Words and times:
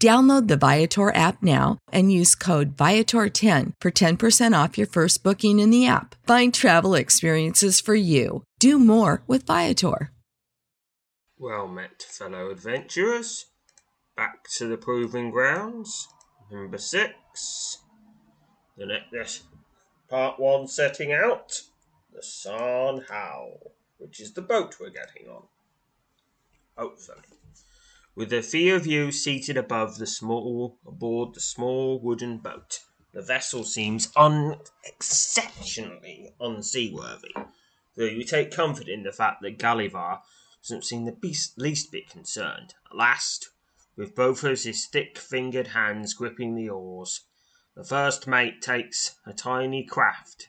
Download 0.00 0.46
the 0.46 0.56
Viator 0.56 1.12
app 1.12 1.42
now 1.42 1.78
and 1.90 2.12
use 2.12 2.36
code 2.36 2.76
Viator10 2.76 3.72
for 3.80 3.90
10% 3.90 4.64
off 4.64 4.78
your 4.78 4.86
first 4.86 5.24
booking 5.24 5.58
in 5.58 5.70
the 5.70 5.88
app. 5.88 6.14
Find 6.24 6.54
travel 6.54 6.94
experiences 6.94 7.80
for 7.80 7.96
you. 7.96 8.44
Do 8.60 8.78
more 8.78 9.22
with 9.26 9.44
Viator. 9.44 10.12
Well 11.36 11.66
met, 11.66 12.02
fellow 12.02 12.50
adventurers. 12.50 13.46
Back 14.16 14.44
to 14.56 14.68
the 14.68 14.76
proving 14.76 15.30
grounds. 15.32 16.06
Number 16.50 16.78
six. 16.78 17.78
The 18.76 18.86
next 18.86 19.42
part 20.08 20.38
one 20.38 20.68
setting 20.68 21.12
out. 21.12 21.62
The 22.14 22.22
San 22.22 23.04
Howl, 23.08 23.72
which 23.98 24.20
is 24.20 24.32
the 24.32 24.42
boat 24.42 24.76
we're 24.80 24.90
getting 24.90 25.28
on. 25.28 25.42
Oh, 26.76 26.90
Hopefully 26.90 27.18
with 28.18 28.32
a 28.32 28.42
few 28.42 28.74
of 28.74 28.84
you 28.84 29.12
seated 29.12 29.56
above 29.56 29.98
the 29.98 30.06
small 30.06 30.76
aboard 30.84 31.34
the 31.34 31.40
small 31.40 32.00
wooden 32.00 32.38
boat. 32.38 32.80
The 33.12 33.22
vessel 33.22 33.62
seems 33.62 34.10
unexceptionally 34.16 36.34
unseaworthy, 36.40 37.32
though 37.96 38.06
you 38.06 38.24
take 38.24 38.50
comfort 38.50 38.88
in 38.88 39.04
the 39.04 39.12
fact 39.12 39.42
that 39.42 39.60
Gavilar 39.60 40.18
doesn't 40.64 40.84
seem 40.84 41.04
the 41.04 41.12
beast, 41.12 41.58
least 41.58 41.92
bit 41.92 42.10
concerned. 42.10 42.74
At 42.90 42.96
last, 42.96 43.50
with 43.96 44.16
both 44.16 44.42
of 44.42 44.62
his 44.62 44.86
thick-fingered 44.86 45.68
hands 45.68 46.12
gripping 46.12 46.56
the 46.56 46.68
oars, 46.68 47.20
the 47.76 47.84
first 47.84 48.26
mate 48.26 48.60
takes 48.60 49.14
a 49.26 49.32
tiny 49.32 49.84
craft. 49.84 50.48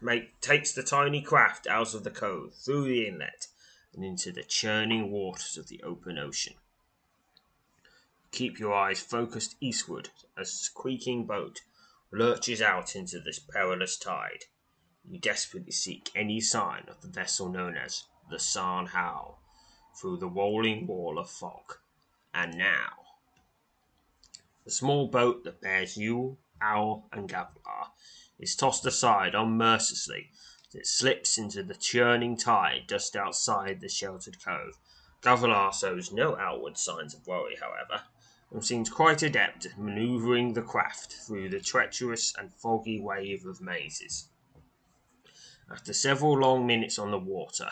Mate 0.00 0.30
takes 0.40 0.72
the 0.72 0.82
tiny 0.82 1.22
craft 1.22 1.68
out 1.68 1.94
of 1.94 2.02
the 2.02 2.10
cove 2.10 2.54
through 2.64 2.86
the 2.86 3.06
inlet 3.06 3.46
and 3.94 4.04
into 4.04 4.32
the 4.32 4.42
churning 4.42 5.10
waters 5.10 5.56
of 5.56 5.68
the 5.68 5.82
open 5.82 6.18
ocean. 6.18 6.54
Keep 8.30 8.58
your 8.58 8.72
eyes 8.72 9.00
focused 9.00 9.56
eastward 9.60 10.08
as 10.36 10.50
the 10.50 10.56
squeaking 10.56 11.26
boat 11.26 11.60
lurches 12.10 12.62
out 12.62 12.96
into 12.96 13.20
this 13.20 13.38
perilous 13.38 13.96
tide. 13.96 14.44
You 15.04 15.18
desperately 15.18 15.72
seek 15.72 16.10
any 16.14 16.40
sign 16.40 16.84
of 16.88 17.00
the 17.02 17.08
vessel 17.08 17.48
known 17.48 17.76
as 17.76 18.04
the 18.30 18.38
San 18.38 18.86
Howl 18.86 19.42
through 20.00 20.18
the 20.18 20.28
rolling 20.28 20.86
wall 20.86 21.18
of 21.18 21.28
fog. 21.28 21.78
And 22.32 22.56
now, 22.56 22.92
the 24.64 24.70
small 24.70 25.08
boat 25.08 25.44
that 25.44 25.60
bears 25.60 25.96
you, 25.96 26.38
Owl, 26.60 27.08
and 27.12 27.28
Gavilar 27.28 27.88
is 28.38 28.56
tossed 28.56 28.86
aside 28.86 29.34
unmercilessly 29.34 30.30
it 30.74 30.86
slips 30.86 31.38
into 31.38 31.62
the 31.62 31.74
churning 31.74 32.36
tide 32.36 32.88
just 32.88 33.16
outside 33.16 33.80
the 33.80 33.88
sheltered 33.88 34.42
cove. 34.44 34.78
Gavilar 35.22 35.72
shows 35.72 36.12
no 36.12 36.36
outward 36.36 36.76
signs 36.78 37.14
of 37.14 37.26
worry, 37.26 37.56
however, 37.56 38.02
and 38.50 38.64
seems 38.64 38.90
quite 38.90 39.22
adept 39.22 39.66
at 39.66 39.78
manoeuvring 39.78 40.54
the 40.54 40.62
craft 40.62 41.14
through 41.26 41.48
the 41.48 41.60
treacherous 41.60 42.34
and 42.36 42.52
foggy 42.52 43.00
wave 43.00 43.46
of 43.46 43.60
mazes. 43.60 44.28
After 45.70 45.92
several 45.92 46.38
long 46.38 46.66
minutes 46.66 46.98
on 46.98 47.10
the 47.10 47.18
water, 47.18 47.70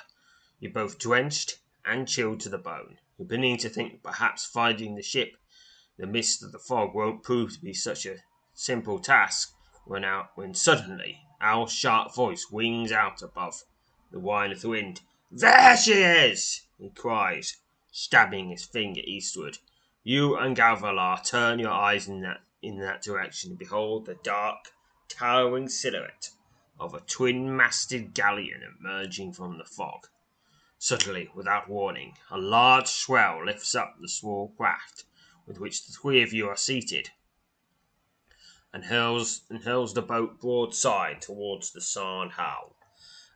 you're 0.58 0.72
both 0.72 0.98
drenched 0.98 1.58
and 1.84 2.08
chilled 2.08 2.40
to 2.40 2.48
the 2.48 2.58
bone. 2.58 2.98
You're 3.18 3.28
beginning 3.28 3.58
to 3.58 3.68
think 3.68 4.02
perhaps 4.02 4.46
finding 4.46 4.94
the 4.94 5.02
ship 5.02 5.36
the 5.98 6.06
midst 6.06 6.42
of 6.42 6.52
the 6.52 6.58
fog 6.58 6.94
won't 6.94 7.22
prove 7.22 7.52
to 7.52 7.60
be 7.60 7.74
such 7.74 8.06
a 8.06 8.22
simple 8.54 8.98
task 9.00 9.52
when 9.84 10.02
out 10.02 10.30
when 10.34 10.54
suddenly 10.54 11.20
Owl's 11.40 11.72
sharp 11.72 12.14
voice 12.14 12.50
wings 12.50 12.92
out 12.92 13.22
above 13.22 13.64
the 14.10 14.18
whine 14.18 14.52
of 14.52 14.60
the 14.60 14.68
wind. 14.68 15.00
There 15.30 15.76
she 15.76 15.92
is! 15.92 16.66
he 16.78 16.90
cries, 16.90 17.56
stabbing 17.90 18.50
his 18.50 18.64
finger 18.64 19.00
eastward. 19.04 19.58
You 20.02 20.36
and 20.36 20.54
Gavilar 20.54 21.24
turn 21.24 21.58
your 21.58 21.72
eyes 21.72 22.08
in 22.08 22.20
that 22.22 22.42
in 22.60 22.78
that 22.80 23.00
direction 23.00 23.50
and 23.50 23.58
behold 23.58 24.04
the 24.04 24.16
dark, 24.16 24.72
towering 25.08 25.68
silhouette 25.68 26.30
of 26.78 26.92
a 26.92 27.00
twin-masted 27.00 28.12
galleon 28.12 28.62
emerging 28.78 29.32
from 29.32 29.56
the 29.56 29.64
fog. 29.64 30.08
Suddenly, 30.78 31.30
without 31.34 31.68
warning, 31.68 32.18
a 32.30 32.38
large 32.38 32.88
swell 32.88 33.44
lifts 33.44 33.74
up 33.74 33.96
the 33.98 34.08
small 34.08 34.48
craft 34.56 35.04
with 35.46 35.58
which 35.58 35.86
the 35.86 35.92
three 35.92 36.22
of 36.22 36.32
you 36.32 36.48
are 36.48 36.56
seated 36.56 37.10
and 38.72 38.84
hurls 38.84 39.42
and 39.50 39.64
hurls 39.64 39.94
the 39.94 40.02
boat 40.02 40.40
broadside 40.40 41.20
towards 41.20 41.72
the 41.72 41.80
San 41.80 42.30
Howl, 42.30 42.76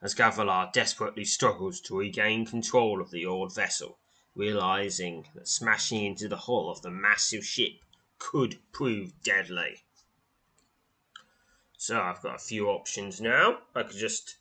as 0.02 0.14
Gavilar 0.14 0.72
desperately 0.72 1.24
struggles 1.24 1.80
to 1.80 1.98
regain 1.98 2.46
control 2.46 3.00
of 3.00 3.10
the 3.10 3.26
old 3.26 3.54
vessel, 3.54 3.98
realizing 4.34 5.26
that 5.34 5.48
smashing 5.48 6.04
into 6.04 6.28
the 6.28 6.36
hull 6.36 6.70
of 6.70 6.82
the 6.82 6.90
massive 6.90 7.44
ship 7.44 7.72
could 8.18 8.58
prove 8.72 9.12
deadly. 9.22 9.84
So 11.76 12.00
I've 12.00 12.22
got 12.22 12.36
a 12.36 12.38
few 12.38 12.68
options 12.68 13.20
now. 13.20 13.58
I 13.74 13.82
could 13.82 13.96
just 13.96 14.36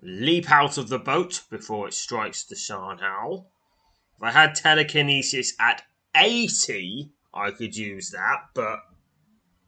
leap 0.00 0.50
out 0.50 0.78
of 0.78 0.88
the 0.88 0.98
boat 0.98 1.42
before 1.50 1.88
it 1.88 1.94
strikes 1.94 2.44
the 2.44 2.56
San 2.56 2.98
Howl. 2.98 3.50
If 4.16 4.22
I 4.22 4.30
had 4.30 4.54
telekinesis 4.54 5.54
at 5.58 5.82
80, 6.14 7.10
I 7.34 7.50
could 7.50 7.76
use 7.76 8.10
that, 8.10 8.48
but 8.54 8.80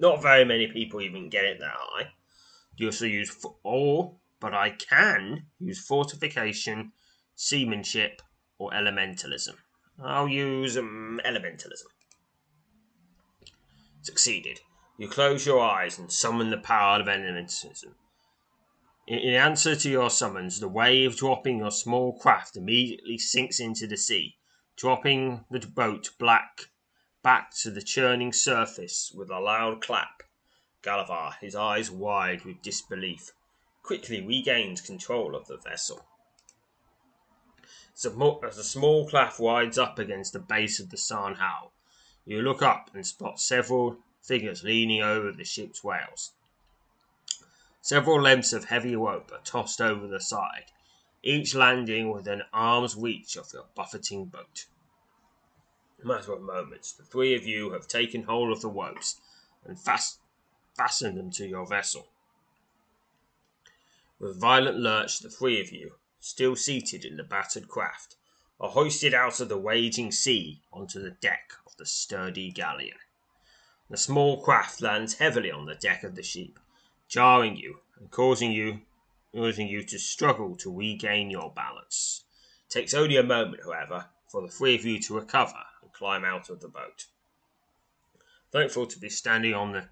not 0.02 0.20
very 0.20 0.44
many 0.44 0.66
people 0.66 1.00
even 1.00 1.30
get 1.30 1.44
it 1.44 1.60
that 1.60 1.72
high. 1.72 2.08
You 2.76 2.86
also 2.88 3.06
use 3.06 3.34
all, 3.62 4.20
but 4.40 4.52
I 4.52 4.70
can 4.70 5.46
use 5.60 5.78
fortification, 5.78 6.92
seamanship, 7.36 8.20
or 8.58 8.72
elementalism. 8.72 9.54
I'll 10.02 10.28
use 10.28 10.76
um, 10.76 11.20
elementalism. 11.24 11.86
Succeeded. 14.02 14.60
You 14.98 15.08
close 15.08 15.46
your 15.46 15.60
eyes 15.60 15.98
and 15.98 16.10
summon 16.10 16.50
the 16.50 16.58
power 16.58 17.00
of 17.00 17.06
elementalism. 17.06 17.94
In, 19.06 19.18
in 19.18 19.34
answer 19.34 19.76
to 19.76 19.88
your 19.88 20.10
summons, 20.10 20.58
the 20.58 20.68
wave 20.68 21.16
dropping 21.16 21.58
your 21.58 21.70
small 21.70 22.18
craft 22.18 22.56
immediately 22.56 23.18
sinks 23.18 23.60
into 23.60 23.86
the 23.86 23.96
sea, 23.96 24.34
dropping 24.76 25.44
the 25.50 25.60
boat 25.60 26.10
black 26.18 26.71
back 27.22 27.54
to 27.54 27.70
the 27.70 27.82
churning 27.82 28.32
surface 28.32 29.12
with 29.14 29.30
a 29.30 29.38
loud 29.38 29.80
clap. 29.80 30.24
Gavilar, 30.82 31.34
his 31.40 31.54
eyes 31.54 31.90
wide 31.90 32.44
with 32.44 32.62
disbelief, 32.62 33.32
quickly 33.84 34.20
regains 34.20 34.80
control 34.80 35.36
of 35.36 35.46
the 35.46 35.56
vessel. 35.56 36.04
As 37.94 38.58
a 38.58 38.64
small 38.64 39.08
craft 39.08 39.38
rides 39.38 39.78
up 39.78 39.98
against 40.00 40.32
the 40.32 40.40
base 40.40 40.80
of 40.80 40.90
the 40.90 40.96
San 40.96 41.34
Hao, 41.34 41.70
you 42.24 42.42
look 42.42 42.60
up 42.60 42.90
and 42.94 43.06
spot 43.06 43.40
several 43.40 43.98
figures 44.20 44.64
leaning 44.64 45.02
over 45.02 45.30
the 45.30 45.44
ship's 45.44 45.84
rails. 45.84 46.32
Several 47.80 48.20
lengths 48.20 48.52
of 48.52 48.64
heavy 48.64 48.96
rope 48.96 49.30
are 49.32 49.44
tossed 49.44 49.80
over 49.80 50.08
the 50.08 50.20
side, 50.20 50.72
each 51.22 51.54
landing 51.54 52.10
within 52.10 52.42
arm's 52.52 52.96
reach 52.96 53.36
of 53.36 53.52
your 53.52 53.66
buffeting 53.76 54.24
boat 54.24 54.66
matter 56.04 56.32
of 56.32 56.42
moments, 56.42 56.92
the 56.92 57.04
three 57.04 57.34
of 57.34 57.46
you 57.46 57.72
have 57.72 57.86
taken 57.86 58.24
hold 58.24 58.52
of 58.52 58.60
the 58.60 58.68
ropes 58.68 59.20
and 59.64 59.78
fast, 59.78 60.18
fastened 60.76 61.18
them 61.18 61.30
to 61.32 61.46
your 61.46 61.66
vessel. 61.66 62.08
With 64.18 64.36
a 64.36 64.40
violent 64.40 64.78
lurch, 64.78 65.20
the 65.20 65.30
three 65.30 65.60
of 65.60 65.72
you, 65.72 65.94
still 66.20 66.56
seated 66.56 67.04
in 67.04 67.16
the 67.16 67.24
battered 67.24 67.68
craft, 67.68 68.16
are 68.60 68.70
hoisted 68.70 69.12
out 69.14 69.40
of 69.40 69.48
the 69.48 69.58
raging 69.58 70.12
sea 70.12 70.62
onto 70.72 71.00
the 71.00 71.10
deck 71.10 71.52
of 71.66 71.76
the 71.76 71.86
sturdy 71.86 72.50
galleon. 72.50 72.98
The 73.90 73.96
small 73.96 74.40
craft 74.40 74.80
lands 74.80 75.14
heavily 75.14 75.50
on 75.50 75.66
the 75.66 75.74
deck 75.74 76.04
of 76.04 76.14
the 76.14 76.22
ship, 76.22 76.58
jarring 77.08 77.56
you 77.56 77.80
and 77.98 78.10
causing 78.10 78.52
you 78.52 78.82
causing 79.34 79.66
you 79.66 79.82
to 79.82 79.98
struggle 79.98 80.54
to 80.56 80.74
regain 80.74 81.30
your 81.30 81.50
balance. 81.50 82.24
It 82.66 82.72
takes 82.72 82.92
only 82.92 83.16
a 83.16 83.22
moment, 83.22 83.62
however, 83.64 84.06
for 84.28 84.42
the 84.42 84.48
three 84.48 84.74
of 84.74 84.84
you 84.84 85.00
to 85.00 85.14
recover 85.14 85.64
climb 86.02 86.24
out 86.24 86.50
of 86.50 86.58
the 86.58 86.68
boat. 86.68 87.06
Thankful 88.50 88.86
to 88.86 88.98
be 88.98 89.08
standing 89.08 89.54
on 89.54 89.70
the 89.70 89.84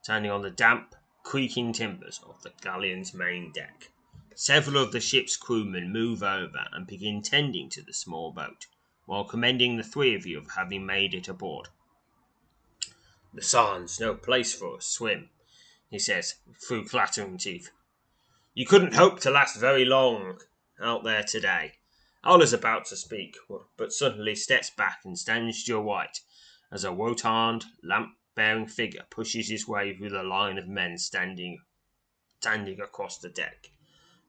standing 0.00 0.30
on 0.30 0.42
the 0.42 0.50
damp, 0.52 0.94
creaking 1.24 1.72
timbers 1.72 2.20
of 2.24 2.40
the 2.44 2.52
galleon's 2.62 3.12
main 3.12 3.50
deck. 3.50 3.90
Several 4.36 4.80
of 4.80 4.92
the 4.92 5.00
ship's 5.00 5.36
crewmen 5.36 5.92
move 5.92 6.22
over 6.22 6.68
and 6.72 6.86
begin 6.86 7.22
tending 7.22 7.68
to 7.70 7.82
the 7.82 7.92
small 7.92 8.30
boat, 8.30 8.66
while 9.06 9.24
commending 9.24 9.76
the 9.76 9.82
three 9.82 10.14
of 10.14 10.24
you 10.26 10.38
of 10.38 10.52
having 10.52 10.86
made 10.86 11.12
it 11.12 11.26
aboard. 11.26 11.66
The 13.34 13.42
San's 13.42 13.98
no 13.98 14.14
place 14.14 14.54
for 14.54 14.76
a 14.76 14.80
swim, 14.80 15.28
he 15.90 15.98
says, 15.98 16.36
through 16.64 16.86
clattering 16.86 17.36
teeth. 17.36 17.72
You 18.54 18.64
couldn't 18.64 18.94
hope 18.94 19.18
to 19.20 19.30
last 19.32 19.58
very 19.58 19.84
long 19.84 20.38
out 20.80 21.02
there 21.02 21.24
today. 21.24 21.72
Owl 22.24 22.40
is 22.40 22.52
about 22.52 22.84
to 22.86 22.96
speak, 22.96 23.36
but 23.76 23.92
suddenly 23.92 24.36
steps 24.36 24.70
back 24.70 25.00
and 25.04 25.18
stands 25.18 25.64
to 25.64 25.72
your 25.72 25.82
right 25.82 26.20
as 26.70 26.84
a 26.84 26.92
rotund, 26.92 27.66
lamp 27.82 28.16
bearing 28.34 28.66
figure 28.66 29.04
pushes 29.10 29.48
his 29.48 29.68
way 29.68 29.94
through 29.94 30.08
the 30.08 30.22
line 30.22 30.56
of 30.56 30.66
men 30.66 30.96
standing, 30.96 31.60
standing 32.40 32.80
across 32.80 33.18
the 33.18 33.28
deck. 33.28 33.70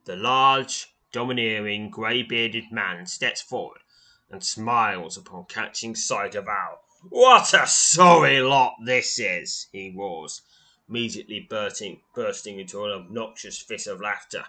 The 0.06 0.16
large, 0.16 0.88
domineering, 1.12 1.90
grey 1.90 2.24
bearded 2.24 2.72
man 2.72 3.06
steps 3.06 3.42
forward 3.42 3.82
and 4.30 4.44
smiles 4.44 5.16
upon 5.16 5.46
catching 5.46 5.96
sight 5.96 6.36
of 6.36 6.48
Owl. 6.48 6.84
What 7.08 7.54
a 7.54 7.68
sorry 7.68 8.42
lot 8.42 8.76
this 8.84 9.20
is, 9.20 9.68
he 9.72 9.94
roars, 9.96 10.42
immediately 10.90 11.40
bursting, 11.48 12.02
bursting 12.16 12.60
into 12.60 12.84
an 12.86 12.92
obnoxious 12.92 13.62
fit 13.62 13.88
of 13.88 14.02
laughter. 14.02 14.46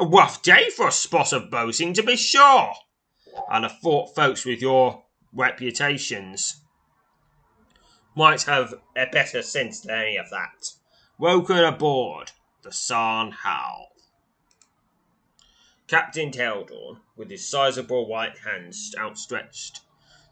A 0.00 0.06
rough 0.06 0.42
day 0.42 0.70
for 0.70 0.86
a 0.86 0.92
spot 0.92 1.32
of 1.32 1.50
boating, 1.50 1.92
to 1.94 2.04
be 2.04 2.16
sure. 2.16 2.72
And 3.50 3.66
I'd 3.66 3.80
thought 3.80 4.14
folks 4.14 4.44
with 4.44 4.62
your 4.62 5.04
reputations 5.32 6.60
might 8.14 8.42
have 8.42 8.74
a 8.96 9.06
better 9.06 9.42
sense 9.42 9.80
than 9.80 9.98
any 9.98 10.16
of 10.16 10.30
that. 10.30 10.70
Welcome 11.18 11.56
aboard 11.56 12.30
the 12.62 12.70
San 12.70 13.32
Hal. 13.32 13.88
Captain 15.88 16.30
Tarndorn, 16.30 17.00
with 17.16 17.28
his 17.28 17.48
sizable 17.48 18.06
white 18.06 18.38
hands 18.38 18.94
outstretched 18.96 19.80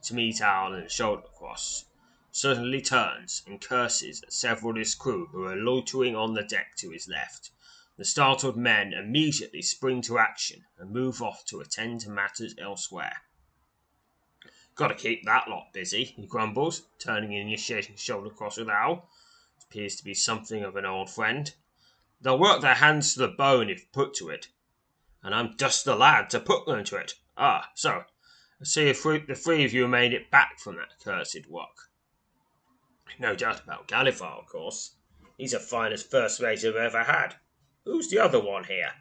to 0.04 0.14
meet 0.14 0.40
Owl 0.40 0.74
and 0.74 0.88
shoulder 0.88 1.22
across, 1.34 1.86
suddenly 2.30 2.80
turns 2.80 3.42
and 3.48 3.60
curses 3.60 4.22
at 4.22 4.32
several 4.32 4.70
of 4.70 4.76
his 4.76 4.94
crew 4.94 5.26
who 5.32 5.44
are 5.44 5.56
loitering 5.56 6.14
on 6.14 6.34
the 6.34 6.44
deck 6.44 6.76
to 6.76 6.90
his 6.90 7.08
left. 7.08 7.50
The 7.98 8.04
startled 8.04 8.58
men 8.58 8.92
immediately 8.92 9.62
spring 9.62 10.02
to 10.02 10.18
action 10.18 10.66
and 10.78 10.90
move 10.90 11.22
off 11.22 11.46
to 11.46 11.60
attend 11.60 12.02
to 12.02 12.10
matters 12.10 12.54
elsewhere. 12.58 13.22
Got 14.74 14.88
to 14.88 14.94
keep 14.94 15.24
that 15.24 15.48
lot 15.48 15.72
busy, 15.72 16.04
he 16.04 16.26
grumbles, 16.26 16.88
turning 16.98 17.32
and 17.32 17.48
initiating 17.48 17.96
shoulder 17.96 18.28
cross 18.28 18.58
with 18.58 18.68
Owl. 18.68 19.08
Appears 19.62 19.96
to 19.96 20.04
be 20.04 20.12
something 20.12 20.62
of 20.62 20.76
an 20.76 20.84
old 20.84 21.08
friend. 21.08 21.54
They'll 22.20 22.38
work 22.38 22.60
their 22.60 22.74
hands 22.74 23.14
to 23.14 23.20
the 23.20 23.28
bone 23.28 23.70
if 23.70 23.90
put 23.92 24.12
to 24.16 24.28
it, 24.28 24.48
and 25.22 25.34
I'm 25.34 25.56
just 25.56 25.86
the 25.86 25.96
lad 25.96 26.28
to 26.30 26.40
put 26.40 26.66
them 26.66 26.84
to 26.84 26.96
it. 26.96 27.14
Ah, 27.38 27.70
so 27.74 28.04
I 28.60 28.64
see 28.64 28.88
if 28.88 29.02
the 29.02 29.34
three 29.34 29.64
of 29.64 29.72
you 29.72 29.88
made 29.88 30.12
it 30.12 30.30
back 30.30 30.60
from 30.60 30.76
that 30.76 30.98
cursed 31.02 31.48
work. 31.48 31.90
No 33.18 33.34
doubt 33.34 33.64
about 33.64 33.88
Gavilar, 33.88 34.38
of 34.38 34.46
course. 34.46 34.96
He's 35.38 35.52
the 35.52 35.60
finest 35.60 36.10
first 36.10 36.42
mate 36.42 36.62
I've 36.64 36.76
ever 36.76 37.04
had. 37.04 37.36
Who's 37.86 38.08
the 38.08 38.18
other 38.18 38.40
one 38.40 38.64
here? 38.64 38.92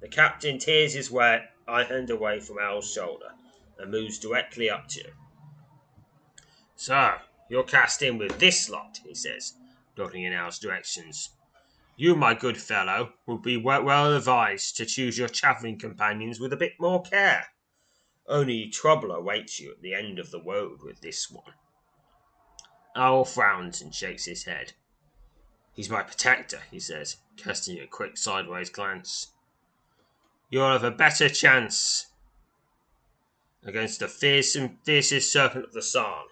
The 0.00 0.08
captain 0.08 0.58
tears 0.58 0.94
his 0.94 1.10
way 1.10 1.44
I 1.68 1.84
hand 1.84 2.08
away 2.08 2.40
from 2.40 2.58
Owl's 2.58 2.90
shoulder 2.90 3.32
and 3.78 3.90
moves 3.90 4.18
directly 4.18 4.70
up 4.70 4.88
to 4.88 5.00
you. 5.00 5.12
So, 6.74 7.18
you're 7.50 7.62
cast 7.62 8.00
in 8.00 8.16
with 8.16 8.38
this 8.38 8.70
lot, 8.70 8.98
he 9.04 9.14
says, 9.14 9.52
looking 9.98 10.24
in 10.24 10.32
Owl's 10.32 10.58
directions. 10.58 11.28
You, 11.98 12.16
my 12.16 12.32
good 12.32 12.56
fellow, 12.56 13.12
would 13.26 13.42
be 13.42 13.58
well 13.58 14.16
advised 14.16 14.78
to 14.78 14.86
choose 14.86 15.18
your 15.18 15.28
travelling 15.28 15.78
companions 15.78 16.40
with 16.40 16.54
a 16.54 16.56
bit 16.56 16.72
more 16.80 17.02
care. 17.02 17.48
Only 18.26 18.70
trouble 18.70 19.12
awaits 19.12 19.60
you 19.60 19.72
at 19.72 19.82
the 19.82 19.94
end 19.94 20.18
of 20.18 20.30
the 20.30 20.40
road 20.42 20.78
with 20.82 21.02
this 21.02 21.30
one. 21.30 21.52
Owl 22.96 23.26
frowns 23.26 23.82
and 23.82 23.94
shakes 23.94 24.24
his 24.24 24.44
head. 24.44 24.72
He's 25.74 25.88
my 25.88 26.02
protector, 26.02 26.60
he 26.70 26.78
says, 26.78 27.16
casting 27.36 27.78
a 27.80 27.86
quick 27.86 28.18
sideways 28.18 28.68
glance. 28.68 29.28
You'll 30.50 30.70
have 30.70 30.84
a 30.84 30.90
better 30.90 31.30
chance 31.30 32.08
against 33.64 34.00
the 34.00 34.08
fearsome, 34.08 34.78
fiercest 34.84 35.32
serpent 35.32 35.64
of 35.64 35.72
the 35.72 35.82
San. 35.82 36.24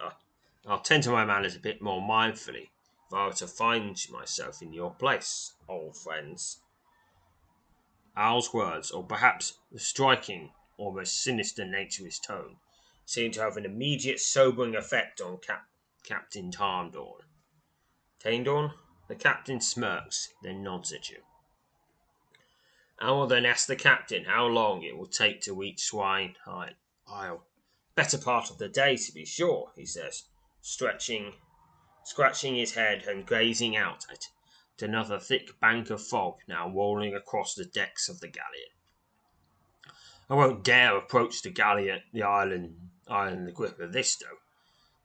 Uh, 0.00 0.10
I'll 0.66 0.80
tend 0.80 1.02
to 1.02 1.10
my 1.10 1.26
manners 1.26 1.56
a 1.56 1.60
bit 1.60 1.82
more 1.82 2.00
mindfully 2.00 2.68
if 3.06 3.14
I 3.14 3.26
were 3.26 3.32
to 3.34 3.46
find 3.46 3.98
myself 4.10 4.62
in 4.62 4.72
your 4.72 4.92
place, 4.92 5.52
old 5.68 5.96
friends. 5.96 6.60
Owl's 8.16 8.54
words, 8.54 8.90
or 8.90 9.04
perhaps 9.04 9.58
the 9.70 9.78
striking, 9.78 10.52
almost 10.78 11.22
sinister 11.22 11.66
nature 11.66 12.02
of 12.02 12.06
his 12.06 12.18
tone, 12.18 12.56
seemed 13.04 13.34
to 13.34 13.42
have 13.42 13.56
an 13.56 13.64
immediate 13.64 14.20
sobering 14.20 14.74
effect 14.74 15.20
on 15.20 15.38
Cap- 15.38 15.68
Captain 16.02 16.50
Tarndorn. 16.50 17.22
Tarndorn, 18.22 18.72
the 19.08 19.14
captain 19.14 19.60
smirks, 19.60 20.32
then 20.42 20.62
nods 20.62 20.92
at 20.92 21.08
you. 21.08 21.22
I 23.00 23.12
will 23.12 23.28
then 23.28 23.46
ask 23.46 23.66
the 23.66 23.76
captain 23.76 24.24
how 24.24 24.46
long 24.46 24.82
it 24.82 24.96
will 24.96 25.06
take 25.06 25.40
to 25.42 25.54
reach 25.54 25.80
Shrine 25.80 26.34
Isle. 26.46 27.46
Better 27.94 28.18
part 28.18 28.50
of 28.50 28.58
the 28.58 28.68
day, 28.68 28.96
to 28.96 29.12
be 29.12 29.24
sure, 29.24 29.72
he 29.76 29.86
says, 29.86 30.24
stretching, 30.60 31.34
scratching 32.04 32.56
his 32.56 32.74
head 32.74 33.04
and 33.06 33.26
gazing 33.26 33.76
out 33.76 34.04
at, 34.10 34.26
at 34.76 34.82
another 34.82 35.20
thick 35.20 35.58
bank 35.60 35.90
of 35.90 36.04
fog 36.04 36.38
now 36.48 36.68
rolling 36.68 37.14
across 37.14 37.54
the 37.54 37.64
decks 37.64 38.08
of 38.08 38.18
the 38.18 38.28
galleon. 38.28 38.72
I 40.28 40.34
won't 40.34 40.64
dare 40.64 40.96
approach 40.96 41.42
the 41.42 41.50
galleon, 41.50 42.02
the 42.12 42.24
island, 42.24 42.90
island 43.06 43.46
the 43.46 43.52
grip 43.52 43.78
of 43.78 43.92
this, 43.92 44.16
though. 44.16 44.38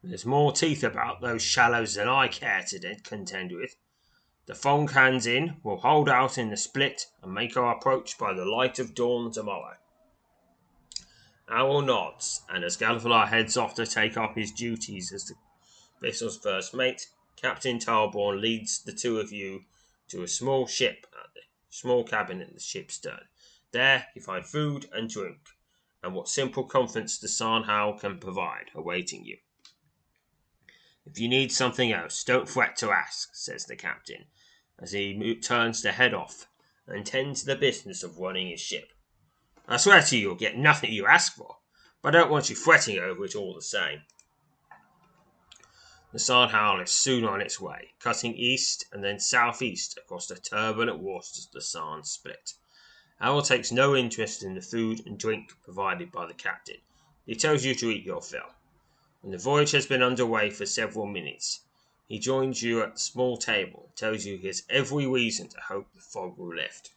There's 0.05 0.25
more 0.25 0.51
teeth 0.51 0.83
about 0.83 1.21
those 1.21 1.41
shallows 1.41 1.95
than 1.95 2.09
I 2.09 2.27
care 2.27 2.61
to 2.67 2.95
contend 3.03 3.53
with. 3.53 3.77
The 4.47 4.53
Fong 4.53 4.89
hands 4.89 5.25
in 5.25 5.61
will 5.63 5.77
hold 5.77 6.09
out 6.09 6.37
in 6.37 6.49
the 6.49 6.57
split 6.57 7.05
and 7.21 7.33
make 7.33 7.55
our 7.55 7.73
approach 7.73 8.17
by 8.17 8.33
the 8.33 8.43
light 8.43 8.79
of 8.79 8.93
dawn 8.93 9.31
tomorrow. 9.31 9.77
Owl 11.47 11.83
nods, 11.83 12.41
and 12.49 12.65
as 12.65 12.75
Gavilar 12.75 13.27
heads 13.27 13.55
off 13.55 13.75
to 13.75 13.85
take 13.85 14.17
up 14.17 14.35
his 14.35 14.51
duties 14.51 15.13
as 15.13 15.23
the 15.23 15.35
vessel's 16.01 16.37
first 16.37 16.73
mate, 16.73 17.07
Captain 17.37 17.79
Tarndorn 17.79 18.41
leads 18.41 18.83
the 18.83 18.91
two 18.91 19.21
of 19.21 19.31
you 19.31 19.63
to 20.09 20.21
a 20.21 20.27
small 20.27 20.67
ship 20.67 21.07
at 21.13 21.33
the 21.33 21.41
small 21.69 22.03
cabin 22.03 22.41
at 22.41 22.53
the 22.53 22.59
ship's 22.59 22.95
stern. 22.95 23.29
There 23.71 24.07
you 24.13 24.21
find 24.21 24.45
food 24.45 24.89
and 24.91 25.09
drink, 25.09 25.47
and 26.03 26.13
what 26.13 26.27
simple 26.27 26.65
comforts 26.65 27.17
the 27.17 27.29
San 27.29 27.63
Hao 27.63 27.93
can 27.93 28.19
provide, 28.19 28.69
awaiting 28.75 29.23
you. 29.23 29.37
If 31.05 31.19
you 31.19 31.27
need 31.27 31.51
something 31.51 31.91
else, 31.91 32.23
don't 32.23 32.47
fret 32.47 32.77
to 32.77 32.91
ask, 32.91 33.35
says 33.35 33.65
the 33.65 33.75
captain, 33.75 34.25
as 34.79 34.93
he 34.93 35.35
turns 35.35 35.81
to 35.81 35.91
head 35.91 36.13
off 36.13 36.47
and 36.87 37.05
tend 37.05 37.35
to 37.37 37.45
the 37.45 37.55
business 37.55 38.03
of 38.03 38.17
running 38.19 38.47
his 38.47 38.61
ship. 38.61 38.93
I 39.67 39.77
swear 39.77 40.01
to 40.01 40.17
you, 40.17 40.21
you'll 40.21 40.35
get 40.35 40.57
nothing 40.57 40.91
you 40.91 41.05
ask 41.05 41.33
for. 41.35 41.57
but 42.01 42.15
I 42.15 42.19
don't 42.19 42.31
want 42.31 42.49
you 42.49 42.55
fretting 42.55 42.99
over 42.99 43.23
it 43.25 43.35
all 43.35 43.53
the 43.53 43.61
same. 43.61 44.03
The 46.11 46.47
Howl 46.47 46.79
is 46.79 46.91
soon 46.91 47.25
on 47.25 47.41
its 47.41 47.59
way, 47.59 47.93
cutting 47.99 48.35
east 48.35 48.85
and 48.91 49.03
then 49.03 49.19
southeast 49.19 49.97
across 49.97 50.27
the 50.27 50.35
turbulent 50.35 50.99
waters 50.99 51.45
of 51.47 51.51
the 51.53 51.61
San 51.61 52.03
split. 52.03 52.53
Owl 53.19 53.41
takes 53.41 53.71
no 53.71 53.95
interest 53.95 54.43
in 54.43 54.53
the 54.53 54.61
food 54.61 55.05
and 55.07 55.17
drink 55.17 55.53
provided 55.63 56.11
by 56.11 56.27
the 56.27 56.33
captain. 56.33 56.77
He 57.25 57.35
tells 57.35 57.65
you 57.65 57.73
to 57.75 57.89
eat 57.89 58.05
your 58.05 58.21
fill. 58.21 58.53
When 59.23 59.31
the 59.31 59.37
voyage 59.37 59.71
has 59.71 59.85
been 59.85 60.03
under 60.03 60.25
way 60.25 60.49
for 60.49 60.65
several 60.65 61.05
minutes, 61.05 61.61
he 62.09 62.19
joins 62.19 62.61
you 62.61 62.81
at 62.81 62.95
the 62.95 62.99
small 62.99 63.37
table 63.37 63.89
tells 63.95 64.25
you 64.25 64.35
he 64.35 64.47
has 64.47 64.63
every 64.69 65.07
reason 65.07 65.47
to 65.47 65.61
hope 65.61 65.93
the 65.93 66.01
fog 66.01 66.37
will 66.37 66.53
lift. 66.53 66.91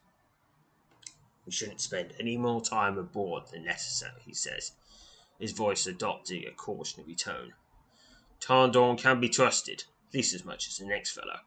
We 1.46 1.52
shouldn't 1.52 1.80
spend 1.80 2.14
any 2.18 2.36
more 2.36 2.60
time 2.60 2.98
aboard 2.98 3.46
than 3.46 3.64
necessary, 3.64 4.22
he 4.24 4.34
says, 4.34 4.72
his 5.38 5.52
voice 5.52 5.86
adopting 5.86 6.44
a 6.44 6.50
cautionary 6.50 7.14
tone. 7.14 7.54
Tandon 8.40 8.98
can 8.98 9.20
be 9.20 9.28
trusted, 9.28 9.84
at 10.08 10.14
least 10.14 10.34
as 10.34 10.44
much 10.44 10.66
as 10.66 10.78
the 10.78 10.84
next 10.84 11.12
fellow. 11.12 11.38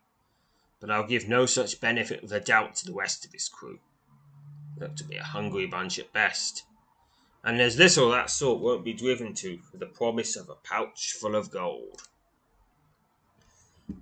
But 0.79 0.91
I'll 0.91 1.05
give 1.05 1.27
no 1.27 1.45
such 1.45 1.81
benefit 1.81 2.23
of 2.23 2.29
the 2.29 2.39
doubt 2.39 2.75
to 2.75 2.85
the 2.85 2.93
rest 2.93 3.25
of 3.25 3.33
his 3.33 3.49
crew. 3.49 3.79
Look 4.77 4.95
to 4.95 5.03
be 5.03 5.17
a 5.17 5.23
hungry 5.23 5.67
bunch 5.67 5.99
at 5.99 6.13
best. 6.13 6.63
And 7.43 7.59
there's 7.59 7.77
little 7.77 8.11
that 8.11 8.29
sort 8.29 8.61
won't 8.61 8.83
be 8.83 8.93
driven 8.93 9.33
to 9.35 9.59
for 9.59 9.77
the 9.77 9.85
promise 9.85 10.35
of 10.35 10.49
a 10.49 10.55
pouch 10.55 11.13
full 11.13 11.35
of 11.35 11.49
gold. 11.49 12.03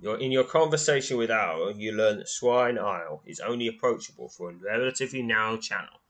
In 0.02 0.32
your 0.32 0.44
conversation 0.44 1.16
with 1.16 1.30
Owl, 1.30 1.72
you 1.76 1.92
learn 1.92 2.18
that 2.18 2.28
Shrine 2.28 2.78
Isle 2.78 3.22
is 3.24 3.40
only 3.40 3.68
approachable 3.68 4.28
through 4.28 4.48
a 4.48 4.52
relatively 4.54 5.22
narrow 5.22 5.56
channel 5.56 6.00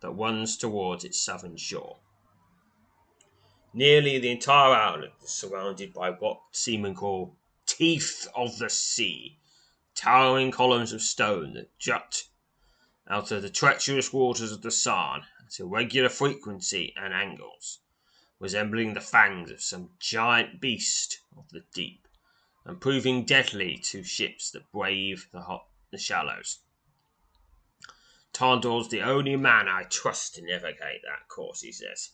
that 0.00 0.10
runs 0.10 0.56
towards 0.56 1.04
its 1.04 1.20
southern 1.20 1.56
shore. 1.56 1.98
Nearly 3.74 4.18
the 4.18 4.30
entire 4.30 4.72
island 4.72 5.12
is 5.22 5.30
surrounded 5.30 5.92
by 5.92 6.10
what 6.10 6.40
seamen 6.52 6.94
call 6.94 7.36
teeth 7.66 8.26
of 8.34 8.58
the 8.58 8.70
sea, 8.70 9.38
towering 9.94 10.50
columns 10.50 10.92
of 10.92 11.02
stone 11.02 11.52
that 11.54 11.76
jut 11.78 12.24
out 13.08 13.30
of 13.30 13.42
the 13.42 13.50
treacherous 13.50 14.12
waters 14.12 14.52
of 14.52 14.62
the 14.62 14.70
San 14.70 15.22
irregular 15.58 16.08
frequency 16.08 16.92
and 16.96 17.14
angles, 17.14 17.80
resembling 18.38 18.94
the 18.94 19.00
fangs 19.00 19.50
of 19.50 19.62
some 19.62 19.90
giant 19.98 20.60
beast 20.60 21.20
of 21.36 21.48
the 21.50 21.64
deep, 21.72 22.06
and 22.64 22.80
proving 22.80 23.24
deadly 23.24 23.78
to 23.78 24.02
ships 24.02 24.50
that 24.50 24.70
brave 24.72 25.28
the, 25.32 25.40
hot, 25.40 25.66
the 25.90 25.98
shallows. 25.98 26.60
Tandor's 28.32 28.88
the 28.88 29.00
only 29.00 29.36
man 29.36 29.68
I 29.68 29.84
trust 29.84 30.34
to 30.34 30.42
navigate 30.42 31.02
that 31.02 31.28
course, 31.28 31.62
he 31.62 31.72
says. 31.72 32.10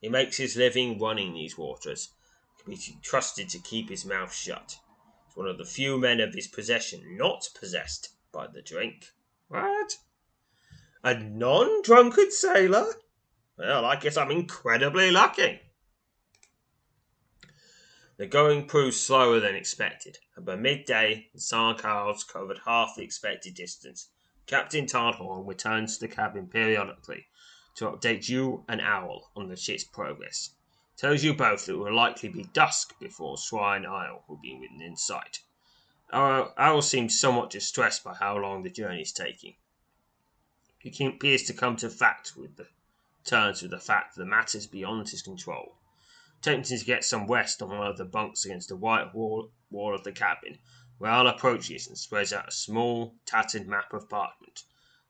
He 0.00 0.08
makes 0.08 0.36
his 0.36 0.56
living 0.56 0.98
running 0.98 1.32
these 1.32 1.56
waters, 1.56 2.10
can 2.58 2.74
be 2.74 2.98
trusted 3.02 3.48
to 3.50 3.58
keep 3.58 3.88
his 3.88 4.04
mouth 4.04 4.34
shut. 4.34 4.78
He's 5.26 5.36
one 5.36 5.46
of 5.46 5.58
the 5.58 5.64
few 5.64 5.96
men 5.96 6.20
of 6.20 6.34
his 6.34 6.48
possession 6.48 7.16
not 7.16 7.48
possessed 7.58 8.10
by 8.32 8.46
the 8.46 8.62
drink. 8.62 9.12
What? 9.48 9.96
A 11.06 11.12
non 11.12 11.82
drunkard 11.82 12.32
sailor? 12.32 12.94
Well, 13.58 13.84
I 13.84 13.96
guess 13.96 14.16
I'm 14.16 14.30
incredibly 14.30 15.10
lucky. 15.10 15.60
The 18.16 18.26
going 18.26 18.66
proved 18.66 18.96
slower 18.96 19.38
than 19.38 19.54
expected, 19.54 20.16
and 20.34 20.46
by 20.46 20.56
midday 20.56 21.28
the 21.34 21.40
Sarcars 21.40 22.24
covered 22.24 22.60
half 22.64 22.96
the 22.96 23.02
expected 23.02 23.54
distance. 23.54 24.08
Captain 24.46 24.86
Tarndorn 24.86 25.46
returned 25.46 25.90
to 25.90 26.00
the 26.00 26.08
cabin 26.08 26.46
periodically 26.46 27.26
to 27.74 27.84
update 27.90 28.30
you 28.30 28.64
and 28.66 28.80
Owl 28.80 29.30
on 29.36 29.48
the 29.48 29.56
ship's 29.56 29.84
progress. 29.84 30.54
Tells 30.96 31.22
you 31.22 31.34
both 31.34 31.66
that 31.66 31.74
it 31.74 31.76
will 31.76 31.94
likely 31.94 32.30
be 32.30 32.44
dusk 32.54 32.98
before 32.98 33.36
Shrine 33.36 33.84
Isle 33.84 34.24
will 34.26 34.38
be 34.38 34.54
within 34.54 34.96
sight. 34.96 35.40
Owl 36.10 36.80
seems 36.80 37.20
somewhat 37.20 37.50
distressed 37.50 38.02
by 38.04 38.14
how 38.14 38.38
long 38.38 38.62
the 38.62 38.70
journey 38.70 39.02
is 39.02 39.12
taking. 39.12 39.56
He 40.84 41.06
appears 41.06 41.44
to 41.44 41.54
come 41.54 41.76
to 41.76 41.88
fact 41.88 42.36
with 42.36 42.56
the 42.56 42.68
terms 43.24 43.62
with 43.62 43.70
the 43.70 43.80
fact 43.80 44.14
that 44.14 44.20
the 44.20 44.28
matter 44.28 44.58
is 44.58 44.66
beyond 44.66 45.08
his 45.08 45.22
control. 45.22 45.78
Attempting 46.40 46.78
to 46.78 46.84
get 46.84 47.06
some 47.06 47.26
rest 47.26 47.62
on 47.62 47.70
one 47.70 47.86
of 47.86 47.96
the 47.96 48.04
bunks 48.04 48.44
against 48.44 48.68
the 48.68 48.76
white 48.76 49.14
wall, 49.14 49.50
wall 49.70 49.94
of 49.94 50.04
the 50.04 50.12
cabin, 50.12 50.58
Raoul 50.98 51.26
approaches 51.26 51.88
and 51.88 51.96
spreads 51.96 52.34
out 52.34 52.48
a 52.48 52.52
small, 52.52 53.14
tattered 53.24 53.66
map 53.66 53.94
of 53.94 54.10
parchment 54.10 54.64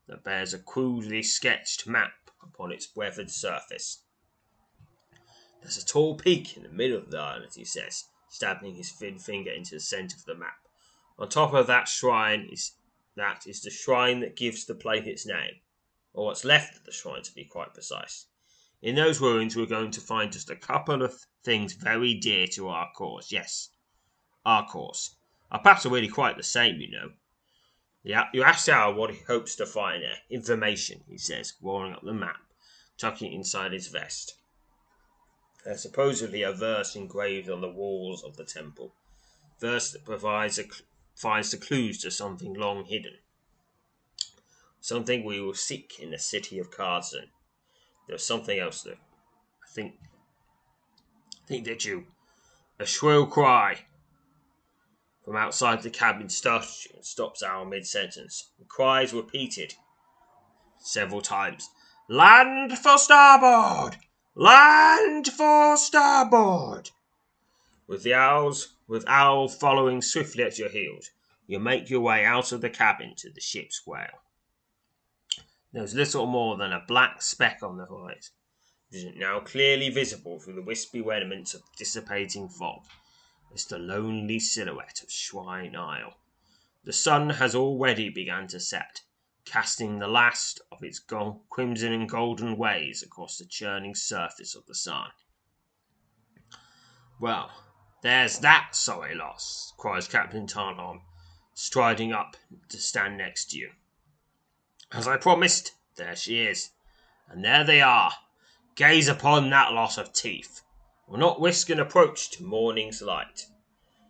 that 0.07 0.23
bears 0.23 0.55
a 0.55 0.61
crudely 0.61 1.25
sketched 1.25 1.89
map 1.89 2.31
upon 2.41 2.71
its 2.71 2.95
weathered 2.95 3.33
surface. 3.33 4.05
There's 5.61 5.79
a 5.79 5.85
tall 5.85 6.15
peak 6.15 6.57
in 6.57 6.63
the 6.63 6.69
middle 6.69 6.99
of 6.99 7.11
the 7.11 7.19
island, 7.19 7.53
he 7.57 7.65
says, 7.65 8.05
stabbing 8.29 8.77
his 8.77 8.93
thin 8.93 9.19
finger 9.19 9.51
into 9.51 9.75
the 9.75 9.81
centre 9.81 10.17
of 10.17 10.25
the 10.25 10.37
map. 10.37 10.69
On 11.19 11.29
top 11.29 11.53
of 11.53 11.67
that 11.67 11.89
shrine 11.89 12.49
is 12.53 12.77
that 13.17 13.47
is 13.47 13.63
the 13.63 13.71
shrine 13.71 14.21
that 14.21 14.37
gives 14.37 14.65
the 14.65 14.75
place 14.75 15.07
its 15.07 15.27
name, 15.27 15.61
or 16.15 16.27
what's 16.27 16.45
left 16.45 16.77
of 16.77 16.85
the 16.85 16.93
shrine 16.93 17.23
to 17.23 17.35
be 17.35 17.45
quite 17.45 17.75
precise. 17.75 18.27
In 18.81 18.95
those 18.95 19.21
ruins 19.21 19.57
we're 19.57 19.67
going 19.67 19.91
to 19.91 20.01
find 20.01 20.33
just 20.33 20.49
a 20.49 20.57
couple 20.57 21.03
of 21.03 21.27
things 21.43 21.75
very 21.75 22.15
dear 22.15 22.47
to 22.49 22.69
our 22.69 22.89
cause. 22.97 23.31
Yes, 23.31 23.71
our 24.47 24.67
cause. 24.67 25.17
Our 25.51 25.61
paths 25.61 25.85
are 25.85 25.91
really 25.91 26.09
quite 26.09 26.37
the 26.37 26.43
same, 26.43 26.81
you 26.81 26.91
know. 26.91 27.11
Yeah, 28.03 28.25
you 28.33 28.43
ask 28.43 28.69
Al 28.69 28.95
what 28.95 29.11
he 29.11 29.21
hopes 29.27 29.57
to 29.57 29.67
find 29.67 30.03
there. 30.03 30.19
Information, 30.31 31.03
he 31.09 31.19
says, 31.19 31.55
rolling 31.63 31.95
up 31.95 32.03
the 32.03 32.13
map, 32.13 32.41
tucking 32.99 33.33
it 33.33 33.35
inside 33.35 33.73
his 33.73 33.89
vest. 33.89 34.37
There's 35.65 35.81
supposedly 35.81 36.43
a 36.43 36.53
verse 36.53 36.95
engraved 36.95 37.49
on 37.49 37.63
the 37.63 37.71
walls 37.71 38.23
of 38.23 38.37
the 38.37 38.45
temple. 38.45 38.95
Verse 39.59 39.91
that 39.93 40.05
provides 40.05 40.59
a, 40.59 40.65
finds 41.17 41.51
the 41.51 41.57
clues 41.57 42.03
to 42.03 42.11
something 42.11 42.53
long 42.53 42.85
hidden. 42.85 43.15
Something 44.85 45.25
we 45.25 45.41
will 45.41 45.55
seek 45.55 45.99
in 45.99 46.11
the 46.11 46.19
city 46.19 46.59
of 46.59 46.71
Cardston. 46.71 47.31
There's 48.07 48.27
something 48.27 48.59
else 48.59 48.83
though. 48.83 48.91
I 48.91 49.73
think 49.73 49.95
I 51.43 51.47
think 51.47 51.65
that 51.65 51.87
you 51.87 52.09
a 52.79 52.85
shrill 52.85 53.27
cry 53.27 53.87
from 55.25 55.37
outside 55.37 55.81
the 55.81 55.89
cabin 55.89 56.29
startles 56.29 56.87
you 56.87 56.97
and 56.97 57.05
stops 57.07 57.43
our 57.43 57.65
mid 57.65 57.87
sentence. 57.87 58.51
The 58.59 58.67
cries 58.67 59.15
repeated 59.15 59.73
several 60.81 61.23
times. 61.23 61.71
Land 62.07 62.77
for 62.77 62.99
starboard! 62.99 63.97
Land 64.35 65.29
for 65.29 65.79
starboard! 65.79 66.91
With 67.87 68.03
the 68.03 68.13
owls, 68.13 68.77
with 68.87 69.09
owl 69.09 69.49
following 69.49 70.03
swiftly 70.03 70.45
at 70.45 70.59
your 70.59 70.69
heels, 70.69 71.09
you 71.47 71.59
make 71.59 71.89
your 71.89 72.03
way 72.03 72.23
out 72.27 72.53
of 72.53 72.61
the 72.61 72.69
cabin 72.69 73.15
to 73.17 73.31
the 73.31 73.41
ship's 73.41 73.87
whale. 73.87 74.21
There 75.75 75.83
was 75.83 75.93
little 75.93 76.27
more 76.27 76.57
than 76.57 76.73
a 76.73 76.85
black 76.87 77.21
speck 77.21 77.61
on 77.61 77.79
the 77.79 77.87
horizon. 77.87 78.33
It 78.93 78.97
is 78.97 79.17
now 79.17 79.41
clearly 79.41 79.91
visible 79.91 80.39
through 80.39 80.55
the 80.55 80.63
wispy 80.63 81.01
remnants 81.01 81.53
of 81.53 81.63
dissipating 81.77 82.49
fog 82.49 82.85
is 83.53 83.65
the 83.65 83.81
lonely 83.81 84.39
silhouette 84.39 85.03
of 85.03 85.11
Swine 85.11 85.75
Isle. 85.75 86.15
The 86.85 86.93
sun 86.93 87.29
has 87.29 87.57
already 87.57 88.09
begun 88.09 88.47
to 88.49 88.61
set, 88.61 89.01
casting 89.45 89.99
the 89.99 90.07
last 90.07 90.61
of 90.71 90.85
its 90.85 91.01
crimson 91.51 91.93
and 91.93 92.09
golden 92.09 92.57
rays 92.57 93.03
across 93.03 93.39
the 93.39 93.45
churning 93.45 93.97
surface 93.97 94.55
of 94.55 94.67
the 94.67 94.77
sun. 94.77 95.11
Well, 97.19 97.51
there's 98.01 98.39
that 98.39 98.77
sorry 98.77 99.17
loss, 99.17 99.73
cries 99.77 100.07
Captain 100.07 100.47
Tarndorn, 100.47 101.01
striding 101.53 102.13
up 102.13 102.37
to 102.69 102.79
stand 102.79 103.19
next 103.19 103.51
to 103.51 103.59
you. 103.59 103.71
As 104.93 105.09
I 105.09 105.17
promised, 105.17 105.73
there 105.97 106.17
she 106.17 106.41
is, 106.41 106.71
and 107.29 107.45
there 107.45 107.65
they 107.65 107.81
are. 107.81 108.13
Gaze 108.75 109.09
upon 109.09 109.51
that 109.51 109.73
lot 109.73 109.99
of 109.99 110.13
teeth 110.13 110.63
We'll 111.07 111.21
not 111.21 111.39
risk 111.39 111.69
an 111.69 111.79
approach 111.79 112.31
to 112.31 112.43
morning's 112.43 113.03
light. 113.03 113.47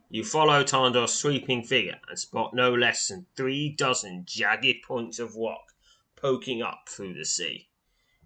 You 0.09 0.25
follow 0.25 0.63
Tandor's 0.63 1.13
sweeping 1.13 1.65
figure 1.65 2.01
and 2.09 2.17
spot 2.17 2.55
no 2.55 2.73
less 2.73 3.09
than 3.09 3.27
three 3.35 3.69
dozen 3.69 4.25
jagged 4.25 4.85
points 4.85 5.19
of 5.19 5.35
rock 5.35 5.75
poking 6.15 6.63
up 6.63 6.89
through 6.89 7.15
the 7.15 7.25
sea. 7.25 7.69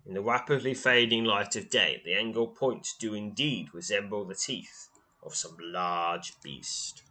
In 0.04 0.12
the 0.12 0.20
rapidly 0.20 0.74
fading 0.74 1.24
light 1.24 1.56
of 1.56 1.70
day, 1.70 2.02
the 2.04 2.12
angled 2.12 2.56
points 2.56 2.94
do 2.94 3.14
indeed 3.14 3.72
resemble 3.72 4.26
the 4.26 4.34
teeth 4.34 4.90
of 5.22 5.34
some 5.34 5.56
large 5.58 6.38
beast. 6.42 7.02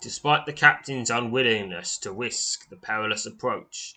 Despite 0.00 0.46
the 0.46 0.54
captain's 0.54 1.10
unwillingness 1.10 1.98
to 1.98 2.10
risk 2.10 2.70
the 2.70 2.76
perilous 2.76 3.26
approach 3.26 3.96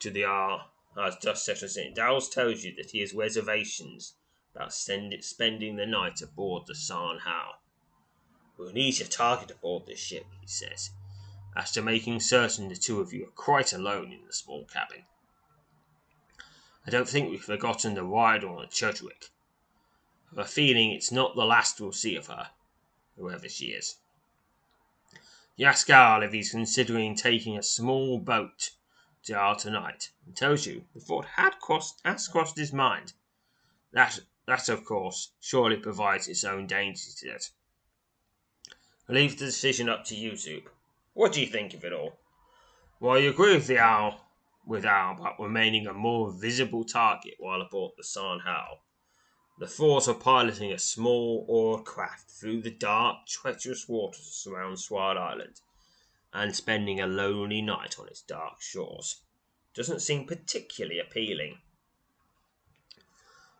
to 0.00 0.10
the 0.10 0.24
R 0.24 0.70
as 0.96 1.16
dust 1.16 1.44
settles 1.44 1.76
in, 1.76 1.92
Dowles 1.92 2.30
tells 2.30 2.64
you 2.64 2.74
that 2.76 2.92
he 2.92 3.00
has 3.00 3.12
reservations 3.12 4.14
about 4.54 4.72
it, 4.88 5.24
spending 5.24 5.76
the 5.76 5.84
night 5.84 6.22
aboard 6.22 6.66
the 6.66 6.74
San 6.74 7.18
How. 7.18 7.56
We'll 8.56 8.72
need 8.72 8.98
your 8.98 9.08
target 9.08 9.50
aboard 9.50 9.84
this 9.84 9.98
ship, 9.98 10.24
he 10.40 10.46
says, 10.46 10.92
after 11.54 11.82
making 11.82 12.20
certain 12.20 12.68
the 12.68 12.76
two 12.76 13.00
of 13.00 13.12
you 13.12 13.24
are 13.24 13.32
quite 13.32 13.72
alone 13.74 14.12
in 14.12 14.24
the 14.24 14.32
small 14.32 14.64
cabin. 14.64 15.04
I 16.86 16.90
don't 16.90 17.08
think 17.08 17.28
we've 17.28 17.44
forgotten 17.44 17.94
the 17.94 18.04
ride 18.04 18.44
on 18.44 18.62
the 18.62 18.66
Chudwick. 18.68 19.26
I've 20.32 20.38
a 20.38 20.44
feeling 20.44 20.92
it's 20.92 21.12
not 21.12 21.36
the 21.36 21.44
last 21.44 21.80
we'll 21.80 21.92
see 21.92 22.16
of 22.16 22.28
her, 22.28 22.50
whoever 23.16 23.48
she 23.48 23.66
is. 23.66 23.96
You 25.56 25.66
ask 25.66 25.88
Al 25.88 26.22
if 26.24 26.32
he's 26.32 26.50
considering 26.50 27.14
taking 27.14 27.56
a 27.56 27.62
small 27.62 28.18
boat 28.18 28.72
to 29.22 29.56
tonight, 29.58 30.10
and 30.26 30.36
tells 30.36 30.66
you 30.66 30.84
the 30.92 31.00
thought 31.00 31.24
had 31.24 31.60
crossed 31.60 32.00
has 32.04 32.26
crossed 32.26 32.56
his 32.56 32.72
mind. 32.72 33.12
That 33.92 34.18
that 34.46 34.68
of 34.68 34.84
course 34.84 35.32
surely 35.40 35.76
provides 35.76 36.26
its 36.26 36.42
own 36.42 36.66
dangers 36.66 37.14
to 37.20 37.28
it. 37.28 37.50
I 39.08 39.12
leave 39.12 39.38
the 39.38 39.46
decision 39.46 39.88
up 39.88 40.04
to 40.06 40.16
you, 40.16 40.36
Zoop. 40.36 40.68
What 41.12 41.32
do 41.32 41.40
you 41.40 41.46
think 41.46 41.72
of 41.72 41.84
it 41.84 41.92
all? 41.92 42.18
Well, 42.98 43.20
you 43.20 43.30
agree 43.30 43.54
with 43.54 43.68
the 43.68 43.78
owl 43.78 44.28
with 44.66 44.84
Al 44.84 45.12
about 45.12 45.38
remaining 45.38 45.86
a 45.86 45.94
more 45.94 46.32
visible 46.32 46.84
target 46.84 47.34
while 47.38 47.62
aboard 47.62 47.92
the 47.96 48.02
San 48.02 48.40
Hao. 48.40 48.80
The 49.56 49.68
thought 49.68 50.08
of 50.08 50.18
piloting 50.18 50.72
a 50.72 50.78
small 50.78 51.44
oar 51.48 51.82
craft 51.82 52.28
through 52.30 52.62
the 52.62 52.70
dark, 52.70 53.26
treacherous 53.26 53.88
waters 53.88 54.46
around 54.50 54.80
Shrine 54.80 55.16
Island 55.16 55.60
and 56.32 56.56
spending 56.56 57.00
a 57.00 57.06
lonely 57.06 57.62
night 57.62 57.98
on 57.98 58.08
its 58.08 58.20
dark 58.20 58.60
shores 58.60 59.20
doesn't 59.72 60.00
seem 60.00 60.26
particularly 60.26 60.98
appealing. 60.98 61.58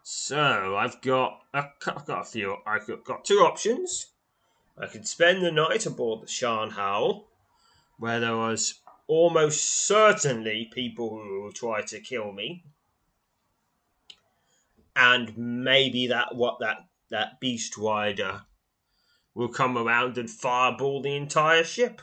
So 0.02 0.76
I've 0.76 1.00
got 1.00 1.44
I've 1.54 1.78
got 1.78 2.08
a 2.08 2.24
few. 2.24 2.58
I've 2.66 3.04
got 3.04 3.24
two 3.24 3.38
options. 3.38 4.06
I 4.76 4.86
could 4.86 5.06
spend 5.06 5.44
the 5.44 5.52
night 5.52 5.86
aboard 5.86 6.22
the 6.22 6.26
Shan 6.26 6.70
Hao, 6.70 7.24
where 7.98 8.18
there 8.18 8.36
was 8.36 8.80
almost 9.06 9.64
certainly 9.64 10.68
people 10.72 11.10
who 11.10 11.42
will 11.42 11.52
try 11.52 11.82
to 11.82 12.00
kill 12.00 12.32
me, 12.32 12.64
and 14.96 15.36
maybe 15.36 16.06
that 16.06 16.34
what 16.34 16.58
that 16.60 16.86
that 17.10 17.40
beast 17.40 17.76
rider 17.76 18.42
will 19.34 19.48
come 19.48 19.76
around 19.76 20.16
and 20.16 20.30
fireball 20.30 21.02
the 21.02 21.16
entire 21.16 21.64
ship. 21.64 22.00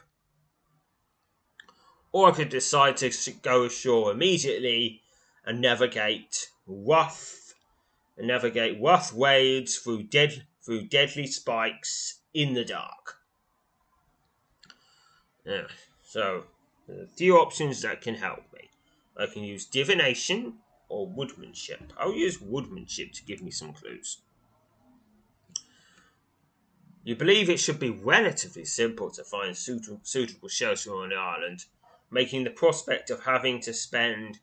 Or 2.11 2.29
I 2.29 2.31
could 2.31 2.49
decide 2.49 2.97
to 2.97 3.31
go 3.41 3.63
ashore 3.63 4.11
immediately 4.11 5.01
and 5.45 5.61
navigate 5.61 6.49
rough 6.67 7.53
and 8.17 8.27
navigate 8.27 8.81
rough 8.81 9.13
waves 9.13 9.77
through 9.77 10.03
dead 10.03 10.45
through 10.63 10.87
deadly 10.87 11.25
spikes 11.25 12.19
in 12.33 12.53
the 12.53 12.65
dark. 12.65 13.15
Yeah, 15.45 15.67
so 16.03 16.43
a 16.87 17.07
few 17.07 17.37
options 17.37 17.81
that 17.81 18.01
can 18.01 18.15
help 18.15 18.43
me. 18.53 18.69
I 19.17 19.25
can 19.25 19.43
use 19.43 19.65
divination 19.65 20.59
or 20.91 21.07
woodmanship. 21.07 21.93
I'll 21.97 22.13
use 22.13 22.41
woodmanship 22.41 23.13
to 23.13 23.23
give 23.23 23.41
me 23.41 23.49
some 23.49 23.73
clues. 23.73 24.21
You 27.03 27.15
believe 27.15 27.49
it 27.49 27.59
should 27.59 27.79
be 27.79 27.89
relatively 27.89 28.65
simple 28.65 29.09
to 29.11 29.23
find 29.23 29.57
suitable, 29.57 30.49
shelter 30.49 30.93
on 30.93 31.09
the 31.09 31.15
island, 31.15 31.65
making 32.11 32.43
the 32.43 32.51
prospect 32.51 33.09
of 33.09 33.23
having 33.23 33.59
to 33.61 33.73
spend 33.73 34.39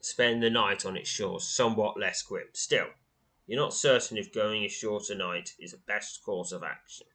spend 0.00 0.42
the 0.42 0.50
night 0.50 0.84
on 0.84 0.96
its 0.96 1.08
shores 1.08 1.44
somewhat 1.44 1.98
less 1.98 2.22
grim. 2.22 2.46
Still, 2.52 2.86
you're 3.46 3.60
not 3.60 3.74
certain 3.74 4.18
if 4.18 4.32
going 4.32 4.64
ashore 4.64 5.00
tonight 5.00 5.54
is 5.58 5.72
the 5.72 5.78
best 5.78 6.22
course 6.22 6.52
of 6.52 6.62
action. 6.62 7.06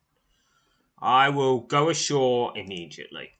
I 0.99 1.29
will 1.29 1.59
go 1.59 1.89
ashore 1.89 2.57
immediately. 2.57 3.31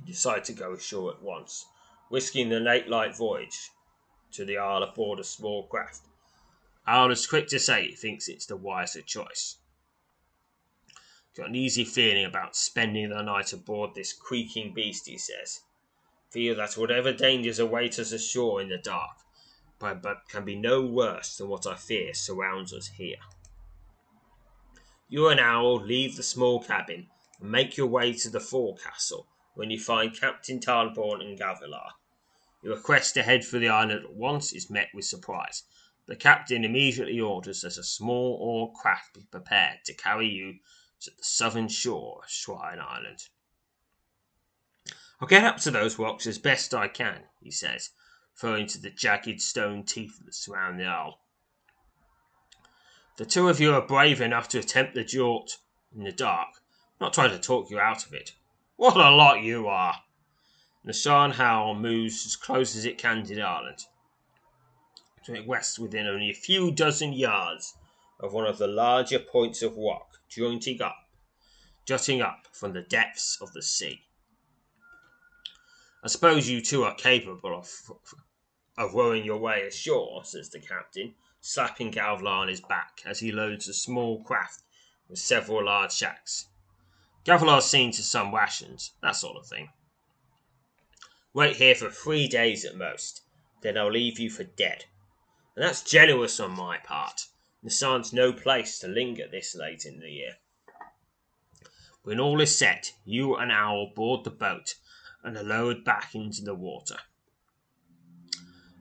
You 0.00 0.06
decide 0.06 0.44
to 0.44 0.52
go 0.52 0.72
ashore 0.72 1.12
at 1.12 1.22
once, 1.22 1.66
risking 2.10 2.48
the 2.48 2.60
late 2.60 2.88
light 2.88 3.16
voyage 3.16 3.70
to 4.32 4.44
the 4.44 4.58
Isle 4.58 4.82
aboard 4.82 5.18
a 5.18 5.24
small 5.24 5.66
craft. 5.66 6.02
Al 6.86 7.10
is 7.10 7.26
quick 7.26 7.48
to 7.48 7.58
say 7.58 7.88
he 7.88 7.94
thinks 7.96 8.28
it's 8.28 8.46
the 8.46 8.56
wiser 8.56 9.02
choice. 9.02 9.56
Got 11.36 11.48
an 11.48 11.56
easy 11.56 11.84
feeling 11.84 12.24
about 12.24 12.56
spending 12.56 13.10
the 13.10 13.22
night 13.22 13.52
aboard 13.52 13.94
this 13.94 14.12
creaking 14.12 14.72
beast, 14.72 15.06
he 15.06 15.18
says. 15.18 15.60
Feel 16.30 16.54
that 16.56 16.78
whatever 16.78 17.12
dangers 17.12 17.58
await 17.58 17.98
us 17.98 18.12
ashore 18.12 18.60
in 18.60 18.68
the 18.68 18.78
dark, 18.78 19.18
but, 19.78 20.00
but 20.00 20.28
can 20.28 20.44
be 20.44 20.56
no 20.56 20.82
worse 20.82 21.36
than 21.36 21.48
what 21.48 21.66
I 21.66 21.74
fear 21.74 22.14
surrounds 22.14 22.72
us 22.72 22.88
here. 22.96 23.18
You 25.08 25.28
and 25.28 25.38
Owl 25.38 25.80
leave 25.84 26.16
the 26.16 26.22
small 26.22 26.62
cabin 26.62 27.08
and 27.40 27.50
make 27.50 27.76
your 27.76 27.86
way 27.86 28.12
to 28.14 28.30
the 28.30 28.40
forecastle 28.40 29.26
when 29.54 29.70
you 29.70 29.78
find 29.78 30.18
Captain 30.18 30.58
Tarndorn 30.58 31.20
and 31.20 31.38
Gavilar. 31.38 31.90
Your 32.62 32.76
request 32.76 33.14
to 33.14 33.22
head 33.22 33.44
for 33.44 33.58
the 33.58 33.68
island 33.68 34.04
at 34.04 34.12
once 34.12 34.52
is 34.52 34.70
met 34.70 34.88
with 34.94 35.04
surprise. 35.04 35.62
The 36.06 36.16
captain 36.16 36.64
immediately 36.64 37.20
orders 37.20 37.62
that 37.62 37.76
a 37.76 37.84
small 37.84 38.38
oar 38.40 38.72
craft 38.72 39.14
be 39.14 39.24
prepared 39.30 39.80
to 39.84 39.94
carry 39.94 40.28
you 40.28 40.60
to 41.00 41.10
the 41.10 41.22
southern 41.22 41.68
shore 41.68 42.20
of 42.22 42.30
Shrine 42.30 42.80
Island. 42.80 43.28
I'll 45.20 45.28
get 45.28 45.44
up 45.44 45.58
to 45.58 45.70
those 45.70 45.98
rocks 45.98 46.26
as 46.26 46.38
best 46.38 46.74
I 46.74 46.88
can, 46.88 47.24
he 47.40 47.50
says, 47.50 47.90
referring 48.34 48.66
to 48.68 48.80
the 48.80 48.90
jagged 48.90 49.40
stone 49.40 49.84
teeth 49.84 50.18
that 50.24 50.34
surround 50.34 50.78
the 50.78 50.84
isle. 50.84 51.20
The 53.16 53.24
two 53.24 53.48
of 53.48 53.60
you 53.60 53.74
are 53.74 53.86
brave 53.86 54.20
enough 54.20 54.48
to 54.50 54.58
attempt 54.58 54.94
the 54.94 55.04
jaunt 55.04 55.58
in 55.94 56.04
the 56.04 56.12
dark. 56.12 56.48
I'm 57.00 57.06
not 57.06 57.14
trying 57.14 57.30
to 57.30 57.38
talk 57.38 57.70
you 57.70 57.80
out 57.80 58.06
of 58.06 58.12
it. 58.12 58.32
What 58.76 58.96
a 58.96 59.10
lot 59.10 59.40
you 59.40 59.68
are! 59.68 60.02
The 60.86 60.92
Shan 60.92 61.32
Hao 61.32 61.74
moves 61.74 62.24
as 62.26 62.36
close 62.36 62.76
as 62.76 62.84
it 62.84 62.96
can 62.96 63.24
to 63.24 63.34
the 63.34 63.42
island, 63.42 63.86
to 65.24 65.34
it 65.34 65.44
west 65.44 65.80
within 65.80 66.06
only 66.06 66.30
a 66.30 66.32
few 66.32 66.70
dozen 66.70 67.12
yards 67.12 67.74
of 68.20 68.32
one 68.32 68.46
of 68.46 68.58
the 68.58 68.68
larger 68.68 69.18
points 69.18 69.62
of 69.62 69.76
rock 69.76 70.20
jutting 70.28 70.80
up, 70.80 71.08
jutting 71.86 72.22
up 72.22 72.46
from 72.52 72.72
the 72.72 72.82
depths 72.82 73.36
of 73.40 73.52
the 73.52 73.62
sea. 73.62 74.06
I 76.04 76.06
suppose 76.06 76.48
you 76.48 76.60
two 76.60 76.84
are 76.84 76.94
capable 76.94 77.52
of 77.52 77.68
of 78.78 78.94
rowing 78.94 79.24
your 79.24 79.38
way 79.38 79.66
ashore, 79.66 80.24
says 80.24 80.50
the 80.50 80.60
captain, 80.60 81.16
slapping 81.40 81.90
Gavilar 81.90 82.30
on 82.30 82.46
his 82.46 82.60
back 82.60 83.02
as 83.04 83.18
he 83.18 83.32
loads 83.32 83.66
a 83.66 83.74
small 83.74 84.22
craft 84.22 84.62
with 85.08 85.18
several 85.18 85.64
large 85.64 85.92
shacks. 85.92 86.46
Gavilar's 87.24 87.64
seen 87.64 87.90
to 87.90 88.04
some 88.04 88.32
rations, 88.32 88.92
that 89.02 89.16
sort 89.16 89.36
of 89.36 89.48
thing. 89.48 89.70
Wait 91.36 91.56
here 91.56 91.74
for 91.74 91.90
three 91.90 92.26
days 92.26 92.64
at 92.64 92.78
most, 92.78 93.20
then 93.60 93.76
I'll 93.76 93.92
leave 93.92 94.18
you 94.18 94.30
for 94.30 94.42
dead. 94.42 94.86
And 95.54 95.62
that's 95.62 95.82
generous 95.82 96.40
on 96.40 96.56
my 96.56 96.78
part. 96.78 97.26
Sun's 97.68 98.10
no 98.10 98.32
place 98.32 98.78
to 98.78 98.88
linger 98.88 99.26
this 99.30 99.54
late 99.54 99.84
in 99.84 100.00
the 100.00 100.08
year. 100.08 100.36
When 102.04 102.18
all 102.18 102.40
is 102.40 102.56
set, 102.56 102.94
you 103.04 103.36
and 103.36 103.52
Owl 103.52 103.92
board 103.94 104.24
the 104.24 104.30
boat 104.30 104.76
and 105.22 105.36
are 105.36 105.42
lowered 105.42 105.84
back 105.84 106.14
into 106.14 106.40
the 106.40 106.54
water. 106.54 106.96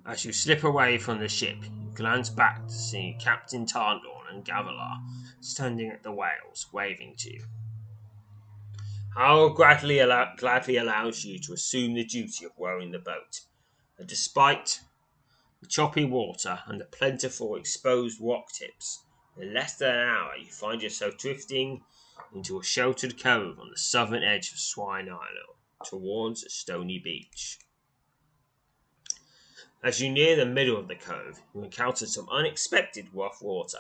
As 0.06 0.24
you 0.24 0.32
slip 0.32 0.64
away 0.64 0.98
from 0.98 1.20
the 1.20 1.28
ship, 1.28 1.58
you 1.62 1.92
glance 1.94 2.30
back 2.30 2.68
to 2.68 2.74
see 2.74 3.18
Captain 3.20 3.66
Tarndorn 3.66 4.30
and 4.32 4.46
Gavilar 4.46 4.96
standing 5.42 5.90
at 5.90 6.04
the 6.04 6.14
whales, 6.14 6.68
waving 6.72 7.16
to 7.18 7.34
you. 7.34 7.44
Hal 9.16 9.52
gladly, 9.52 10.00
allow- 10.00 10.36
gladly 10.36 10.76
allows 10.76 11.24
you 11.24 11.40
to 11.40 11.54
assume 11.54 11.94
the 11.94 12.04
duty 12.04 12.44
of 12.44 12.52
rowing 12.58 12.92
the 12.92 13.00
boat, 13.00 13.42
and 13.98 14.10
despite 14.10 14.82
the 15.62 15.68
choppy 15.68 16.04
water 16.04 16.64
and 16.66 16.82
the 16.82 16.86
plentiful 16.86 17.56
exposed 17.56 18.20
rock 18.20 18.52
tips, 18.52 19.06
in 19.38 19.54
less 19.54 19.78
than 19.78 19.96
an 19.96 20.10
hour 20.10 20.36
you 20.36 20.52
find 20.52 20.82
yourself 20.82 21.18
drifting 21.18 21.86
into 22.34 22.60
a 22.60 22.64
sheltered 22.64 23.18
cove 23.18 23.58
on 23.58 23.70
the 23.70 23.78
southern 23.78 24.22
edge 24.22 24.52
of 24.52 24.58
Shrine 24.58 25.08
Island 25.08 25.60
towards 25.86 26.44
a 26.44 26.50
stony 26.50 27.00
beach. 27.00 27.58
As 29.82 30.02
you 30.02 30.10
near 30.10 30.36
the 30.36 30.46
middle 30.46 30.76
of 30.76 30.90
the 30.90 30.96
cove, 30.96 31.42
you 31.54 31.64
encounter 31.64 32.06
some 32.06 32.28
unexpected 32.30 33.08
rough 33.14 33.42
water. 33.42 33.80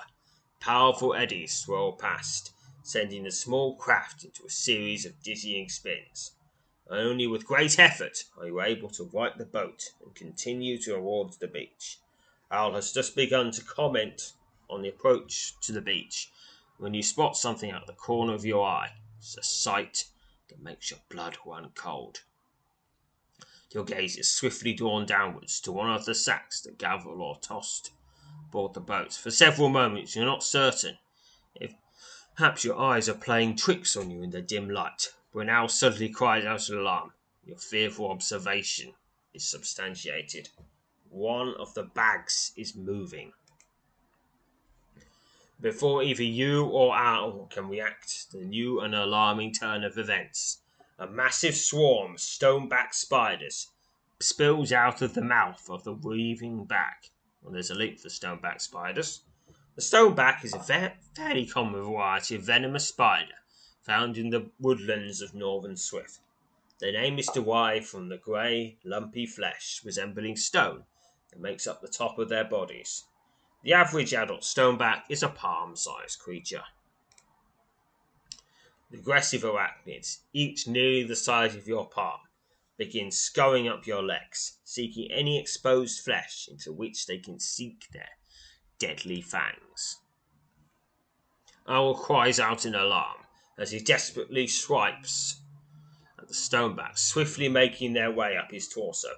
Powerful 0.61 1.13
eddies 1.13 1.51
swirl 1.53 1.91
past, 1.91 2.53
sending 2.85 3.23
the 3.23 3.31
small 3.31 3.75
craft 3.75 4.23
into 4.23 4.45
a 4.45 4.49
series 4.49 5.07
of 5.07 5.23
dizzying 5.23 5.67
spins. 5.67 6.33
Only 6.87 7.25
with 7.25 7.47
great 7.47 7.79
effort 7.79 8.25
are 8.37 8.45
you 8.45 8.61
able 8.61 8.89
to 8.89 9.09
right 9.11 9.35
the 9.35 9.45
boat 9.45 9.89
and 10.03 10.13
continue 10.13 10.77
towards 10.77 11.37
the 11.37 11.47
beach. 11.47 11.97
Al 12.51 12.75
has 12.75 12.93
just 12.93 13.15
begun 13.15 13.49
to 13.51 13.63
comment 13.63 14.33
on 14.69 14.83
the 14.83 14.89
approach 14.89 15.59
to 15.61 15.71
the 15.71 15.81
beach 15.81 16.29
when 16.77 16.93
you 16.93 17.01
spot 17.01 17.35
something 17.35 17.71
out 17.71 17.81
of 17.81 17.87
the 17.87 17.93
corner 17.93 18.35
of 18.35 18.45
your 18.45 18.63
eye. 18.63 18.91
It's 19.17 19.35
a 19.35 19.41
sight 19.41 20.05
that 20.49 20.61
makes 20.61 20.91
your 20.91 20.99
blood 21.09 21.37
run 21.43 21.71
cold. 21.73 22.21
Your 23.71 23.83
gaze 23.83 24.15
is 24.15 24.29
swiftly 24.29 24.73
drawn 24.73 25.07
downwards 25.07 25.59
to 25.61 25.71
one 25.71 25.89
of 25.89 26.05
the 26.05 26.13
sacks 26.13 26.61
that 26.61 26.77
Gavilar 26.77 27.41
tossed 27.41 27.89
aboard 28.47 28.75
the 28.75 28.79
boat. 28.79 29.13
For 29.13 29.31
several 29.31 29.69
moments 29.69 30.15
you're 30.15 30.23
not 30.23 30.43
certain 30.43 30.99
if 31.55 31.73
perhaps 32.35 32.63
your 32.63 32.77
eyes 32.77 33.07
are 33.07 33.15
playing 33.15 33.55
tricks 33.55 33.95
on 33.95 34.11
you 34.11 34.21
in 34.21 34.31
the 34.31 34.41
dim 34.41 34.69
light, 34.69 35.07
now 35.33 35.67
suddenly 35.67 36.09
cries 36.09 36.45
out 36.45 36.69
in 36.69 36.77
alarm. 36.77 37.11
Your 37.45 37.57
fearful 37.57 38.09
observation 38.09 38.93
is 39.33 39.47
substantiated. 39.47 40.49
One 41.09 41.53
of 41.59 41.73
the 41.73 41.83
bags 41.83 42.51
is 42.55 42.75
moving. 42.75 43.33
Before 45.61 46.03
either 46.03 46.23
you 46.23 46.65
or 46.65 46.95
Al 46.95 47.25
oh, 47.25 47.47
can 47.49 47.69
react 47.69 48.31
the 48.31 48.43
new 48.43 48.81
and 48.81 48.93
alarming 48.93 49.53
turn 49.53 49.83
of 49.83 49.97
events, 49.97 50.59
a 50.99 51.07
massive 51.07 51.55
swarm 51.55 52.15
of 52.15 52.19
stoneback 52.19 52.93
spiders 52.93 53.69
spills 54.19 54.71
out 54.71 55.01
of 55.01 55.13
the 55.13 55.21
mouth 55.21 55.69
of 55.69 55.83
the 55.83 55.93
weaving 55.93 56.65
back. 56.65 57.09
Well, 57.41 57.53
there's 57.53 57.71
a 57.71 57.75
link 57.75 57.99
for 57.99 58.09
stoneback 58.09 58.59
spiders. 58.59 59.21
The 59.75 59.81
stoneback 59.81 60.45
is 60.45 60.53
a 60.53 60.95
fairly 61.15 61.45
common 61.45 61.83
variety 61.83 62.35
of 62.35 62.43
venomous 62.43 62.87
spider 62.87 63.35
found 63.81 64.17
in 64.17 64.29
the 64.29 64.49
woodlands 64.57 65.21
of 65.21 65.33
northern 65.33 65.75
Swift. 65.75 66.21
Their 66.79 66.93
name 66.93 67.19
is 67.19 67.27
derived 67.27 67.85
from 67.85 68.07
the 68.07 68.17
grey, 68.17 68.77
lumpy 68.85 69.25
flesh 69.25 69.81
resembling 69.83 70.37
stone 70.37 70.85
that 71.29 71.41
makes 71.41 71.67
up 71.67 71.81
the 71.81 71.89
top 71.89 72.17
of 72.17 72.29
their 72.29 72.45
bodies. 72.45 73.03
The 73.63 73.73
average 73.73 74.13
adult 74.13 74.45
stoneback 74.45 75.07
is 75.09 75.21
a 75.21 75.27
palm 75.27 75.75
sized 75.75 76.19
creature. 76.19 76.63
The 78.91 78.99
aggressive 78.99 79.41
arachnids, 79.41 80.19
each 80.31 80.67
nearly 80.67 81.03
the 81.03 81.17
size 81.17 81.53
of 81.53 81.67
your 81.67 81.89
palm, 81.89 82.21
begin 82.77 83.11
scurrying 83.11 83.67
up 83.67 83.85
your 83.85 84.03
legs, 84.03 84.57
seeking 84.63 85.11
any 85.11 85.37
exposed 85.37 86.01
flesh 86.01 86.47
into 86.47 86.71
which 86.71 87.07
they 87.07 87.17
can 87.17 87.41
sink 87.41 87.89
their 87.91 88.11
deadly 88.79 89.21
fangs. 89.21 89.99
Owl 91.67 91.95
cries 91.95 92.39
out 92.39 92.65
in 92.65 92.75
alarm 92.75 93.25
as 93.57 93.71
he 93.71 93.79
desperately 93.79 94.47
swipes 94.47 95.41
at 96.19 96.27
the 96.27 96.33
stoneback, 96.33 96.97
swiftly 96.97 97.49
making 97.49 97.93
their 97.93 98.11
way 98.11 98.37
up 98.37 98.51
his 98.51 98.67
torso. 98.67 99.09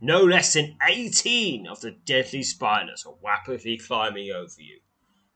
No 0.00 0.22
less 0.24 0.54
than 0.54 0.76
eighteen 0.82 1.66
of 1.66 1.80
the 1.80 1.92
deadly 1.92 2.42
spiders 2.42 3.04
are 3.06 3.14
rapidly 3.22 3.78
climbing 3.78 4.30
over 4.32 4.60
you. 4.60 4.80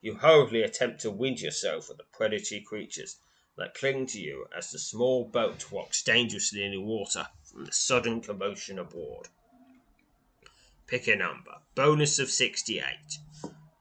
You 0.01 0.15
hurriedly 0.15 0.62
attempt 0.62 1.01
to 1.03 1.11
wind 1.11 1.41
yourself 1.41 1.89
at 1.91 1.99
the 1.99 2.05
predatory 2.12 2.61
creatures 2.61 3.17
that 3.57 3.75
cling 3.75 4.07
to 4.07 4.21
you 4.21 4.47
as 4.57 4.71
the 4.71 4.79
small 4.79 5.25
boat 5.25 5.71
rocks 5.71 6.03
dangerously 6.03 6.65
in 6.65 6.73
the 6.73 6.81
water 6.81 7.29
from 7.45 7.65
the 7.65 7.73
sudden 7.73 8.21
commotion 8.21 8.79
aboard. 8.79 9.29
Pick 10.87 11.09
a 11.09 11.17
number. 11.17 11.53
Bonus 11.75 12.19
of 12.19 12.31
68. 12.31 12.85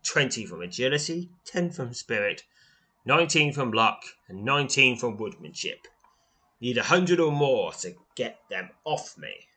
20 0.05 0.45
from 0.45 0.61
agility, 0.61 1.29
10 1.45 1.71
from 1.71 1.93
spirit, 1.93 2.43
19 3.05 3.53
from 3.53 3.71
luck, 3.71 4.03
and 4.27 4.45
19 4.45 4.97
from 4.97 5.17
woodmanship. 5.17 5.87
Need 6.61 6.77
a 6.77 6.81
100 6.81 7.19
or 7.19 7.31
more 7.31 7.73
to 7.73 7.95
get 8.15 8.39
them 8.49 8.69
off 8.85 9.17
me. 9.17 9.47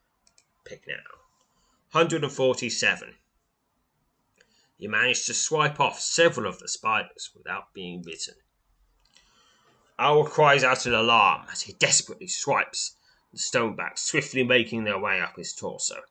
Pick 0.64 0.86
now. 0.88 0.94
147. 1.92 3.14
You 4.78 4.88
manage 4.88 5.26
to 5.26 5.34
swipe 5.34 5.80
off 5.80 6.00
several 6.00 6.46
of 6.48 6.58
the 6.58 6.68
spiders 6.68 7.30
without 7.36 7.72
being 7.72 8.02
bitten. 8.02 8.34
Owl 9.98 10.24
cries 10.24 10.62
out 10.62 10.86
in 10.86 10.94
alarm 10.94 11.46
as 11.50 11.62
he 11.62 11.72
desperately 11.72 12.28
swipes 12.28 12.96
the 13.32 13.38
stoneback, 13.38 13.98
swiftly 13.98 14.44
making 14.44 14.84
their 14.84 14.98
way 14.98 15.20
up 15.20 15.36
his 15.36 15.52
torso. 15.52 16.02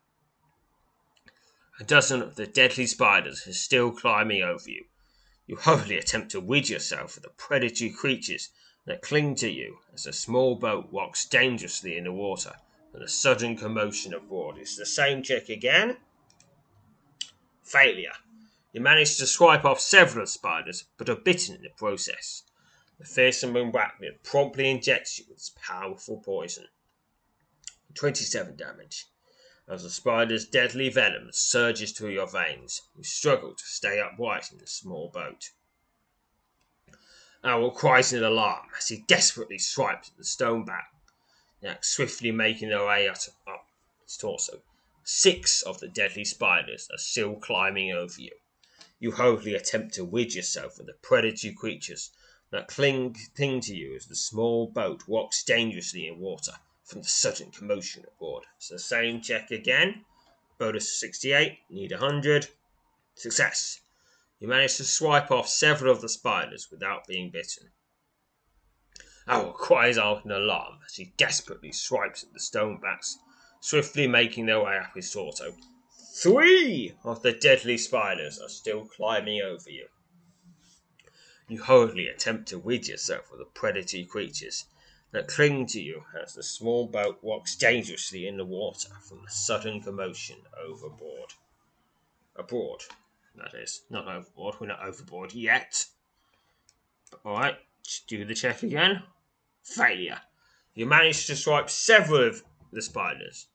A 1.80 1.84
dozen 1.84 2.24
of 2.24 2.36
the 2.36 2.48
deadly 2.48 2.88
spiders 2.88 3.46
are 3.48 3.54
still 3.54 3.92
climbing 3.92 4.42
over 4.42 4.68
you. 4.68 4.86
You 5.46 5.58
hurriedly 5.58 6.00
attempt 6.00 6.32
to 6.32 6.42
rid 6.42 6.70
yourself 6.70 7.18
of 7.18 7.24
the 7.24 7.30
predatory 7.30 7.92
creatures 7.92 8.50
that 8.86 9.04
cling 9.04 9.36
to 9.36 9.50
you 9.50 9.80
as 9.94 10.08
a 10.08 10.12
small 10.12 10.56
boat 10.56 10.90
rocks 10.92 11.24
dangerously 11.26 11.96
in 11.96 12.06
the 12.06 12.12
water 12.12 12.56
and 12.94 13.04
a 13.04 13.08
sudden 13.08 13.56
commotion 13.56 14.12
aboard. 14.12 14.58
It's 14.58 14.76
the 14.76 14.88
same 14.88 15.22
check 15.22 15.50
again. 15.50 15.98
Failure. 17.62 18.16
You 18.74 18.82
manage 18.82 19.18
to 19.18 19.28
swipe 19.28 19.64
off 19.64 19.80
several 19.80 20.26
spiders, 20.26 20.86
but 20.98 21.10
are 21.10 21.16
bitten 21.16 21.56
in 21.56 21.62
the 21.62 21.70
process. 21.70 22.42
The 22.98 23.06
fearsome 23.06 23.54
arachnid 23.54 24.24
promptly 24.24 24.72
injects 24.72 25.20
you 25.20 25.26
with 25.30 25.38
its 25.38 25.52
powerful 25.62 26.22
poison. 26.22 26.66
27 27.94 28.56
damage. 28.56 29.06
As 29.70 29.84
the 29.84 29.90
spider's 29.90 30.48
deadly 30.48 30.88
venom 30.88 31.34
surges 31.34 31.92
through 31.92 32.12
your 32.12 32.28
veins, 32.28 32.84
you 32.96 33.04
struggle 33.04 33.54
to 33.54 33.66
stay 33.66 34.00
upright 34.00 34.50
in 34.50 34.60
the 34.60 34.68
small 34.68 35.10
boat. 35.10 35.52
Owl 37.44 37.72
cries 37.72 38.14
in 38.14 38.24
alarm 38.24 38.70
as 38.78 38.88
he 38.88 39.00
desperately 39.00 39.58
swipes 39.58 40.10
at 40.10 40.16
the 40.16 40.24
stone 40.24 40.64
back, 40.64 40.94
swiftly 41.82 42.32
making 42.32 42.70
their 42.70 42.86
way 42.86 43.10
up 43.10 43.18
his 44.04 44.16
torso. 44.16 44.64
Six 45.04 45.62
of 45.64 45.82
the 45.82 45.90
deadly 45.90 46.24
spiders 46.24 46.88
are 46.90 46.98
still 46.98 47.36
climbing 47.36 47.92
over 47.92 48.22
you. 48.22 48.38
You 49.00 49.12
hurriedly 49.12 49.54
attempt 49.54 49.96
to 49.96 50.06
rid 50.06 50.34
yourself 50.34 50.80
of 50.80 50.86
the 50.86 50.94
predatory 50.94 51.54
creatures 51.54 52.12
that 52.52 52.70
cling, 52.70 53.18
cling 53.36 53.60
to 53.62 53.76
you 53.76 53.98
as 53.98 54.06
the 54.06 54.16
small 54.16 54.68
boat 54.68 55.04
rocks 55.10 55.44
dangerously 55.44 56.08
in 56.08 56.20
water 56.20 56.54
from 56.88 57.02
the 57.02 57.08
sudden 57.08 57.52
commotion 57.52 58.06
aboard. 58.16 58.46
So 58.60 58.76
the 58.76 58.80
same 58.80 59.22
check 59.22 59.52
again. 59.52 60.06
Bonus 60.58 60.98
68, 61.00 61.60
need 61.70 61.92
100. 61.92 62.48
Success. 63.14 63.82
You 64.40 64.48
manage 64.48 64.78
to 64.78 64.86
swipe 64.86 65.30
off 65.30 65.50
several 65.50 65.92
of 65.92 66.00
the 66.02 66.08
spiders 66.08 66.70
without 66.72 67.06
being 67.06 67.30
bitten. 67.30 67.72
Owl 69.28 69.52
cries 69.52 69.98
out 69.98 70.24
in 70.24 70.32
alarm 70.32 70.80
as 70.86 70.96
he 70.96 71.14
desperately 71.18 71.74
swipes 71.74 72.24
at 72.24 72.32
the 72.32 72.40
stone 72.40 72.80
stonebacks, 72.80 73.16
swiftly 73.60 74.08
making 74.08 74.46
their 74.46 74.64
way 74.64 74.78
up 74.78 74.96
his 74.96 75.12
torso. 75.12 75.58
Three 76.16 76.96
of 77.04 77.22
the 77.22 77.34
deadly 77.34 77.78
spiders 77.78 78.40
are 78.40 78.48
still 78.48 78.86
climbing 78.86 79.42
over 79.42 79.70
you. 79.70 79.90
You 81.50 81.64
hurriedly 81.64 82.08
attempt 82.08 82.48
to 82.50 82.58
rid 82.58 82.88
yourself 82.88 83.30
of 83.32 83.40
the 83.40 83.46
predatory 83.46 84.06
creatures 84.06 84.66
that 85.12 85.28
cling 85.28 85.66
to 85.66 85.82
you 85.82 86.04
as 86.22 86.34
the 86.34 86.44
small 86.44 86.86
boat 86.88 87.18
rocks 87.22 87.56
dangerously 87.56 88.28
in 88.28 88.38
the 88.38 88.46
water 88.46 88.90
from 89.08 89.24
the 89.24 89.32
sudden 89.32 89.82
commotion 89.82 90.38
overboard. 90.62 91.34
Abroad, 92.36 92.84
that 93.36 93.54
is. 93.54 93.84
Not 93.90 94.08
overboard. 94.08 94.56
We're 94.60 94.68
not 94.68 94.86
overboard 94.86 95.34
yet. 95.34 95.86
Alright, 97.26 97.58
do 98.08 98.26
the 98.26 98.36
check 98.36 98.64
again. 98.64 99.04
Failure. 99.64 100.22
You 100.74 100.86
manage 100.86 101.26
to 101.28 101.36
swipe 101.36 101.70
several 101.70 102.28
of 102.28 102.44
the 102.72 102.82
spiders. 102.82 103.48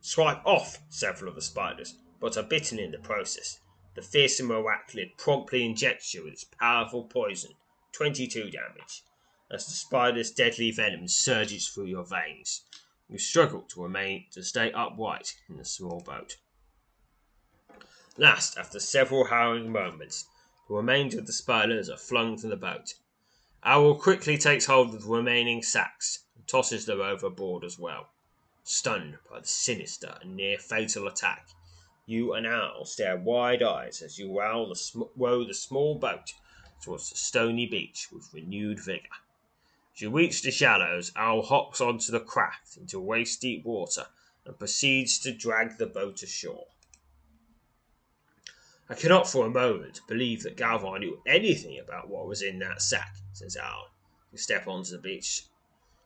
Swipe 0.00 0.40
off 0.44 0.78
several 0.88 1.28
of 1.28 1.34
the 1.34 1.42
spiders, 1.42 1.96
but 2.18 2.36
are 2.36 2.42
bitten 2.42 2.78
in 2.78 2.92
the 2.92 2.98
process. 2.98 3.60
The 3.94 4.02
fearsome 4.02 4.48
arachnid 4.48 5.16
promptly 5.18 5.64
injects 5.64 6.14
you 6.14 6.24
with 6.24 6.32
its 6.32 6.44
powerful 6.44 7.04
poison. 7.04 7.52
22 7.92 8.50
damage 8.50 9.02
as 9.50 9.64
the 9.66 9.72
spider's 9.72 10.30
deadly 10.30 10.70
venom 10.70 11.08
surges 11.08 11.68
through 11.68 11.86
your 11.86 12.04
veins. 12.04 12.64
You 13.08 13.18
struggle 13.18 13.62
to 13.62 13.82
remain 13.82 14.26
to 14.32 14.42
stay 14.42 14.70
upright 14.72 15.34
in 15.48 15.56
the 15.56 15.64
small 15.64 16.00
boat. 16.00 16.36
Last, 18.18 18.58
after 18.58 18.78
several 18.78 19.26
harrowing 19.26 19.72
moments, 19.72 20.26
the 20.68 20.74
remains 20.74 21.14
of 21.14 21.26
the 21.26 21.32
spiders 21.32 21.88
are 21.88 21.96
flung 21.96 22.36
from 22.36 22.50
the 22.50 22.56
boat. 22.56 22.94
Owl 23.62 23.94
quickly 23.94 24.36
takes 24.36 24.66
hold 24.66 24.94
of 24.94 25.02
the 25.02 25.08
remaining 25.08 25.62
sacks 25.62 26.24
and 26.36 26.46
tosses 26.46 26.84
them 26.84 27.00
overboard 27.00 27.64
as 27.64 27.78
well. 27.78 28.10
Stunned 28.64 29.18
by 29.30 29.40
the 29.40 29.46
sinister 29.46 30.18
and 30.20 30.36
near 30.36 30.58
fatal 30.58 31.06
attack, 31.06 31.48
you 32.04 32.34
and 32.34 32.46
Owl 32.46 32.84
stare 32.84 33.16
wide 33.16 33.62
eyes 33.62 34.02
as 34.02 34.18
you 34.18 34.38
row 34.38 34.68
the, 34.68 34.76
sm- 34.76 35.02
row 35.16 35.44
the 35.44 35.54
small 35.54 35.94
boat 35.94 36.34
towards 36.82 37.08
the 37.08 37.16
stony 37.16 37.66
beach 37.66 38.08
with 38.12 38.28
renewed 38.34 38.78
vigour. 38.84 39.08
As 39.98 40.02
you 40.02 40.10
reach 40.10 40.42
the 40.42 40.52
shallows, 40.52 41.10
Owl 41.16 41.42
hops 41.42 41.80
onto 41.80 42.12
the 42.12 42.20
craft 42.20 42.76
into 42.76 43.00
waist 43.00 43.40
deep 43.40 43.64
water 43.64 44.06
and 44.44 44.56
proceeds 44.56 45.18
to 45.18 45.32
drag 45.32 45.76
the 45.76 45.88
boat 45.88 46.22
ashore. 46.22 46.68
I 48.88 48.94
cannot 48.94 49.28
for 49.28 49.44
a 49.44 49.50
moment 49.50 50.02
believe 50.06 50.44
that 50.44 50.56
Gavilar 50.56 51.00
knew 51.00 51.20
anything 51.26 51.80
about 51.80 52.08
what 52.08 52.28
was 52.28 52.42
in 52.42 52.60
that 52.60 52.80
sack, 52.80 53.16
says 53.32 53.56
Owl. 53.56 53.88
We 54.30 54.38
step 54.38 54.68
onto 54.68 54.92
the 54.92 55.02
beach. 55.02 55.46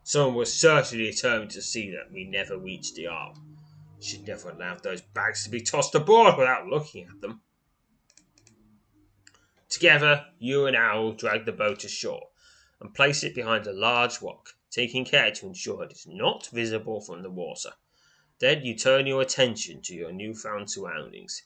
Someone 0.04 0.36
was 0.36 0.54
certainly 0.58 1.10
determined 1.10 1.50
to 1.50 1.60
see 1.60 1.90
that 1.90 2.10
we 2.10 2.24
never 2.24 2.56
reached 2.56 2.94
the 2.94 3.08
arm. 3.08 3.58
Should 4.00 4.26
never 4.26 4.48
allowed 4.48 4.82
those 4.82 5.02
bags 5.02 5.44
to 5.44 5.50
be 5.50 5.60
tossed 5.60 5.94
aboard 5.94 6.38
without 6.38 6.66
looking 6.66 7.08
at 7.08 7.20
them. 7.20 7.42
Together, 9.68 10.28
you 10.38 10.64
and 10.64 10.78
Owl 10.78 11.12
drag 11.12 11.44
the 11.44 11.52
boat 11.52 11.84
ashore 11.84 12.28
and 12.82 12.92
place 12.94 13.22
it 13.22 13.32
behind 13.32 13.64
a 13.64 13.72
large 13.72 14.20
rock, 14.20 14.56
taking 14.68 15.04
care 15.04 15.30
to 15.30 15.46
ensure 15.46 15.84
it 15.84 15.92
is 15.92 16.04
not 16.04 16.48
visible 16.48 17.00
from 17.00 17.22
the 17.22 17.30
water. 17.30 17.70
Then 18.40 18.64
you 18.64 18.76
turn 18.76 19.06
your 19.06 19.22
attention 19.22 19.82
to 19.82 19.94
your 19.94 20.10
newfound 20.10 20.68
surroundings. 20.68 21.44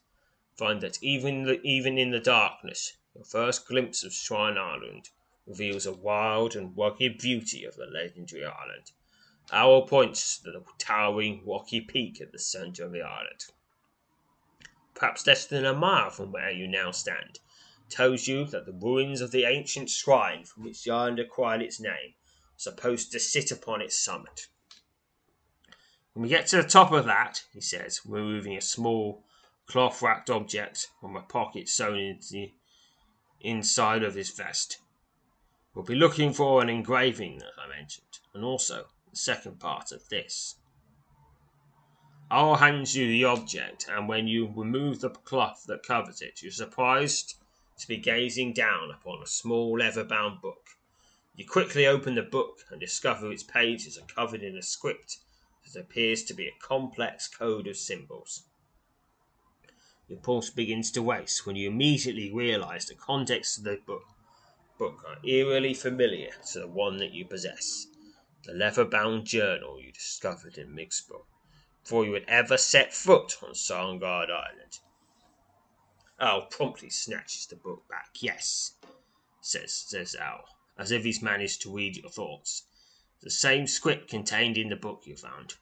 Find 0.57 0.81
that 0.81 0.97
even, 1.03 1.61
even 1.63 1.99
in 1.99 2.11
the 2.11 2.21
darkness, 2.21 2.97
your 3.15 3.25
first 3.25 3.69
glimpse 3.69 4.03
of 4.03 4.15
Shrine 4.15 4.57
Island 4.57 5.11
reveals 5.47 5.85
a 5.85 5.93
wild 5.93 6.57
and 6.57 6.75
rugged 6.75 7.19
beauty 7.19 7.65
of 7.65 7.77
the 7.77 7.85
legendary 7.85 8.47
island. 8.47 8.93
Owl 9.53 9.87
points 9.87 10.39
to 10.39 10.51
the 10.51 10.65
towering 10.79 11.43
rocky 11.47 11.83
peak 11.83 12.19
at 12.23 12.33
the 12.33 12.39
centre 12.39 12.87
of 12.87 12.93
the 12.93 13.03
island. 13.03 13.45
Perhaps 14.95 15.27
less 15.27 15.45
than 15.45 15.67
a 15.67 15.75
mile 15.75 16.09
from 16.09 16.33
where 16.33 16.51
you 16.51 16.67
now 16.67 16.93
stand, 16.93 17.41
tells 17.89 18.27
you 18.27 18.45
that 18.47 18.67
the 18.67 18.73
ruins 18.73 19.21
of 19.21 19.31
the 19.31 19.45
ancient 19.45 19.89
shrine 19.89 20.45
from 20.45 20.65
which 20.65 20.83
the 20.83 20.91
island 20.91 21.19
acquired 21.19 21.63
its 21.63 21.81
name 21.81 22.15
are 22.15 22.59
supposed 22.59 23.13
to 23.13 23.21
sit 23.21 23.51
upon 23.51 23.81
its 23.81 23.99
summit. 23.99 24.49
When 26.13 26.23
we 26.23 26.29
get 26.29 26.47
to 26.49 26.57
the 26.57 26.69
top 26.69 26.93
of 26.93 27.05
that, 27.05 27.45
he 27.53 27.61
says, 27.61 28.01
removing 28.07 28.57
a 28.57 28.63
small 28.63 29.25
cloth 29.67 30.01
wrapped 30.01 30.31
object 30.31 30.89
from 31.01 31.17
a 31.17 31.23
pocket 31.23 31.69
sewn 31.69 31.99
into 31.99 32.29
the 32.33 32.53
inside 33.41 34.03
of 34.03 34.15
his 34.15 34.31
vest, 34.31 34.79
we'll 35.75 35.85
be 35.85 35.95
looking 35.95 36.33
for 36.33 36.63
an 36.63 36.71
engraving 36.71 37.39
that 37.39 37.53
I 37.59 37.69
mentioned, 37.69 38.21
and 38.33 38.45
also 38.45 38.87
the 39.11 39.17
second 39.17 39.61
part 39.61 39.93
of 39.93 40.09
this. 40.09 40.57
I'll 42.31 42.57
hand 42.57 42.93
you 42.95 43.07
the 43.07 43.25
object, 43.25 43.87
and 43.89 44.09
when 44.09 44.27
you 44.27 44.53
remove 44.57 45.01
the 45.01 45.11
cloth 45.11 45.65
that 45.69 45.87
covers 45.87 46.23
it, 46.23 46.43
you're 46.43 46.51
surprised 46.51 47.37
to 47.79 47.89
be 47.89 47.97
gazing 47.97 48.53
down 48.53 48.91
upon 48.91 49.23
a 49.23 49.27
small 49.27 49.79
leather 49.79 50.05
bound 50.05 50.41
book. 50.41 50.71
You 51.35 51.47
quickly 51.47 51.87
open 51.87 52.15
the 52.15 52.23
book 52.23 52.65
and 52.71 52.81
discover 52.81 53.31
its 53.31 53.43
pages 53.43 53.99
are 53.99 54.07
covered 54.07 54.43
in 54.43 54.57
a 54.57 54.63
script 54.63 55.19
that 55.65 55.81
appears 55.81 56.23
to 56.25 56.35
be 56.35 56.47
a 56.47 56.63
complex 56.63 57.29
code 57.29 57.67
of 57.67 57.77
symbols. 57.77 58.45
Your 60.09 60.21
pulse 60.21 60.51
begins 60.51 60.91
to 60.93 61.03
race 61.03 61.45
when 61.45 61.57
you 61.57 61.69
immediately 61.69 62.33
realize 62.33 62.87
the 62.87 62.95
context 62.95 63.59
of 63.59 63.65
the 63.65 63.81
book, 63.85 64.05
book 64.79 65.05
are 65.07 65.19
eerily 65.25 65.75
familiar 65.75 66.31
to 66.53 66.61
the 66.61 66.69
one 66.69 66.99
that 66.99 67.13
you 67.13 67.25
possess 67.25 67.89
the 68.47 68.53
leather 68.53 68.85
bound 68.85 69.27
journal 69.27 69.81
you 69.81 69.91
discovered 69.91 70.57
in 70.57 70.73
Mixborough 70.73 71.27
before 71.83 72.05
you 72.05 72.13
had 72.13 72.25
ever 72.29 72.57
set 72.57 72.95
foot 72.95 73.37
on 73.43 73.55
Sarngard 73.55 74.31
Island. 74.31 74.79
Al 76.19 76.47
promptly 76.47 76.89
snatches 76.89 77.47
the 77.47 77.57
book 77.57 77.87
back. 77.89 78.11
Yes, 78.21 78.73
says 79.41 79.73
says 79.73 80.15
Al, 80.15 80.45
as 80.79 80.91
if 80.91 81.05
he's 81.05 81.21
managed 81.21 81.61
to 81.63 81.71
read 81.71 81.97
your 81.97 82.11
thoughts. 82.11 82.65
The 83.21 83.31
same 83.31 83.67
script 83.67 84.09
contained 84.09 84.57
in 84.57 84.69
the 84.69 84.77
book 84.77 85.03
you 85.05 85.17
found. 85.17 85.55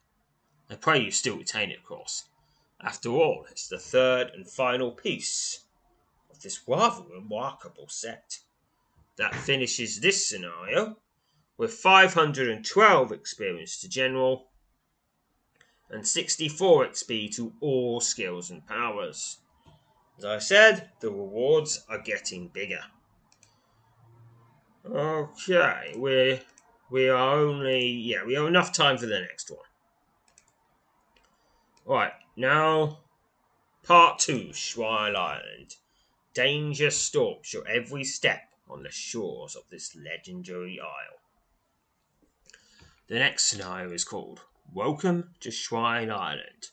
I 0.70 0.76
pray 0.76 1.00
you 1.00 1.10
still 1.10 1.36
retain 1.38 1.70
it, 1.70 1.78
of 1.78 1.84
course. 1.84 2.24
After 2.80 3.08
all, 3.08 3.46
it's 3.50 3.66
the 3.66 3.78
third 3.78 4.30
and 4.30 4.48
final 4.48 4.92
piece 4.92 5.64
of 6.30 6.42
this 6.42 6.60
rather 6.66 7.02
remarkable 7.02 7.88
set. 7.88 8.40
That 9.16 9.34
finishes 9.34 10.00
this 10.00 10.28
scenario 10.28 10.98
with 11.56 11.74
512 11.74 13.12
experience 13.12 13.80
to 13.80 13.88
general 13.88 14.50
and 15.88 16.06
64 16.06 16.86
XP 16.86 17.34
to 17.36 17.52
all 17.60 18.00
skills 18.00 18.50
and 18.50 18.66
powers. 18.66 19.38
As 20.18 20.24
I 20.24 20.38
said, 20.38 20.90
the 21.00 21.10
rewards 21.10 21.84
are 21.88 21.98
getting 21.98 22.48
bigger. 22.48 22.84
Okay, 24.86 25.94
we 25.96 26.40
we 26.90 27.08
are 27.08 27.36
only 27.36 27.88
yeah 27.88 28.24
we 28.24 28.34
have 28.34 28.46
enough 28.46 28.72
time 28.72 28.96
for 28.98 29.06
the 29.06 29.20
next 29.20 29.50
one. 29.50 29.58
Right 31.86 32.12
now, 32.36 33.00
part 33.82 34.18
two, 34.18 34.52
Shrine 34.52 35.16
Island. 35.16 35.76
Danger 36.32 36.90
stalks 36.90 37.52
your 37.52 37.66
every 37.66 38.04
step 38.04 38.50
on 38.68 38.82
the 38.82 38.90
shores 38.90 39.54
of 39.54 39.68
this 39.70 39.96
legendary 39.96 40.80
isle. 40.80 41.20
The 43.08 43.18
next 43.18 43.44
scenario 43.44 43.92
is 43.92 44.04
called 44.04 44.40
Welcome 44.72 45.34
to 45.40 45.50
Shrine 45.50 46.10
Island. 46.10 46.70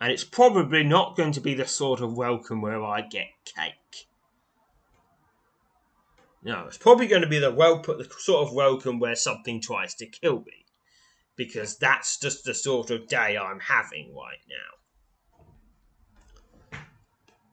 And 0.00 0.12
it's 0.12 0.24
probably 0.24 0.84
not 0.84 1.16
going 1.16 1.32
to 1.32 1.40
be 1.40 1.54
the 1.54 1.66
sort 1.66 2.00
of 2.00 2.16
welcome 2.16 2.62
where 2.62 2.84
I 2.84 3.00
get 3.00 3.26
cake. 3.44 4.06
No, 6.42 6.66
it's 6.66 6.78
probably 6.78 7.08
going 7.08 7.22
to 7.22 7.28
be 7.28 7.40
the 7.40 7.50
welcome, 7.50 7.98
the 7.98 8.08
sort 8.18 8.46
of 8.46 8.54
welcome 8.54 9.00
where 9.00 9.16
something 9.16 9.60
tries 9.60 9.94
to 9.96 10.06
kill 10.06 10.38
me, 10.40 10.64
because 11.36 11.76
that's 11.78 12.18
just 12.18 12.44
the 12.44 12.54
sort 12.54 12.90
of 12.90 13.08
day 13.08 13.36
I'm 13.36 13.58
having 13.58 14.14
right 14.14 14.38
now. 14.48 14.54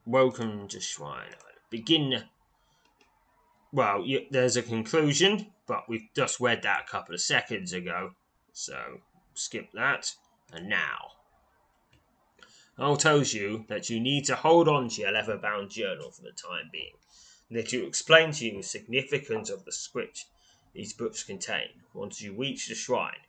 Welcome 0.05 0.67
to 0.67 0.79
Shrine. 0.79 1.33
Begin. 1.71 2.25
Well, 3.73 4.05
you, 4.05 4.27
there's 4.29 4.55
a 4.55 4.61
conclusion, 4.61 5.47
but 5.65 5.89
we've 5.89 6.07
just 6.15 6.39
read 6.39 6.61
that 6.61 6.85
a 6.87 6.91
couple 6.91 7.15
of 7.15 7.21
seconds 7.21 7.73
ago, 7.73 8.11
so 8.53 8.99
skip 9.33 9.71
that. 9.73 10.13
And 10.53 10.69
now, 10.69 11.09
Al 12.77 12.97
tells 12.97 13.33
you 13.33 13.65
that 13.69 13.89
you 13.89 14.01
need 14.01 14.25
to 14.25 14.35
hold 14.35 14.67
on 14.67 14.89
to 14.89 15.01
your 15.01 15.11
leather 15.11 15.37
bound 15.37 15.69
journal 15.69 16.11
for 16.11 16.23
the 16.23 16.31
time 16.31 16.69
being, 16.73 16.97
and 17.47 17.57
that 17.57 17.71
you 17.71 17.85
explain 17.85 18.33
to 18.33 18.45
you 18.45 18.57
the 18.57 18.63
significance 18.63 19.49
of 19.49 19.63
the 19.63 19.71
script 19.71 20.25
these 20.73 20.91
books 20.91 21.23
contain 21.23 21.83
once 21.93 22.21
you 22.21 22.33
reach 22.33 22.67
the 22.67 22.75
shrine, 22.75 23.21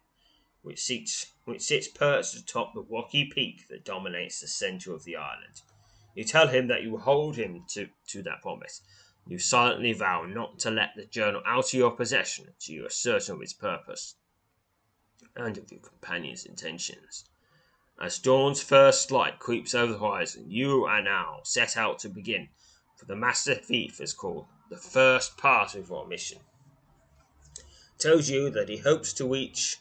which 0.63 0.83
sits, 0.83 1.33
which 1.45 1.63
sits 1.63 1.87
perched 1.87 2.35
atop 2.35 2.75
the 2.75 2.83
rocky 2.83 3.27
peak 3.27 3.69
that 3.69 3.85
dominates 3.85 4.41
the 4.41 4.49
centre 4.49 4.93
of 4.93 5.05
the 5.05 5.15
island. 5.15 5.63
You 6.17 6.25
tell 6.25 6.49
him 6.49 6.67
that 6.67 6.83
you 6.83 6.97
hold 6.97 7.37
him 7.37 7.65
to, 7.69 7.89
to 8.09 8.23
that 8.23 8.43
promise. 8.43 8.83
You 9.29 9.39
silently 9.39 9.93
vow 9.93 10.25
not 10.25 10.59
to 10.61 10.73
let 10.73 10.97
the 10.97 11.05
journal 11.05 11.43
out 11.47 11.67
of 11.67 11.75
your 11.75 11.93
possession 11.93 12.47
until 12.49 12.75
you 12.75 12.87
are 12.87 12.91
certain 12.91 13.37
of 13.37 13.43
its 13.43 13.53
purpose 13.53 14.17
and 15.37 15.57
of 15.57 15.71
your 15.71 15.81
companion's 15.81 16.47
intentions. 16.47 17.27
As 17.99 18.19
dawn's 18.19 18.63
first 18.63 19.11
light 19.11 19.39
creeps 19.39 19.75
over 19.75 19.95
the 19.95 19.99
horizon, 19.99 20.51
you 20.51 20.87
and 20.87 21.09
Al 21.09 21.43
set 21.45 21.79
out 21.79 21.99
to 22.01 22.11
begin, 22.11 22.51
for 22.95 23.07
the 23.07 23.17
Master 23.17 23.55
Thief 23.55 24.03
is 24.03 24.13
called 24.13 24.47
the 24.69 24.77
first 24.77 25.39
part 25.39 25.75
of 25.75 25.89
your 25.89 26.07
mission. 26.07 26.41
Tells 27.99 28.29
you 28.29 28.51
that 28.51 28.69
he 28.69 28.77
hopes 28.77 29.15
to 29.15 29.27
reach 29.27 29.79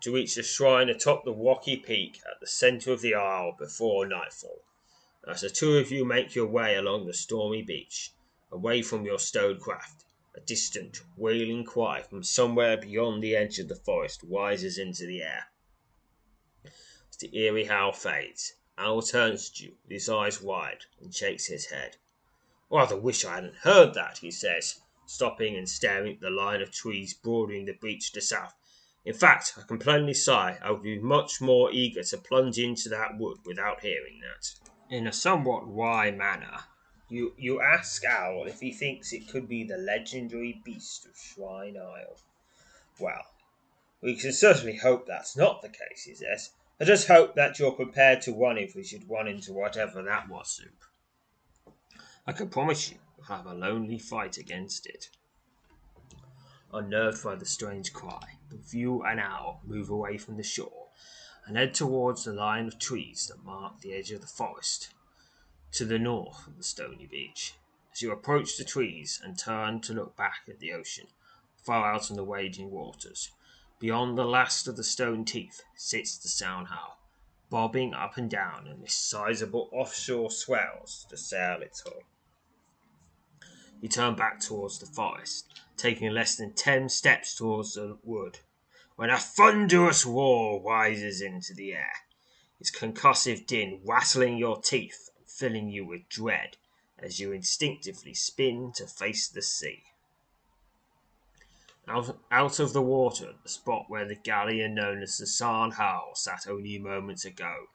to 0.00 0.12
reach 0.12 0.34
the 0.34 0.42
shrine 0.42 0.88
atop 0.88 1.24
the 1.24 1.32
rocky 1.32 1.76
peak 1.76 2.20
at 2.28 2.40
the 2.40 2.46
centre 2.48 2.92
of 2.92 3.00
the 3.00 3.14
isle 3.14 3.54
before 3.56 4.04
nightfall. 4.04 4.64
As 5.24 5.42
the 5.42 5.50
two 5.50 5.78
of 5.78 5.92
you 5.92 6.04
make 6.04 6.34
your 6.34 6.48
way 6.48 6.74
along 6.74 7.06
the 7.06 7.14
stormy 7.14 7.62
beach, 7.62 8.10
away 8.50 8.82
from 8.82 9.04
your 9.04 9.20
stowed 9.20 9.60
craft, 9.60 10.04
a 10.34 10.40
distant, 10.40 11.04
wailing 11.16 11.64
cry 11.64 12.02
from 12.02 12.24
somewhere 12.24 12.76
beyond 12.76 13.22
the 13.22 13.36
edge 13.36 13.60
of 13.60 13.68
the 13.68 13.76
forest 13.76 14.24
rises 14.24 14.78
into 14.78 15.06
the 15.06 15.22
air. 15.22 15.51
The 17.22 17.38
eerie 17.38 17.66
howl 17.66 17.92
fades, 17.92 18.54
Owl 18.76 19.02
turns 19.02 19.48
to 19.50 19.66
you, 19.66 19.76
his 19.88 20.08
eyes 20.08 20.42
wide, 20.42 20.86
and 21.00 21.14
shakes 21.14 21.46
his 21.46 21.66
head. 21.66 21.96
Rather 22.68 22.96
wish 22.96 23.24
I 23.24 23.36
hadn't 23.36 23.58
heard 23.58 23.94
that, 23.94 24.18
he 24.18 24.32
says, 24.32 24.80
stopping 25.06 25.54
and 25.56 25.68
staring 25.68 26.14
at 26.14 26.20
the 26.20 26.30
line 26.30 26.60
of 26.60 26.72
trees 26.72 27.14
bordering 27.14 27.66
the 27.66 27.74
beach 27.74 28.10
to 28.14 28.20
south. 28.20 28.56
In 29.04 29.14
fact, 29.14 29.54
I 29.56 29.62
can 29.62 29.78
plainly 29.78 30.14
say 30.14 30.32
I 30.32 30.72
would 30.72 30.82
be 30.82 30.98
much 30.98 31.40
more 31.40 31.70
eager 31.70 32.02
to 32.02 32.18
plunge 32.18 32.58
into 32.58 32.88
that 32.88 33.16
wood 33.18 33.38
without 33.44 33.82
hearing 33.82 34.20
that. 34.22 34.54
In 34.90 35.06
a 35.06 35.12
somewhat 35.12 35.62
wry 35.72 36.10
manner, 36.10 36.64
you 37.08 37.36
you 37.38 37.60
ask 37.60 38.04
Owl 38.04 38.48
if 38.48 38.58
he 38.58 38.72
thinks 38.72 39.12
it 39.12 39.28
could 39.28 39.46
be 39.48 39.62
the 39.62 39.78
legendary 39.78 40.60
beast 40.64 41.06
of 41.06 41.16
Shrine 41.16 41.76
Isle. 41.76 42.18
Well, 42.98 43.26
we 44.00 44.16
can 44.16 44.32
certainly 44.32 44.78
hope 44.78 45.06
that's 45.06 45.36
not 45.36 45.62
the 45.62 45.68
case, 45.68 46.02
he 46.02 46.14
says. 46.14 46.50
I 46.82 46.84
just 46.84 47.06
hope 47.06 47.36
that 47.36 47.60
you're 47.60 47.70
prepared 47.70 48.22
to 48.22 48.34
run 48.34 48.58
if 48.58 48.74
we 48.74 48.82
should 48.82 49.08
run 49.08 49.28
into 49.28 49.52
whatever 49.52 50.02
that 50.02 50.28
was, 50.28 50.50
Soup. 50.50 50.84
I 52.26 52.32
can 52.32 52.48
promise 52.48 52.90
you 52.90 52.96
we'll 53.16 53.38
have 53.38 53.46
a 53.46 53.54
lonely 53.54 54.00
fight 54.00 54.36
against 54.36 54.86
it. 54.86 55.08
Unnerved 56.72 57.22
by 57.22 57.36
the 57.36 57.46
strange 57.46 57.92
cry, 57.92 58.38
the 58.50 58.58
you 58.76 59.04
and 59.04 59.20
Owl 59.20 59.60
move 59.64 59.90
away 59.90 60.18
from 60.18 60.36
the 60.36 60.42
shore 60.42 60.88
and 61.46 61.56
head 61.56 61.72
towards 61.72 62.24
the 62.24 62.32
line 62.32 62.66
of 62.66 62.80
trees 62.80 63.28
that 63.28 63.44
mark 63.44 63.80
the 63.80 63.94
edge 63.94 64.10
of 64.10 64.20
the 64.20 64.26
forest 64.26 64.92
to 65.74 65.84
the 65.84 66.00
north 66.00 66.48
of 66.48 66.56
the 66.56 66.64
stony 66.64 67.06
beach. 67.06 67.54
As 67.92 68.02
you 68.02 68.10
approach 68.10 68.56
the 68.56 68.64
trees 68.64 69.20
and 69.22 69.38
turn 69.38 69.82
to 69.82 69.94
look 69.94 70.16
back 70.16 70.48
at 70.48 70.58
the 70.58 70.72
ocean, 70.72 71.06
far 71.64 71.94
out 71.94 72.10
on 72.10 72.16
the 72.16 72.26
raging 72.26 72.72
waters, 72.72 73.30
beyond 73.82 74.16
the 74.16 74.24
last 74.24 74.68
of 74.68 74.76
the 74.76 74.84
stone 74.84 75.24
teeth 75.24 75.60
sits 75.74 76.16
the 76.16 76.28
sound 76.28 76.68
howl, 76.68 76.98
bobbing 77.50 77.92
up 77.92 78.16
and 78.16 78.30
down 78.30 78.68
in 78.68 78.80
this 78.80 78.94
sizable 78.94 79.68
offshore 79.72 80.30
swells 80.30 81.04
to 81.10 81.16
sail 81.16 81.60
its 81.60 81.80
hull. 81.80 82.04
He 83.80 83.88
turned 83.88 84.16
back 84.16 84.38
towards 84.38 84.78
the 84.78 84.86
forest, 84.86 85.60
taking 85.76 86.12
less 86.12 86.36
than 86.36 86.52
ten 86.52 86.88
steps 86.88 87.34
towards 87.34 87.74
the 87.74 87.98
wood, 88.04 88.38
when 88.94 89.10
a 89.10 89.18
thunderous 89.18 90.06
roar 90.06 90.62
rises 90.62 91.20
into 91.20 91.52
the 91.52 91.72
air, 91.72 91.92
its 92.60 92.70
concussive 92.70 93.48
din 93.48 93.80
rattling 93.84 94.38
your 94.38 94.62
teeth 94.62 95.10
and 95.18 95.28
filling 95.28 95.70
you 95.70 95.84
with 95.84 96.08
dread 96.08 96.56
as 97.00 97.18
you 97.18 97.32
instinctively 97.32 98.14
spin 98.14 98.70
to 98.76 98.86
face 98.86 99.28
the 99.28 99.42
sea. 99.42 99.82
Out, 101.88 102.60
of 102.60 102.72
the 102.72 102.80
water, 102.80 103.30
at 103.30 103.42
the 103.42 103.48
spot 103.48 103.86
where 103.88 104.06
the 104.06 104.14
galleon 104.14 104.74
known 104.74 105.02
as 105.02 105.18
the 105.18 105.26
San 105.26 105.72
Howl 105.72 106.14
sat 106.14 106.46
only 106.46 106.78
moments 106.78 107.24
ago, 107.24 107.66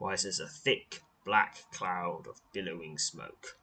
rises 0.00 0.40
a 0.40 0.48
thick 0.48 1.00
black 1.24 1.70
cloud 1.70 2.26
of 2.26 2.40
billowing 2.52 2.98
smoke. 2.98 3.56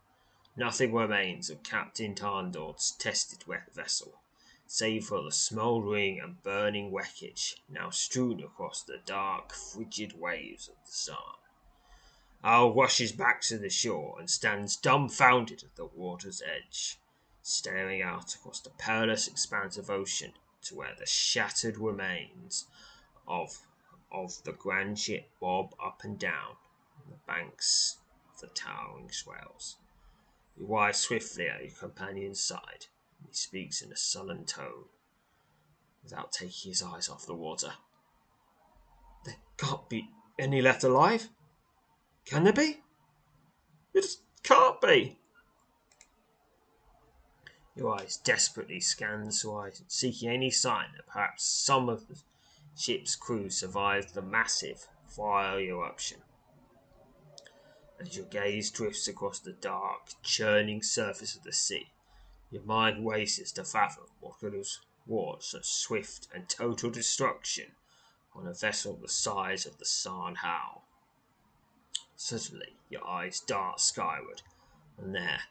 Nothing 0.55 0.93
remains 0.93 1.49
of 1.49 1.63
Captain 1.63 2.15
Tarndorn's 2.15 2.91
tested 2.91 3.43
vessel, 3.73 4.21
save 4.65 5.05
for 5.05 5.21
the 5.21 5.31
smouldering 5.31 6.19
and 6.19 6.41
burning 6.43 6.93
wreckage 6.93 7.57
now 7.67 7.89
strewn 7.89 8.41
across 8.41 8.83
the 8.83 8.99
dark, 9.05 9.53
frigid 9.53 10.17
waves 10.17 10.69
of 10.69 10.75
the 10.85 10.91
Sarn. 10.91 11.39
Owl 12.43 12.73
rushes 12.73 13.12
back 13.12 13.41
to 13.41 13.57
the 13.57 13.69
shore 13.69 14.17
and 14.17 14.29
stands 14.29 14.77
dumbfounded 14.77 15.63
at 15.63 15.75
the 15.75 15.85
water's 15.85 16.41
edge, 16.41 16.98
staring 17.49 18.01
out 18.01 18.35
across 18.35 18.59
the 18.59 18.69
perilous 18.69 19.27
expanse 19.27 19.77
of 19.77 19.89
ocean 19.89 20.33
to 20.62 20.75
where 20.75 20.93
the 20.97 21.05
shattered 21.05 21.77
remains 21.77 22.65
of 23.27 23.59
of 24.12 24.43
the 24.43 24.51
grand 24.51 24.97
ship 24.97 25.29
bob 25.39 25.73
up 25.83 26.01
and 26.03 26.17
down 26.17 26.55
the 27.09 27.17
banks 27.27 27.97
of 28.33 28.41
the 28.41 28.47
towering 28.47 29.12
swells. 29.12 29.77
You 30.57 30.65
rise 30.65 30.99
swiftly 30.99 31.47
at 31.47 31.62
your 31.62 31.71
companion's 31.71 32.39
side, 32.39 32.88
and 33.17 33.27
he 33.27 33.33
speaks 33.33 33.81
in 33.81 33.91
a 33.91 33.97
sullen 33.97 34.45
tone, 34.45 34.85
without 36.03 36.31
taking 36.31 36.71
his 36.71 36.83
eyes 36.83 37.09
off 37.09 37.25
the 37.25 37.35
water. 37.35 37.73
There 39.25 39.35
can't 39.57 39.89
be 39.89 40.09
any 40.38 40.62
left 40.62 40.83
alive. 40.83 41.29
Can 42.25 42.43
there 42.43 42.53
be? 42.53 42.81
It 43.93 44.05
can't 44.43 44.79
be. 44.81 45.18
Your 47.79 47.97
eyes 47.97 48.17
desperately 48.17 48.81
scan 48.81 49.23
the 49.23 49.39
horizon, 49.41 49.85
seeking 49.87 50.27
any 50.27 50.51
sign 50.51 50.87
that 50.97 51.07
perhaps 51.07 51.45
some 51.45 51.87
of 51.87 52.09
the 52.09 52.17
ship's 52.77 53.15
crew 53.15 53.49
survived 53.49 54.13
the 54.13 54.21
massive 54.21 54.89
fire 55.07 55.61
eruption. 55.61 56.21
As 57.97 58.17
your 58.17 58.25
gaze 58.25 58.69
drifts 58.69 59.07
across 59.07 59.39
the 59.39 59.53
dark, 59.53 60.09
churning 60.21 60.83
surface 60.83 61.37
of 61.37 61.43
the 61.43 61.53
sea, 61.53 61.93
your 62.51 62.63
mind 62.63 63.07
races 63.07 63.53
to 63.53 63.63
fathom 63.63 64.07
what 64.19 64.39
could 64.39 64.53
have 64.53 64.67
wrought 65.07 65.41
such 65.41 65.65
swift 65.65 66.27
and 66.35 66.49
total 66.49 66.89
destruction 66.89 67.71
on 68.35 68.45
a 68.45 68.53
vessel 68.53 68.97
the 68.97 69.07
size 69.07 69.65
of 69.65 69.77
the 69.77 69.85
San 69.85 70.35
Hao. 70.35 70.81
Suddenly, 72.17 72.75
your 72.89 73.07
eyes 73.07 73.39
dart 73.39 73.79
skyward, 73.79 74.41
and 74.97 75.15
there, 75.15 75.43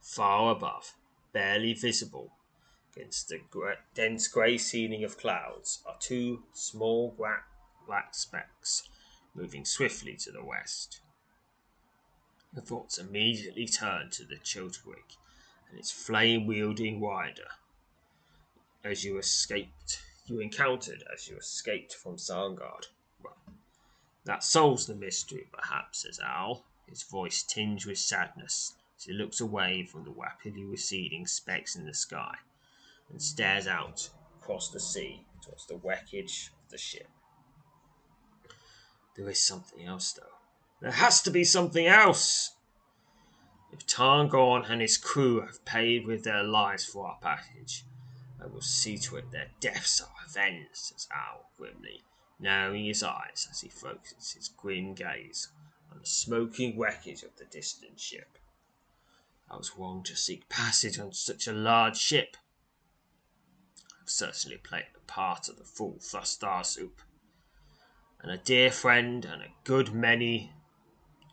far 0.00 0.50
above, 0.52 0.94
barely 1.32 1.74
visible 1.74 2.32
against 2.94 3.28
the 3.28 3.40
dense 3.94 4.26
grey 4.28 4.58
ceiling 4.58 5.04
of 5.04 5.18
clouds, 5.18 5.80
are 5.86 5.96
two 6.00 6.42
small 6.52 7.14
black 7.16 8.14
specks 8.14 8.88
moving 9.34 9.64
swiftly 9.64 10.16
to 10.16 10.32
the 10.32 10.42
west. 10.42 11.00
Your 12.54 12.64
thoughts 12.64 12.98
immediately 12.98 13.66
turn 13.66 14.10
to 14.10 14.24
the 14.24 14.36
Chiltawig 14.36 15.16
and 15.68 15.78
its 15.78 15.92
flame-wielding 15.92 17.00
rider, 17.00 17.48
as 18.82 19.04
you 19.04 19.18
escaped, 19.18 20.00
you 20.26 20.40
encountered 20.40 21.04
as 21.12 21.28
you 21.28 21.36
escaped 21.36 21.94
from 21.94 22.16
Sarngard. 22.16 22.86
Well, 23.22 23.36
that 24.24 24.42
solves 24.42 24.86
the 24.86 24.94
mystery, 24.94 25.46
perhaps, 25.52 26.02
says 26.02 26.18
Owl, 26.24 26.64
his 26.88 27.02
voice 27.02 27.42
tinged 27.42 27.84
with 27.84 27.98
sadness 27.98 28.74
he 29.04 29.12
looks 29.12 29.40
away 29.40 29.84
from 29.84 30.04
the 30.04 30.10
rapidly 30.10 30.64
receding 30.64 31.26
specks 31.26 31.76
in 31.76 31.86
the 31.86 31.94
sky 31.94 32.36
and 33.10 33.22
stares 33.22 33.66
out 33.66 34.10
across 34.40 34.70
the 34.70 34.80
sea 34.80 35.24
towards 35.42 35.66
the 35.66 35.76
wreckage 35.76 36.50
of 36.64 36.70
the 36.70 36.78
ship. 36.78 37.08
There 39.16 39.28
is 39.28 39.40
something 39.40 39.84
else, 39.84 40.12
though. 40.12 40.38
There 40.80 40.92
has 40.92 41.22
to 41.22 41.30
be 41.30 41.44
something 41.44 41.86
else. 41.86 42.54
If 43.72 43.86
Tarndorn 43.86 44.70
and 44.70 44.80
his 44.80 44.96
crew 44.96 45.40
have 45.40 45.64
paid 45.64 46.06
with 46.06 46.24
their 46.24 46.44
lives 46.44 46.84
for 46.84 47.06
our 47.06 47.18
passage, 47.20 47.84
I 48.40 48.46
will 48.46 48.62
see 48.62 48.96
to 48.98 49.16
it 49.16 49.30
their 49.30 49.50
deaths 49.60 50.00
are 50.00 50.24
avenged, 50.24 50.76
says 50.76 51.08
Owl 51.12 51.50
grimly, 51.56 52.04
narrowing 52.38 52.84
his 52.84 53.02
eyes 53.02 53.48
as 53.50 53.60
he 53.60 53.68
focuses 53.68 54.32
his 54.32 54.48
grim 54.48 54.94
gaze 54.94 55.48
on 55.90 55.98
the 55.98 56.06
smoking 56.06 56.78
wreckage 56.78 57.22
of 57.24 57.36
the 57.36 57.44
distant 57.46 57.98
ship. 57.98 58.37
I 59.50 59.56
was 59.56 59.76
wrong 59.76 60.02
to 60.04 60.16
seek 60.16 60.48
passage 60.48 60.98
on 60.98 61.12
such 61.12 61.46
a 61.46 61.52
large 61.52 61.96
ship. 61.96 62.36
I've 64.00 64.10
certainly 64.10 64.58
played 64.58 64.86
the 64.92 65.00
part 65.00 65.48
of 65.48 65.56
the 65.56 65.64
fool 65.64 65.98
Thustar 66.00 66.64
Soup, 66.64 67.00
and 68.20 68.30
a 68.30 68.36
dear 68.36 68.70
friend 68.70 69.24
and 69.24 69.42
a 69.42 69.54
good 69.64 69.94
many 69.94 70.52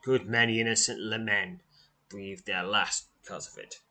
good 0.03 0.27
many 0.27 0.61
innocent 0.61 0.99
men 1.23 1.61
breathed 2.09 2.45
their 2.45 2.63
last 2.63 3.07
because 3.21 3.51
of 3.51 3.57
it. 3.57 3.81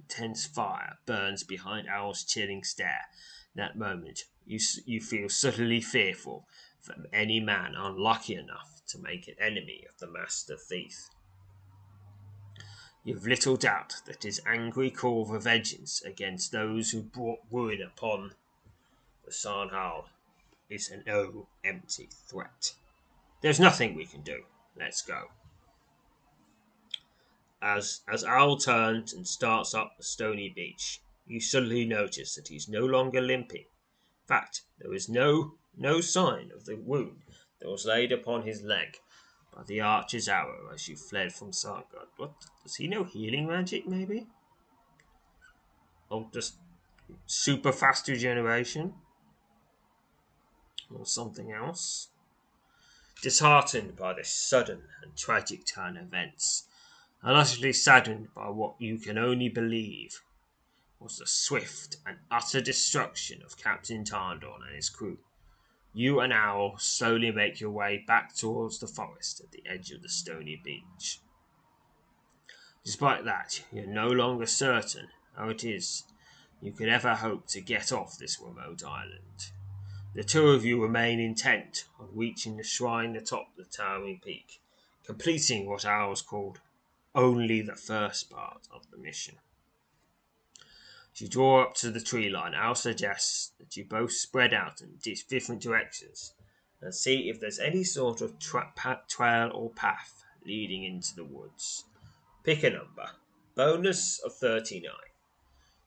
Intense 0.00 0.46
fire 0.46 0.98
burns 1.04 1.44
behind 1.44 1.88
Owl's 1.88 2.24
chilling 2.24 2.64
stare. 2.64 3.06
In 3.54 3.60
that 3.60 3.76
moment, 3.76 4.24
you, 4.46 4.58
you 4.86 5.00
feel 5.00 5.28
subtly 5.28 5.80
fearful 5.80 6.48
from 6.80 7.06
any 7.12 7.38
man 7.38 7.74
unlucky 7.76 8.34
enough 8.34 8.80
to 8.88 8.98
make 8.98 9.28
an 9.28 9.36
enemy 9.38 9.84
of 9.88 9.98
the 9.98 10.10
master 10.10 10.56
thief. 10.56 11.10
You've 13.08 13.26
little 13.26 13.56
doubt 13.56 14.02
that 14.04 14.22
his 14.22 14.42
angry 14.44 14.90
call 14.90 15.24
for 15.24 15.38
vengeance 15.38 16.02
against 16.02 16.52
those 16.52 16.90
who 16.90 17.00
brought 17.00 17.38
ruin 17.50 17.80
upon 17.80 18.34
the 19.24 19.30
Sarnhal 19.30 20.10
is 20.68 20.90
an 20.90 21.04
no 21.06 21.48
empty 21.64 22.10
threat. 22.28 22.74
There's 23.40 23.58
nothing 23.58 23.94
we 23.94 24.04
can 24.04 24.20
do. 24.20 24.44
Let's 24.76 25.00
go. 25.00 25.30
As 27.62 28.02
as 28.06 28.24
Owl 28.24 28.58
turns 28.58 29.14
and 29.14 29.26
starts 29.26 29.72
up 29.72 29.96
the 29.96 30.04
stony 30.04 30.50
beach, 30.50 31.00
you 31.26 31.40
suddenly 31.40 31.86
notice 31.86 32.34
that 32.34 32.48
he's 32.48 32.68
no 32.68 32.84
longer 32.84 33.22
limping. 33.22 33.64
In 33.64 34.26
fact, 34.26 34.64
there 34.78 34.92
is 34.92 35.08
no 35.08 35.54
no 35.74 36.02
sign 36.02 36.50
of 36.54 36.66
the 36.66 36.76
wound 36.76 37.22
that 37.58 37.70
was 37.70 37.86
laid 37.86 38.12
upon 38.12 38.42
his 38.42 38.60
leg 38.60 38.98
by 39.58 39.64
the 39.64 39.80
archer's 39.80 40.28
arrow 40.28 40.70
as 40.72 40.88
you 40.88 40.96
fled 40.96 41.32
from 41.32 41.52
Sargard. 41.52 42.06
What 42.16 42.30
does 42.62 42.76
he 42.76 42.86
know 42.86 43.02
healing 43.02 43.48
magic 43.48 43.88
maybe? 43.88 44.28
Or 46.08 46.28
just 46.32 46.54
super 47.26 47.72
fast 47.72 48.06
regeneration? 48.06 48.94
Or 50.96 51.04
something 51.04 51.50
else? 51.50 52.10
Disheartened 53.20 53.96
by 53.96 54.14
this 54.14 54.32
sudden 54.32 54.82
and 55.02 55.16
tragic 55.16 55.66
turn 55.66 55.96
of 55.96 56.04
events, 56.04 56.68
and 57.20 57.36
utterly 57.36 57.72
saddened 57.72 58.28
by 58.36 58.48
what 58.50 58.76
you 58.78 58.96
can 58.96 59.18
only 59.18 59.48
believe 59.48 60.22
was 61.00 61.18
the 61.18 61.26
swift 61.26 61.96
and 62.06 62.18
utter 62.30 62.60
destruction 62.60 63.42
of 63.44 63.58
Captain 63.58 64.04
Tarndorn 64.04 64.64
and 64.64 64.76
his 64.76 64.88
crew, 64.88 65.18
you 65.98 66.20
and 66.20 66.32
Owl 66.32 66.76
slowly 66.78 67.32
make 67.32 67.60
your 67.60 67.72
way 67.72 68.04
back 68.06 68.32
towards 68.32 68.78
the 68.78 68.86
forest 68.86 69.40
at 69.40 69.50
the 69.50 69.64
edge 69.68 69.90
of 69.90 70.00
the 70.00 70.08
stony 70.08 70.60
beach. 70.62 71.18
Despite 72.84 73.24
that, 73.24 73.64
you're 73.72 73.84
no 73.84 74.06
longer 74.06 74.46
certain 74.46 75.08
how 75.36 75.48
it 75.48 75.64
is 75.64 76.04
you 76.62 76.70
could 76.70 76.88
ever 76.88 77.16
hope 77.16 77.48
to 77.48 77.60
get 77.60 77.90
off 77.90 78.16
this 78.16 78.38
remote 78.40 78.84
island. 78.84 79.50
The 80.14 80.22
two 80.22 80.50
of 80.50 80.64
you 80.64 80.80
remain 80.80 81.18
intent 81.18 81.86
on 81.98 82.10
reaching 82.14 82.56
the 82.56 82.62
shrine 82.62 83.16
atop 83.16 83.56
the 83.56 83.64
towering 83.64 84.20
peak, 84.24 84.60
completing 85.04 85.66
what 85.66 85.84
Owls 85.84 86.22
called 86.22 86.60
only 87.12 87.60
the 87.60 87.74
first 87.74 88.30
part 88.30 88.68
of 88.72 88.88
the 88.92 88.98
mission. 88.98 89.34
You 91.20 91.28
draw 91.28 91.62
up 91.62 91.74
to 91.76 91.90
the 91.90 92.00
tree 92.00 92.28
line, 92.28 92.54
I'll 92.54 92.74
suggest 92.74 93.58
that 93.58 93.76
you 93.76 93.84
both 93.84 94.12
spread 94.12 94.54
out 94.54 94.80
in 94.80 94.98
different 95.28 95.62
directions 95.62 96.34
and 96.80 96.94
see 96.94 97.28
if 97.28 97.40
there's 97.40 97.58
any 97.58 97.84
sort 97.84 98.20
of 98.20 98.38
tra- 98.38 98.72
trail 99.08 99.50
or 99.52 99.70
path 99.70 100.24
leading 100.46 100.84
into 100.84 101.14
the 101.14 101.24
woods. 101.24 101.84
Pick 102.44 102.62
a 102.62 102.70
number. 102.70 103.10
Bonus 103.54 104.20
of 104.20 104.34
39. 104.34 104.92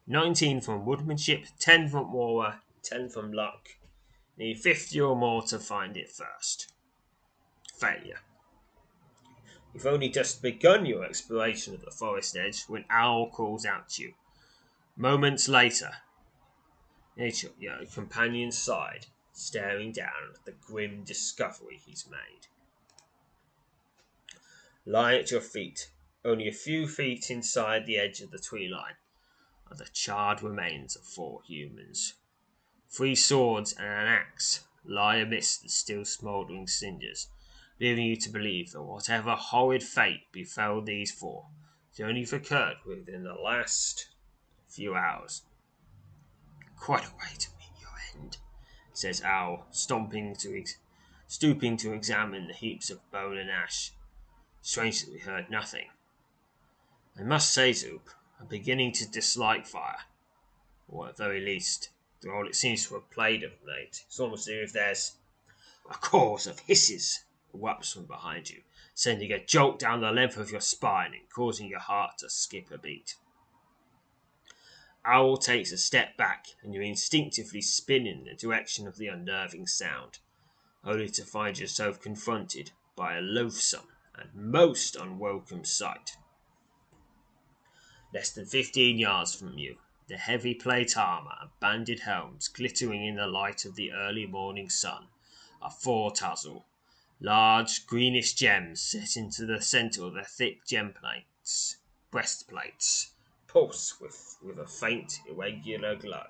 19 0.07 0.61
from 0.61 0.86
woodmanship, 0.86 1.45
10 1.59 1.88
from 1.88 2.11
war, 2.11 2.55
10 2.84 3.09
from 3.09 3.32
luck, 3.32 3.69
Need 4.38 4.59
50 4.59 4.99
or 5.01 5.15
more 5.15 5.43
to 5.43 5.59
find 5.59 5.95
it 5.95 6.09
first. 6.09 6.73
Failure. 7.77 8.19
You've 9.73 9.86
only 9.86 10.09
just 10.09 10.41
begun 10.41 10.86
your 10.86 11.05
exploration 11.05 11.75
of 11.75 11.82
the 11.82 11.91
forest 11.91 12.36
edge 12.36 12.63
when 12.63 12.86
Owl 12.89 13.29
calls 13.29 13.65
out 13.65 13.89
to 13.89 14.01
you. 14.03 14.13
Moments 14.97 15.47
later, 15.47 15.91
at 17.17 17.43
your 17.59 17.85
companion's 17.93 18.57
side, 18.57 19.07
staring 19.31 19.91
down 19.91 20.33
at 20.35 20.45
the 20.45 20.51
grim 20.51 21.03
discovery 21.03 21.79
he's 21.83 22.07
made. 22.07 22.47
Lie 24.85 25.15
at 25.15 25.31
your 25.31 25.41
feet, 25.41 25.89
only 26.25 26.47
a 26.47 26.53
few 26.53 26.87
feet 26.87 27.31
inside 27.31 27.85
the 27.85 27.97
edge 27.97 28.21
of 28.21 28.31
the 28.31 28.37
tree 28.37 28.67
line, 28.67 28.97
are 29.69 29.77
the 29.77 29.85
charred 29.93 30.43
remains 30.43 30.95
of 30.95 31.03
four 31.03 31.41
humans. 31.43 32.15
Three 32.89 33.15
swords 33.15 33.73
and 33.73 33.87
an 33.87 34.07
axe 34.07 34.65
lie 34.83 35.15
amidst 35.15 35.63
the 35.63 35.69
still 35.69 36.03
smouldering 36.03 36.67
cinders, 36.67 37.29
leaving 37.79 38.05
you 38.05 38.17
to 38.17 38.29
believe 38.29 38.71
that 38.71 38.83
whatever 38.83 39.35
horrid 39.35 39.83
fate 39.83 40.31
befell 40.31 40.81
these 40.81 41.11
four 41.11 41.47
It 41.97 42.03
only 42.03 42.23
occurred 42.23 42.77
within 42.85 43.23
the 43.23 43.33
last 43.33 44.09
few 44.72 44.95
hours. 44.95 45.43
Quite 46.78 47.05
a 47.05 47.09
way 47.09 47.36
to 47.38 47.49
meet 47.59 47.82
your 47.82 47.91
end, 48.15 48.38
says 48.93 49.22
Owl, 49.22 49.67
stomping 49.72 50.36
to 50.38 50.57
ex- 50.57 50.78
stooping 51.28 51.78
to 51.78 51.93
examine 51.93 52.47
the 52.47 52.53
heaps 52.53 52.89
of 52.89 53.11
bone 53.11 53.38
and 53.38 53.49
ash. 53.49 53.91
Strange 54.61 55.03
that 55.03 55.11
we 55.11 55.19
heard 55.19 55.49
nothing. 55.49 55.89
I 57.19 57.24
must 57.24 57.53
say, 57.53 57.74
Zoop, 57.74 58.09
I'm 58.39 58.47
beginning 58.47 58.93
to 58.93 59.11
dislike 59.11 59.65
fire, 59.65 60.05
or 60.88 61.09
at 61.09 61.17
very 61.17 61.41
least, 61.41 61.89
the 62.22 62.30
role 62.30 62.47
it 62.47 62.55
seems 62.55 62.88
to 62.88 62.93
have 62.95 63.11
played 63.11 63.43
of 63.43 63.51
late. 63.65 64.03
It's 64.07 64.19
almost 64.19 64.47
as 64.47 64.69
if 64.69 64.74
there's 64.74 65.13
a 65.89 65.95
chorus 65.95 66.47
of 66.47 66.59
hisses 66.59 67.24
erupts 67.53 67.93
from 67.93 68.05
behind 68.05 68.49
you, 68.49 68.61
sending 68.93 69.32
a 69.32 69.43
jolt 69.43 69.80
down 69.80 70.01
the 70.01 70.11
length 70.11 70.38
of 70.38 70.51
your 70.51 70.61
spine 70.61 71.13
and 71.13 71.30
causing 71.30 71.67
your 71.67 71.80
heart 71.80 72.17
to 72.19 72.30
skip 72.30 72.72
a 72.72 72.78
beat. 72.78 73.15
Owl 75.04 75.38
takes 75.38 75.72
a 75.72 75.78
step 75.78 76.16
back, 76.16 76.45
and 76.62 76.74
you 76.74 76.82
instinctively 76.82 77.62
spin 77.62 78.06
in 78.06 78.24
the 78.24 78.36
direction 78.36 78.88
of 78.88 78.97
the 78.97 79.08
unnerving 79.08 79.66
sound, 79.66 80.20
only 80.84 81.10
to 81.10 81.26
find 81.26 81.58
yourself 81.58 81.99
confronted 81.99 82.72
by 82.95 83.18
a 83.18 83.22
loathsome 83.22 83.88
and 84.16 84.34
most 84.36 84.95
unwelcome 84.95 85.66
sight. 85.66 86.18
Less 88.14 88.30
than 88.30 88.45
fifteen 88.45 88.99
yards 88.99 89.34
from 89.34 89.58
you, 89.58 89.78
the 90.08 90.18
heavy 90.18 90.54
plate 90.54 90.95
armor 90.97 91.36
and 91.41 91.49
banded 91.60 92.02
helms 92.02 92.47
glittering 92.47 93.06
in 93.06 93.16
the 93.16 93.28
light 93.28 93.66
of 93.66 93.76
the 93.76 93.91
early 93.91 94.28
morning 94.28 94.70
sun, 94.70 95.08
are 95.62 95.72
four-tassel, 95.72 96.66
large 97.20 97.88
greenish 97.88 98.34
gems 98.34 98.82
set 98.82 99.16
into 99.16 99.45
the 99.45 99.62
center 99.62 100.04
of 100.04 100.14
the 100.14 100.24
thick 100.24 100.66
gem 100.66 100.93
plates, 100.93 101.78
breastplates, 102.12 103.12
pulse 103.52 103.99
with, 103.99 104.38
with 104.43 104.58
a 104.60 104.68
faint, 104.68 105.20
irregular 105.30 105.95
glow. 105.95 106.26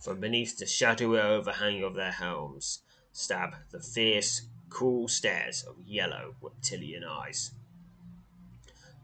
From 0.00 0.20
beneath 0.20 0.58
the 0.58 0.66
shadowy 0.66 1.18
overhang 1.18 1.82
of 1.82 1.94
their 1.94 2.12
helms 2.12 2.82
stab 3.12 3.54
the 3.70 3.80
fierce, 3.80 4.46
cool 4.68 5.08
stares 5.08 5.64
of 5.64 5.76
yellow 5.84 6.34
reptilian 6.40 7.02
eyes. 7.04 7.52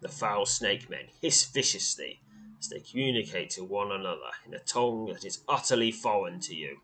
The 0.01 0.09
foul 0.09 0.47
snake 0.47 0.91
men 0.91 1.07
hiss 1.21 1.45
viciously 1.47 2.21
as 2.59 2.69
they 2.69 2.81
communicate 2.81 3.51
to 3.51 3.65
one 3.65 3.91
another 3.91 4.31
in 4.47 4.55
a 4.55 4.59
tongue 4.59 5.07
that 5.07 5.25
is 5.25 5.43
utterly 5.49 5.91
foreign 5.91 6.41
to 6.41 6.55
you. 6.55 6.79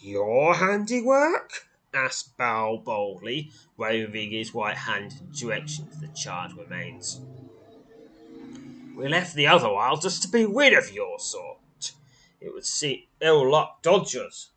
Your 0.00 0.54
handiwork? 0.54 1.66
asked 1.92 2.36
Bow 2.36 2.80
boldly, 2.84 3.50
waving 3.76 4.30
his 4.30 4.54
right 4.54 4.76
hand 4.76 5.14
in 5.20 5.30
the 5.30 5.36
direction 5.36 5.88
of 5.88 6.00
the 6.00 6.08
charred 6.08 6.52
remains. 6.52 7.20
We 8.98 9.06
left 9.06 9.36
the 9.36 9.46
other 9.46 9.68
isle 9.68 9.96
just 9.96 10.22
to 10.22 10.28
be 10.28 10.44
rid 10.44 10.72
of 10.72 10.90
your 10.90 11.20
sort. 11.20 11.92
It 12.40 12.52
would 12.52 12.66
seem 12.66 13.04
ill 13.20 13.48
luck 13.48 13.80
dodgers, 13.80 14.50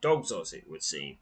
dogs 0.00 0.32
us, 0.32 0.52
it 0.52 0.68
would 0.68 0.82
seem. 0.82 1.18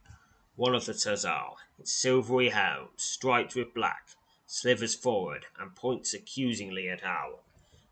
One 0.57 0.75
of 0.75 0.87
the 0.87 0.95
Tazal, 0.95 1.57
its 1.79 1.93
silvery 1.93 2.49
helm 2.49 2.89
striped 2.97 3.55
with 3.55 3.75
black, 3.75 4.09
slithers 4.47 4.95
forward 4.95 5.45
and 5.59 5.77
points 5.77 6.14
accusingly 6.14 6.89
at 6.89 7.05
Owl, 7.05 7.45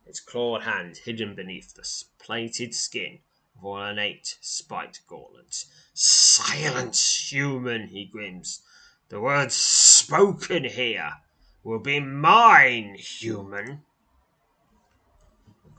its 0.07 0.19
clawed 0.19 0.63
hand 0.63 0.97
hidden 0.97 1.35
beneath 1.35 1.75
the 1.75 1.87
plated 2.19 2.75
skin 2.75 3.19
of 3.59 3.65
an 3.65 3.69
ornate 3.69 4.39
spiked 4.41 5.07
gauntlet. 5.07 5.67
Silence, 5.93 7.31
human, 7.31 7.89
he 7.89 8.07
grins. 8.07 8.63
The 9.11 9.21
words 9.21 9.53
spoken 9.55 10.65
here 10.65 11.19
will 11.63 11.81
be 11.81 12.01
mine, 12.01 12.95
human. 12.95 13.83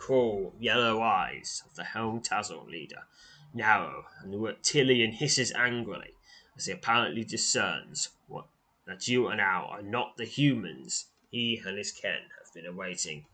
Cruel 0.02 0.56
yellow 0.60 1.00
eyes 1.00 1.62
of 1.70 1.76
the 1.76 1.84
Helm 1.84 2.22
Tazal 2.22 2.66
leader 2.66 3.04
narrow, 3.54 4.06
and 4.24 4.42
reptilian 4.42 5.12
hisses 5.12 5.52
angrily 5.52 6.16
as 6.58 6.66
he 6.66 6.72
apparently 6.72 7.24
discerns 7.24 8.10
what 8.28 8.48
that 8.88 9.08
you 9.08 9.28
and 9.28 9.40
Owl 9.40 9.68
are 9.70 9.84
not 9.84 10.18
the 10.18 10.26
humans 10.26 11.06
he 11.30 11.62
and 11.64 11.78
his 11.78 11.92
ken 11.92 12.22
have 12.40 12.52
been 12.52 12.66
awaiting. 12.66 13.28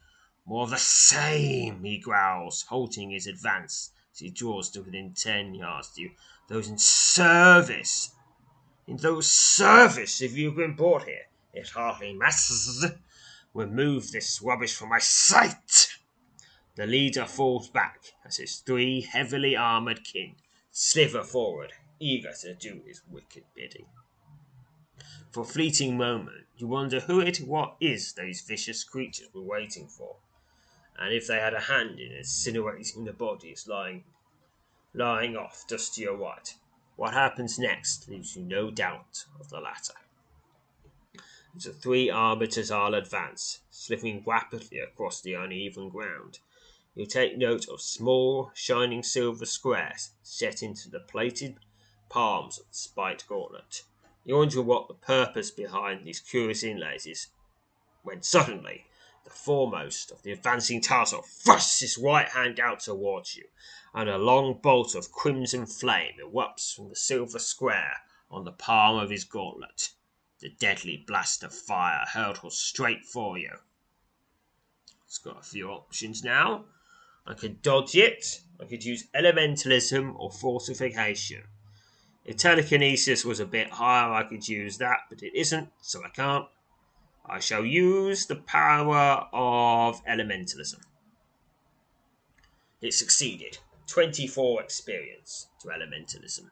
More 0.45 0.63
of 0.63 0.71
the 0.71 0.77
same, 0.77 1.85
he 1.85 1.99
growls, 1.99 2.65
halting 2.67 3.11
his 3.11 3.27
advance 3.27 3.91
as 4.11 4.19
he 4.19 4.29
draws 4.29 4.69
to 4.71 4.81
within 4.81 5.13
ten 5.13 5.55
yards 5.55 5.91
of 5.91 5.99
you. 5.99 6.11
Those 6.49 6.67
in 6.67 6.77
service, 6.77 8.11
in 8.85 8.97
those 8.97 9.31
service, 9.31 10.21
if 10.21 10.35
you've 10.35 10.57
been 10.57 10.75
brought 10.75 11.05
here, 11.05 11.27
it 11.53 11.69
hardly 11.69 12.13
matters. 12.13 12.85
Remove 13.53 14.11
this 14.11 14.41
rubbish 14.41 14.75
from 14.75 14.89
my 14.89 14.99
sight. 14.99 15.86
The 16.77 16.85
leader 16.85 17.25
falls 17.25 17.69
back 17.69 18.13
as 18.23 18.37
his 18.37 18.57
three 18.57 19.01
heavily 19.01 19.55
armored 19.55 20.03
kin 20.03 20.35
slither 20.69 21.23
forward, 21.23 21.73
eager 21.99 22.31
to 22.41 22.53
do 22.53 22.83
his 22.85 23.01
wicked 23.09 23.45
bidding. 23.55 23.87
For 25.31 25.41
a 25.41 25.43
fleeting 25.43 25.97
moment, 25.97 26.45
you 26.55 26.67
wonder 26.67 26.99
who 26.99 27.19
it 27.19 27.39
what 27.39 27.77
is 27.79 28.13
those 28.13 28.41
vicious 28.41 28.83
creatures 28.83 29.33
were 29.33 29.41
waiting 29.41 29.87
for, 29.87 30.17
and 30.99 31.15
if 31.15 31.25
they 31.25 31.39
had 31.39 31.55
a 31.55 31.61
hand 31.61 31.99
in 31.99 32.11
incinerating 32.11 33.05
the 33.05 33.13
bodies 33.13 33.67
lying 33.67 34.03
lying 34.93 35.35
off 35.35 35.65
just 35.67 35.95
to 35.95 36.01
your 36.01 36.15
right. 36.15 36.53
What 36.95 37.15
happens 37.15 37.57
next 37.57 38.07
leaves 38.07 38.35
you 38.35 38.43
no 38.43 38.69
doubt 38.69 39.25
of 39.39 39.49
the 39.49 39.59
latter. 39.59 39.95
The 41.55 41.73
three 41.73 42.11
arbiters 42.11 42.69
all 42.69 42.93
advance, 42.93 43.61
slipping 43.71 44.23
rapidly 44.27 44.77
across 44.77 45.21
the 45.21 45.33
uneven 45.33 45.89
ground. 45.89 46.37
You 46.97 47.05
take 47.05 47.37
note 47.37 47.67
of 47.67 47.79
small, 47.79 48.51
shining 48.55 49.03
silver 49.03 49.45
squares 49.45 50.13
set 50.23 50.63
into 50.63 50.89
the 50.89 50.99
plated 50.99 51.59
palms 52.09 52.57
of 52.57 52.65
the 52.71 52.73
spiked 52.73 53.27
gauntlet. 53.27 53.83
You 54.25 54.37
wonder 54.37 54.63
what 54.63 54.87
the 54.87 54.95
purpose 54.95 55.51
behind 55.51 56.07
these 56.07 56.19
curious 56.19 56.63
inlays 56.63 57.05
is, 57.05 57.27
when 58.01 58.23
suddenly 58.23 58.87
the 59.23 59.29
foremost 59.29 60.09
of 60.09 60.23
the 60.23 60.31
advancing 60.31 60.81
Tazal 60.81 61.23
thrusts 61.23 61.81
his 61.81 61.99
right 61.99 62.27
hand 62.29 62.59
out 62.59 62.79
towards 62.79 63.35
you, 63.35 63.45
and 63.93 64.09
a 64.09 64.17
long 64.17 64.59
bolt 64.59 64.95
of 64.95 65.11
crimson 65.11 65.67
flame 65.67 66.15
erupts 66.19 66.73
from 66.73 66.89
the 66.89 66.95
silver 66.95 67.37
square 67.37 67.97
on 68.31 68.43
the 68.43 68.51
palm 68.51 68.97
of 68.97 69.11
his 69.11 69.23
gauntlet. 69.23 69.91
The 70.39 70.49
deadly 70.49 70.97
blast 71.05 71.43
of 71.43 71.53
fire 71.53 72.07
hurtles 72.11 72.57
straight 72.57 73.05
for 73.05 73.37
you. 73.37 73.59
It's 75.05 75.19
got 75.19 75.37
a 75.39 75.43
few 75.43 75.69
options 75.69 76.23
now. 76.23 76.65
I 77.29 77.33
could 77.33 77.61
dodge 77.61 77.93
it, 77.95 78.39
I 78.57 78.63
could 78.63 78.85
use 78.85 79.09
elementalism 79.13 80.17
or 80.17 80.31
fortification. 80.31 81.43
If 82.23 82.37
telekinesis 82.37 83.25
was 83.25 83.41
a 83.41 83.45
bit 83.45 83.69
higher, 83.69 84.13
I 84.13 84.23
could 84.23 84.47
use 84.47 84.77
that, 84.77 84.99
but 85.09 85.21
it 85.21 85.35
isn't, 85.35 85.69
so 85.81 86.01
I 86.05 86.09
can't. 86.09 86.45
I 87.25 87.39
shall 87.39 87.65
use 87.65 88.27
the 88.27 88.37
power 88.37 89.27
of 89.33 90.01
elementalism. 90.05 90.79
It 92.79 92.93
succeeded. 92.93 93.57
24 93.87 94.61
experience 94.63 95.49
to 95.61 95.67
elementalism. 95.67 96.49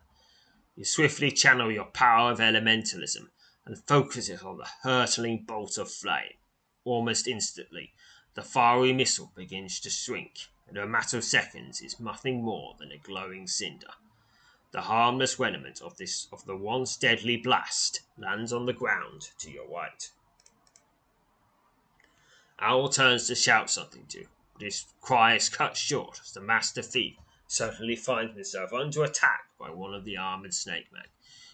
You 0.76 0.84
swiftly 0.84 1.32
channel 1.32 1.72
your 1.72 1.86
power 1.86 2.32
of 2.32 2.40
elementalism 2.40 3.30
and 3.66 3.78
focus 3.88 4.28
it 4.28 4.44
on 4.44 4.58
the 4.58 4.68
hurtling 4.84 5.46
bolt 5.48 5.78
of 5.78 5.90
flame. 5.90 6.36
Almost 6.84 7.28
instantly, 7.28 7.94
the 8.34 8.42
fiery 8.42 8.92
missile 8.92 9.32
begins 9.36 9.80
to 9.80 9.90
shrink 9.90 10.50
in 10.70 10.78
a 10.78 10.86
matter 10.86 11.18
of 11.18 11.24
seconds 11.24 11.82
is 11.82 12.00
nothing 12.00 12.44
more 12.44 12.76
than 12.80 12.92
a 12.92 12.98
glowing 12.98 13.48
cinder. 13.48 13.94
The 14.72 14.82
harmless 14.82 15.40
remnant 15.40 15.82
of 15.82 15.98
this 15.98 16.28
of 16.32 16.46
the 16.46 16.56
once 16.56 16.98
deadly 16.98 17.38
blast 17.38 18.02
lands 18.18 18.52
on 18.52 18.66
the 18.66 18.74
ground 18.74 19.30
to 19.40 19.52
your 19.52 19.68
right. 19.68 20.12
Owl 22.60 22.90
turns 22.90 23.28
to 23.28 23.36
shout 23.36 23.70
something 23.70 24.06
to 24.08 24.28
but 24.56 24.64
his 24.64 24.86
cry 25.02 25.36
is 25.36 25.50
cut 25.50 25.76
short 25.76 26.22
as 26.24 26.32
the 26.32 26.40
master 26.40 26.82
thief 26.82 27.18
suddenly 27.46 27.96
finds 27.96 28.34
himself 28.36 28.72
under 28.72 29.04
attack 29.04 29.50
by 29.60 29.70
one 29.70 29.94
of 29.94 30.06
the 30.06 30.16
armored 30.16 30.54
snake 30.54 30.92
men. 30.94 31.04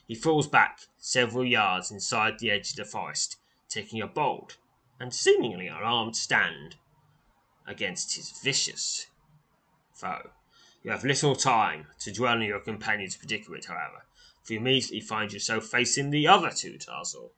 He 0.07 0.13
falls 0.13 0.47
back 0.47 0.81
several 0.99 1.43
yards 1.43 1.89
inside 1.89 2.37
the 2.37 2.51
edge 2.51 2.71
of 2.71 2.75
the 2.75 2.85
forest, 2.85 3.37
taking 3.69 4.01
a 4.01 4.07
bold 4.07 4.57
and 4.99 5.13
seemingly 5.13 5.67
unarmed 5.67 6.15
stand 6.15 6.75
against 7.67 8.15
his 8.15 8.31
vicious 8.43 9.07
foe. 9.93 10.31
You 10.83 10.91
have 10.91 11.03
little 11.03 11.35
time 11.35 11.87
to 11.99 12.11
dwell 12.11 12.33
on 12.33 12.41
your 12.41 12.59
companion's 12.59 13.15
predicament, 13.15 13.65
however, 13.65 14.05
for 14.43 14.53
you 14.53 14.59
immediately 14.59 15.01
find 15.01 15.31
yourself 15.31 15.65
facing 15.65 16.09
the 16.09 16.27
other 16.27 16.49
two 16.49 16.77
Tazal. 16.79 17.31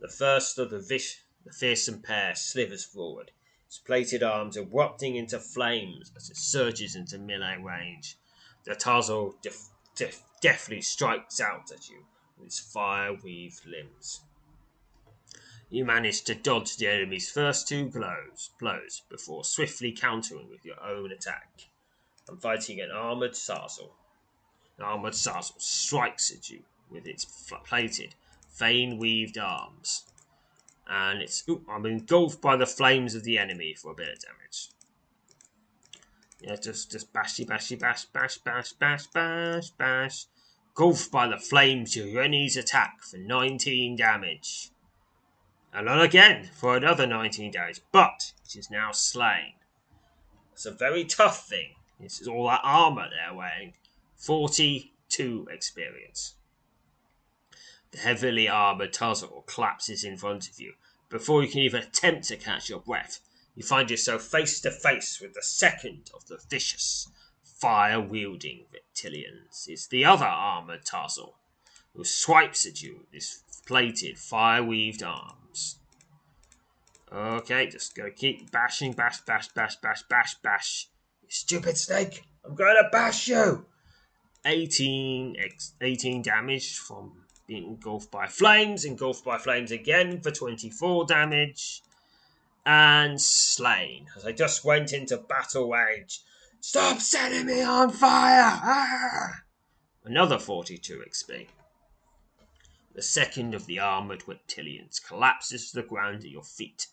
The 0.00 0.08
first 0.08 0.58
of 0.58 0.70
the, 0.70 0.80
vish- 0.80 1.22
the 1.44 1.52
fearsome 1.52 2.02
pair 2.02 2.34
slithers 2.34 2.84
forward, 2.84 3.30
its 3.66 3.78
plated 3.78 4.22
arms 4.22 4.56
erupting 4.56 5.16
into 5.16 5.38
flames 5.38 6.12
as 6.16 6.28
it 6.28 6.36
surges 6.36 6.94
into 6.94 7.18
melee 7.18 7.56
range. 7.56 8.18
The 8.64 8.74
Tazal 8.74 9.40
def- 9.40 9.70
def- 9.94 10.22
deftly 10.42 10.82
strikes 10.82 11.40
out 11.40 11.70
at 11.72 11.88
you 11.88 12.04
with 12.36 12.48
its 12.48 12.60
fire 12.60 13.14
weaved 13.14 13.64
limbs. 13.64 14.20
You 15.72 15.84
manage 15.84 16.22
to 16.22 16.34
dodge 16.34 16.76
the 16.76 16.88
enemy's 16.88 17.30
first 17.30 17.68
two 17.68 17.86
blows, 17.86 18.50
blows 18.58 19.02
before 19.08 19.44
swiftly 19.44 19.92
countering 19.92 20.50
with 20.50 20.64
your 20.64 20.82
own 20.82 21.12
attack. 21.12 21.68
I'm 22.28 22.38
fighting 22.38 22.80
an 22.80 22.90
armored 22.90 23.34
Sarzel. 23.34 23.90
An 24.78 24.84
armored 24.84 25.12
Sarzel 25.12 25.60
strikes 25.60 26.32
at 26.32 26.50
you 26.50 26.64
with 26.90 27.06
its 27.06 27.24
plated, 27.64 28.16
vein 28.52 28.98
weaved 28.98 29.38
arms. 29.38 30.06
And 30.88 31.22
it's. 31.22 31.44
Ooh, 31.48 31.64
I'm 31.70 31.86
engulfed 31.86 32.40
by 32.40 32.56
the 32.56 32.66
flames 32.66 33.14
of 33.14 33.22
the 33.22 33.38
enemy 33.38 33.74
for 33.74 33.92
a 33.92 33.94
bit 33.94 34.08
of 34.08 34.18
damage. 34.18 34.70
Yeah, 36.40 36.56
just 36.56 36.90
just 36.90 37.12
bashy, 37.12 37.46
bashy, 37.46 37.78
bash, 37.78 38.06
bash, 38.06 38.38
bash, 38.38 38.72
bash, 38.72 39.06
bash, 39.06 39.70
bash. 39.70 40.26
Engulfed 40.70 41.12
by 41.12 41.28
the 41.28 41.38
flames, 41.38 41.94
your 41.94 42.22
enemy's 42.22 42.56
attack 42.56 43.02
for 43.02 43.18
19 43.18 43.94
damage. 43.94 44.69
And 45.72 45.88
on 45.88 46.00
again 46.00 46.50
for 46.52 46.76
another 46.76 47.06
19 47.06 47.52
days, 47.52 47.80
but 47.92 48.32
it 48.44 48.56
is 48.56 48.70
now 48.70 48.90
slain. 48.92 49.54
It's 50.52 50.66
a 50.66 50.72
very 50.72 51.04
tough 51.04 51.48
thing. 51.48 51.74
This 52.00 52.20
is 52.20 52.26
all 52.28 52.46
that 52.48 52.60
armor 52.64 53.08
they're 53.08 53.36
wearing. 53.36 53.74
42 54.16 55.48
experience. 55.50 56.34
The 57.92 57.98
heavily 57.98 58.48
armored 58.48 58.92
Tuzzle 58.92 59.44
collapses 59.46 60.04
in 60.04 60.16
front 60.16 60.48
of 60.48 60.60
you. 60.60 60.74
Before 61.08 61.42
you 61.42 61.48
can 61.48 61.60
even 61.60 61.82
attempt 61.82 62.28
to 62.28 62.36
catch 62.36 62.68
your 62.68 62.80
breath, 62.80 63.20
you 63.54 63.62
find 63.62 63.90
yourself 63.90 64.22
face 64.22 64.60
to 64.60 64.70
face 64.70 65.20
with 65.20 65.34
the 65.34 65.42
second 65.42 66.10
of 66.14 66.26
the 66.26 66.38
vicious, 66.48 67.08
fire 67.42 68.00
wielding 68.00 68.66
reptilians. 68.72 69.68
It's 69.68 69.86
the 69.86 70.04
other 70.04 70.26
armored 70.26 70.84
Tuzzle 70.84 71.36
who 71.94 72.04
swipes 72.04 72.66
at 72.66 72.82
you 72.82 72.98
with 72.98 73.12
his 73.12 73.42
plated, 73.66 74.18
fire 74.18 74.62
weaved 74.62 75.02
arms. 75.02 75.39
Okay, 77.12 77.66
just 77.66 77.96
go 77.96 78.08
keep 78.14 78.50
bashing, 78.52 78.92
bash, 78.92 79.20
bash, 79.22 79.48
bash, 79.48 79.76
bash, 79.76 80.02
bash, 80.04 80.34
bash. 80.36 80.88
You 81.22 81.28
stupid 81.30 81.76
snake! 81.76 82.22
I'm 82.44 82.56
to 82.56 82.88
bash 82.92 83.26
you! 83.26 83.66
18, 84.44 85.36
18 85.80 86.22
damage 86.22 86.78
from 86.78 87.24
being 87.46 87.64
engulfed 87.64 88.10
by 88.12 88.26
flames, 88.26 88.84
engulfed 88.84 89.24
by 89.24 89.38
flames 89.38 89.72
again 89.72 90.20
for 90.20 90.30
24 90.30 91.06
damage, 91.06 91.82
and 92.64 93.20
slain 93.20 94.06
as 94.16 94.24
I 94.24 94.32
just 94.32 94.64
went 94.64 94.92
into 94.92 95.16
battle 95.16 95.68
rage. 95.68 96.20
Stop 96.60 96.98
setting 97.00 97.46
me 97.46 97.62
on 97.62 97.90
fire! 97.90 98.60
Ah! 98.62 99.42
Another 100.04 100.38
42 100.38 101.02
XP. 101.08 101.48
The 102.92 103.02
second 103.02 103.54
of 103.54 103.66
the 103.66 103.78
armored 103.78 104.24
reptilians 104.26 104.98
collapses 104.98 105.70
to 105.70 105.76
the 105.76 105.86
ground 105.86 106.24
at 106.24 106.30
your 106.30 106.42
feet 106.42 106.88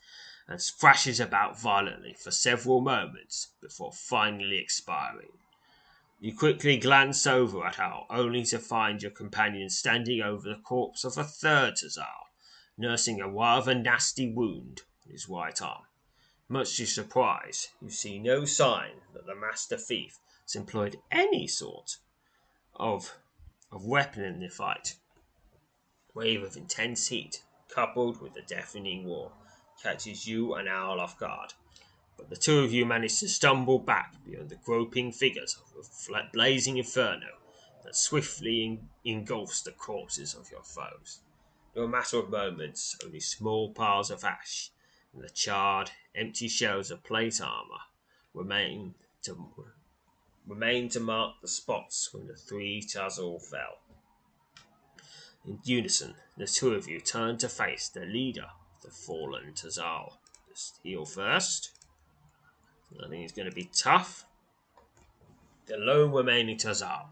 and 0.48 0.62
thrashes 0.62 1.20
about 1.20 1.60
violently 1.60 2.14
for 2.14 2.30
several 2.30 2.82
moments 2.82 3.48
before 3.60 3.92
finally 3.92 4.58
expiring. 4.58 5.40
You 6.20 6.36
quickly 6.36 6.78
glance 6.78 7.26
over 7.26 7.66
at 7.66 7.80
Al, 7.80 8.06
only 8.12 8.44
to 8.46 8.60
find 8.60 9.02
your 9.02 9.12
companion 9.12 9.72
standing 9.72 10.22
over 10.22 10.48
the 10.48 10.62
corpse 10.62 11.04
of 11.04 11.18
a 11.18 11.24
third 11.24 11.78
Tazal, 11.78 12.28
nursing 12.78 13.20
a 13.20 13.28
rather 13.28 13.74
nasty 13.74 14.32
wound 14.32 14.84
on 15.04 15.12
his 15.12 15.28
right 15.28 15.60
arm. 15.62 15.86
Much 16.48 16.76
to 16.76 16.84
your 16.84 16.88
surprise, 16.88 17.70
you 17.82 17.90
see 17.90 18.20
no 18.20 18.46
sign 18.46 19.02
that 19.14 19.26
the 19.26 19.36
master 19.36 19.78
thief 19.78 20.20
has 20.44 20.56
employed 20.56 21.02
any 21.12 21.48
sort 21.48 21.98
of, 22.76 23.18
of 23.72 23.84
weapon 23.84 24.24
in 24.24 24.40
the 24.40 24.50
fight 24.50 24.96
wave 26.18 26.42
of 26.42 26.58
intense 26.58 27.08
heat, 27.08 27.44
coupled 27.70 28.20
with 28.20 28.34
the 28.34 28.42
deafening 28.42 29.08
roar, 29.08 29.32
catches 29.84 30.28
you 30.28 30.56
and 30.56 30.68
Owl 30.68 31.00
off 31.00 31.20
guard. 31.20 31.54
But 32.18 32.32
the 32.32 32.36
two 32.36 32.62
of 32.62 32.74
you 32.74 32.88
manage 32.88 33.20
to 33.20 33.30
stumble 33.30 33.78
back 33.78 34.16
beyond 34.26 34.50
the 34.50 34.56
groping 34.56 35.12
figures 35.12 35.56
of 35.78 36.16
a 36.16 36.30
blazing 36.34 36.78
inferno 36.78 37.38
that 37.84 37.96
swiftly 37.96 38.82
engulfs 39.06 39.62
the 39.62 39.72
corpses 39.72 40.34
of 40.34 40.50
your 40.50 40.64
foes. 40.64 41.20
In 41.76 41.84
a 41.84 41.88
matter 41.88 42.18
of 42.18 42.32
moments, 42.32 42.98
only 43.06 43.20
small 43.20 43.72
piles 43.72 44.10
of 44.10 44.24
ash 44.24 44.72
and 45.14 45.24
the 45.24 45.30
charred, 45.30 45.92
empty 46.16 46.48
shells 46.48 46.90
of 46.90 47.04
plate 47.04 47.40
armor 47.40 47.84
remain 48.34 48.96
to 49.22 49.38
remain 50.48 50.90
to 50.90 51.00
mark 51.00 51.36
the 51.42 51.48
spots 51.48 52.12
when 52.12 52.26
the 52.26 52.36
three 52.36 52.82
Tazal 52.82 53.40
fell. 53.40 53.78
In 55.48 55.62
unison, 55.64 56.16
the 56.36 56.46
two 56.46 56.74
of 56.74 56.90
you 56.90 57.00
turn 57.00 57.38
to 57.38 57.48
face 57.48 57.88
the 57.88 58.06
leader 58.06 58.50
of 58.76 58.82
the 58.82 58.92
fallen 58.92 59.54
Tazal. 59.54 60.18
Just 60.50 60.82
heal 60.84 61.06
first. 61.06 61.72
I 63.02 63.08
think 63.08 63.24
it's 63.24 63.32
going 63.32 63.50
to 63.50 63.56
be 63.56 63.72
tough. 63.74 64.26
The 65.68 65.78
lone 65.78 66.12
remaining 66.12 66.58
Tazal 66.58 67.12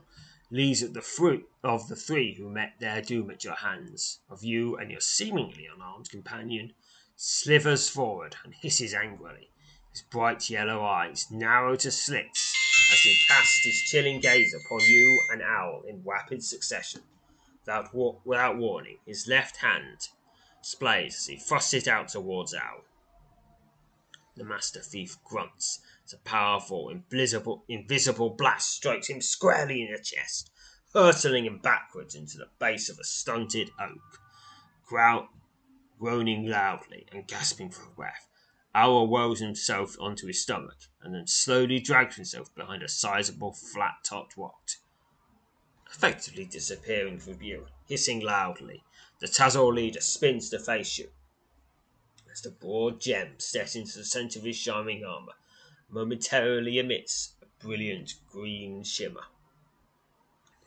leaves 0.52 0.84
at 0.84 0.94
the 0.94 1.02
fruit 1.02 1.48
of 1.64 1.88
the 1.88 1.96
three 1.96 2.34
who 2.34 2.50
met 2.50 2.74
their 2.78 3.02
doom 3.02 3.32
at 3.32 3.46
your 3.46 3.56
hands. 3.56 4.20
Of 4.30 4.44
you 4.44 4.76
and 4.76 4.92
your 4.92 5.00
seemingly 5.00 5.70
unarmed 5.74 6.10
companion, 6.10 6.74
slithers 7.16 7.88
forward 7.88 8.36
and 8.44 8.54
hisses 8.54 8.94
angrily, 8.94 9.50
his 9.92 10.02
bright 10.02 10.50
yellow 10.50 10.84
eyes 10.84 11.32
narrow 11.32 11.78
to 11.78 11.90
slits 11.90 12.54
as 12.92 13.00
he 13.00 13.16
casts 13.30 13.64
his 13.64 13.82
chilling 13.84 14.20
gaze 14.20 14.54
upon 14.54 14.82
you 14.82 15.22
and 15.32 15.42
Owl 15.42 15.84
in 15.88 16.04
rapid 16.04 16.44
succession 16.44 17.02
without, 17.66 17.94
wa- 17.94 18.16
without 18.24 18.58
warning, 18.58 19.00
his 19.06 19.28
left 19.28 19.58
hand 19.58 20.10
splayed 20.62 21.08
as 21.08 21.26
he 21.26 21.38
thrusts 21.38 21.74
it 21.74 21.88
out 21.88 22.08
towards 22.08 22.54
Al. 22.54 22.84
The 24.36 24.44
master 24.44 24.82
thief 24.82 25.18
grunts 25.24 25.80
as 26.06 26.14
a 26.14 26.18
powerful, 26.18 26.90
invisible, 26.90 27.64
invisible 27.68 28.32
blast 28.32 28.72
strikes 28.72 29.10
him 29.10 29.22
squarely 29.22 29.82
in 29.82 29.92
the 29.92 30.00
chest, 30.00 30.52
hurtling 30.94 31.46
him 31.46 31.60
backwards 31.60 32.16
into 32.16 32.38
the 32.38 32.50
base 32.60 32.90
of 32.90 33.00
a 33.00 33.04
stunted 33.04 33.72
oak. 33.80 34.20
Growl, 34.86 35.30
groaning 35.98 36.46
loudly 36.46 37.08
and 37.12 37.28
gasping 37.28 37.72
for 37.72 37.90
breath, 37.96 38.30
Owl 38.76 39.08
rolls 39.08 39.40
himself 39.40 39.96
onto 40.02 40.28
his 40.28 40.42
stomach 40.42 40.76
and 41.02 41.16
then 41.16 41.26
slowly 41.28 41.80
drags 41.80 42.18
himself 42.18 42.54
behind 42.54 42.84
a 42.84 42.90
sizable 42.90 43.54
flat 43.54 43.96
topped 44.04 44.36
rock 44.36 44.70
effectively 45.96 46.44
disappearing 46.44 47.18
from 47.18 47.38
view, 47.38 47.66
hissing 47.88 48.20
loudly. 48.20 48.84
The 49.22 49.28
Tazal 49.28 49.74
leader 49.74 50.02
spins 50.02 50.50
to 50.50 50.60
face 50.60 50.98
you. 50.98 51.10
As 52.30 52.42
the 52.42 52.52
broad 52.52 53.00
gem 53.00 53.36
set 53.40 53.78
into 53.78 54.00
the 54.00 54.04
center 54.04 54.40
of 54.40 54.46
his 54.46 54.58
shining 54.58 55.06
armor 55.06 55.36
momentarily 55.90 56.80
emits 56.80 57.36
a 57.42 57.46
brilliant 57.64 58.16
green 58.30 58.84
shimmer. 58.84 59.24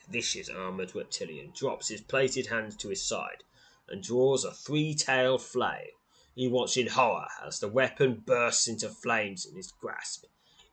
The 0.06 0.12
vicious 0.12 0.48
armored 0.48 0.94
reptilian 0.94 1.52
drops 1.54 1.88
his 1.88 2.00
plated 2.00 2.46
hand 2.46 2.78
to 2.78 2.88
his 2.88 3.02
side 3.02 3.44
and 3.86 4.02
draws 4.02 4.44
a 4.44 4.52
three-tailed 4.52 5.42
flail. 5.42 5.88
He 6.34 6.48
watches 6.48 6.78
in 6.78 6.86
horror 6.86 7.28
as 7.44 7.60
the 7.60 7.68
weapon 7.68 8.22
bursts 8.24 8.66
into 8.66 8.88
flames 8.88 9.44
in 9.44 9.56
his 9.56 9.72
grasp, 9.72 10.24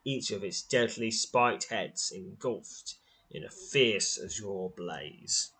each 0.05 0.31
of 0.31 0.45
its 0.45 0.61
deadly 0.61 1.11
spiked 1.11 1.65
heads 1.65 2.09
engulfed 2.15 2.95
in 3.31 3.43
a 3.43 3.49
fierce 3.49 4.19
azure 4.23 4.69
blaze. 4.75 5.51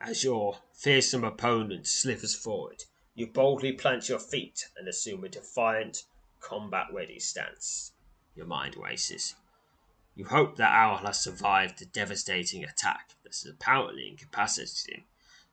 As 0.00 0.24
your 0.24 0.58
fearsome 0.72 1.24
opponent 1.24 1.86
slithers 1.86 2.34
forward, 2.34 2.84
you 3.14 3.26
boldly 3.26 3.72
plant 3.72 4.08
your 4.08 4.20
feet 4.20 4.68
and 4.76 4.86
assume 4.86 5.24
a 5.24 5.28
defiant, 5.28 6.04
combat 6.40 6.86
ready 6.92 7.18
stance. 7.18 7.92
Your 8.34 8.46
mind 8.46 8.76
races. 8.76 9.34
You 10.14 10.24
hope 10.24 10.56
that 10.56 10.72
Owl 10.72 10.98
has 10.98 11.20
survived 11.20 11.78
the 11.78 11.84
devastating 11.84 12.64
attack 12.64 13.14
that 13.22 13.30
has 13.30 13.46
apparently 13.46 14.08
incapacitated 14.08 14.88
him. 14.88 15.04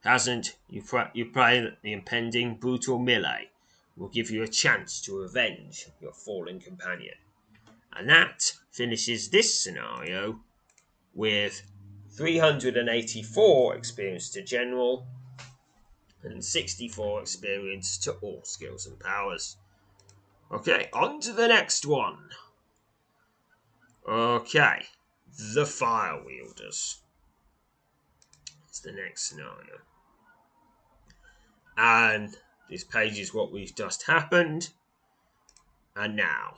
Hasn't, 0.01 0.55
you, 0.69 0.83
pr- 0.83 1.11
you 1.13 1.25
pray 1.25 1.59
that 1.61 1.81
the 1.81 1.93
impending 1.93 2.57
brutal 2.57 2.99
melee 2.99 3.49
will 3.97 4.09
give 4.09 4.29
you 4.29 4.43
a 4.43 4.47
chance 4.47 5.01
to 5.01 5.21
avenge 5.21 5.87
your 5.99 6.13
fallen 6.13 6.59
companion. 6.59 7.15
And 7.95 8.09
that 8.09 8.51
finishes 8.71 9.29
this 9.29 9.63
scenario 9.63 10.41
with 11.13 11.63
384 12.15 13.75
experience 13.75 14.29
to 14.31 14.41
general 14.41 15.07
and 16.23 16.43
64 16.43 17.21
experience 17.21 17.97
to 17.99 18.13
all 18.13 18.41
skills 18.43 18.85
and 18.85 18.99
powers. 18.99 19.57
Okay, 20.51 20.89
on 20.93 21.19
to 21.21 21.33
the 21.33 21.47
next 21.47 21.85
one. 21.85 22.29
Okay, 24.07 24.85
the 25.55 25.65
fire 25.65 26.21
wielders. 26.23 27.01
It's 28.67 28.79
the 28.79 28.91
next 28.91 29.29
scenario. 29.29 29.79
And 31.77 32.37
this 32.69 32.83
page 32.83 33.19
is 33.19 33.33
what 33.33 33.51
we've 33.51 33.75
just 33.75 34.03
happened. 34.03 34.69
And 35.95 36.15
now, 36.15 36.55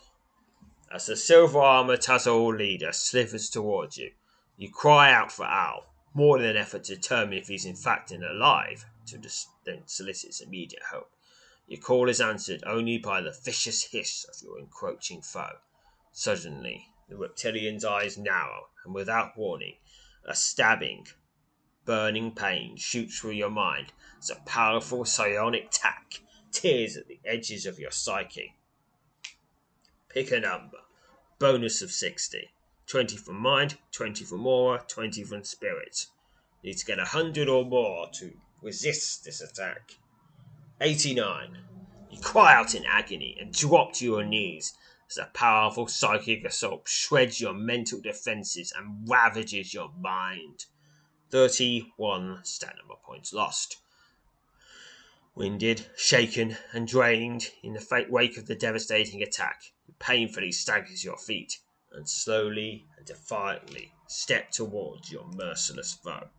as 0.91 1.05
the 1.05 1.15
silver 1.15 1.59
armor 1.59 1.97
Tazal 1.97 2.57
leader 2.57 2.91
slithers 2.91 3.49
towards 3.49 3.97
you, 3.97 4.11
you 4.55 4.71
cry 4.71 5.11
out 5.11 5.31
for 5.31 5.45
Al, 5.45 5.85
more 6.13 6.37
in 6.39 6.45
an 6.45 6.57
effort 6.57 6.85
to 6.85 6.95
determine 6.95 7.37
if 7.37 7.47
he's 7.47 7.65
in 7.65 7.75
fact 7.75 8.11
alive 8.11 8.85
to 9.05 9.17
then 9.65 9.83
solicits 9.85 10.41
immediate 10.41 10.83
help. 10.89 11.11
Your 11.67 11.81
call 11.81 12.09
is 12.09 12.21
answered 12.21 12.63
only 12.65 12.97
by 12.97 13.21
the 13.21 13.31
vicious 13.43 13.83
hiss 13.83 14.25
of 14.25 14.41
your 14.41 14.57
encroaching 14.57 15.21
foe. 15.21 15.59
Suddenly, 16.11 16.87
the 17.09 17.17
reptilian's 17.17 17.85
eyes 17.85 18.17
narrow, 18.17 18.69
and 18.85 18.93
without 18.93 19.37
warning, 19.37 19.75
a 20.25 20.35
stabbing, 20.35 21.07
burning 21.85 22.33
pain 22.33 22.77
shoots 22.77 23.19
through 23.19 23.31
your 23.31 23.49
mind 23.49 23.93
as 24.19 24.29
a 24.29 24.35
powerful 24.45 25.05
psionic 25.05 25.69
tack 25.71 26.21
tears 26.51 26.97
at 26.97 27.07
the 27.07 27.19
edges 27.25 27.65
of 27.65 27.79
your 27.79 27.91
psyche. 27.91 28.55
Pick 30.17 30.31
a 30.31 30.39
number. 30.39 30.79
Bonus 31.37 31.83
of 31.83 31.91
60. 31.91 32.49
20 32.87 33.17
from 33.17 33.35
mind, 33.35 33.77
20 33.91 34.25
from 34.25 34.47
aura, 34.47 34.83
20 34.87 35.23
from 35.23 35.43
spirit. 35.43 36.07
Need 36.63 36.77
to 36.77 36.85
get 36.87 36.97
100 36.97 37.47
or 37.47 37.63
more 37.63 38.09
to 38.13 38.33
resist 38.63 39.25
this 39.25 39.41
attack. 39.41 39.91
89. 40.81 41.59
You 42.09 42.19
cry 42.19 42.55
out 42.55 42.73
in 42.73 42.83
agony 42.83 43.37
and 43.39 43.53
drop 43.53 43.93
to 43.93 44.05
your 44.05 44.25
knees 44.25 44.73
as 45.07 45.19
a 45.19 45.29
powerful 45.35 45.85
psychic 45.85 46.43
assault 46.45 46.87
shreds 46.87 47.39
your 47.39 47.53
mental 47.53 48.01
defenses 48.01 48.73
and 48.75 49.07
ravages 49.07 49.71
your 49.71 49.91
mind. 49.99 50.65
31 51.29 52.39
stamina 52.41 52.95
points 53.05 53.33
lost. 53.33 53.77
Winded, 55.35 55.85
shaken, 55.95 56.57
and 56.73 56.87
drained 56.87 57.51
in 57.61 57.73
the 57.73 58.07
wake 58.09 58.35
of 58.35 58.47
the 58.47 58.55
devastating 58.55 59.21
attack, 59.21 59.61
you 59.65 59.76
painfully 59.99 60.51
staggers 60.51 61.03
your 61.03 61.17
feet 61.17 61.59
and 61.91 62.09
slowly 62.09 62.85
and 62.97 63.05
defiantly 63.05 63.93
step 64.07 64.51
towards 64.51 65.11
your 65.11 65.25
merciless 65.27 65.93
foe. 65.93 66.29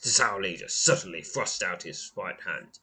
The 0.00 0.08
Sour 0.08 0.42
Leader 0.42 0.68
suddenly 0.68 1.22
thrusts 1.22 1.62
out 1.62 1.84
his 1.84 2.12
right 2.14 2.40
hand, 2.42 2.78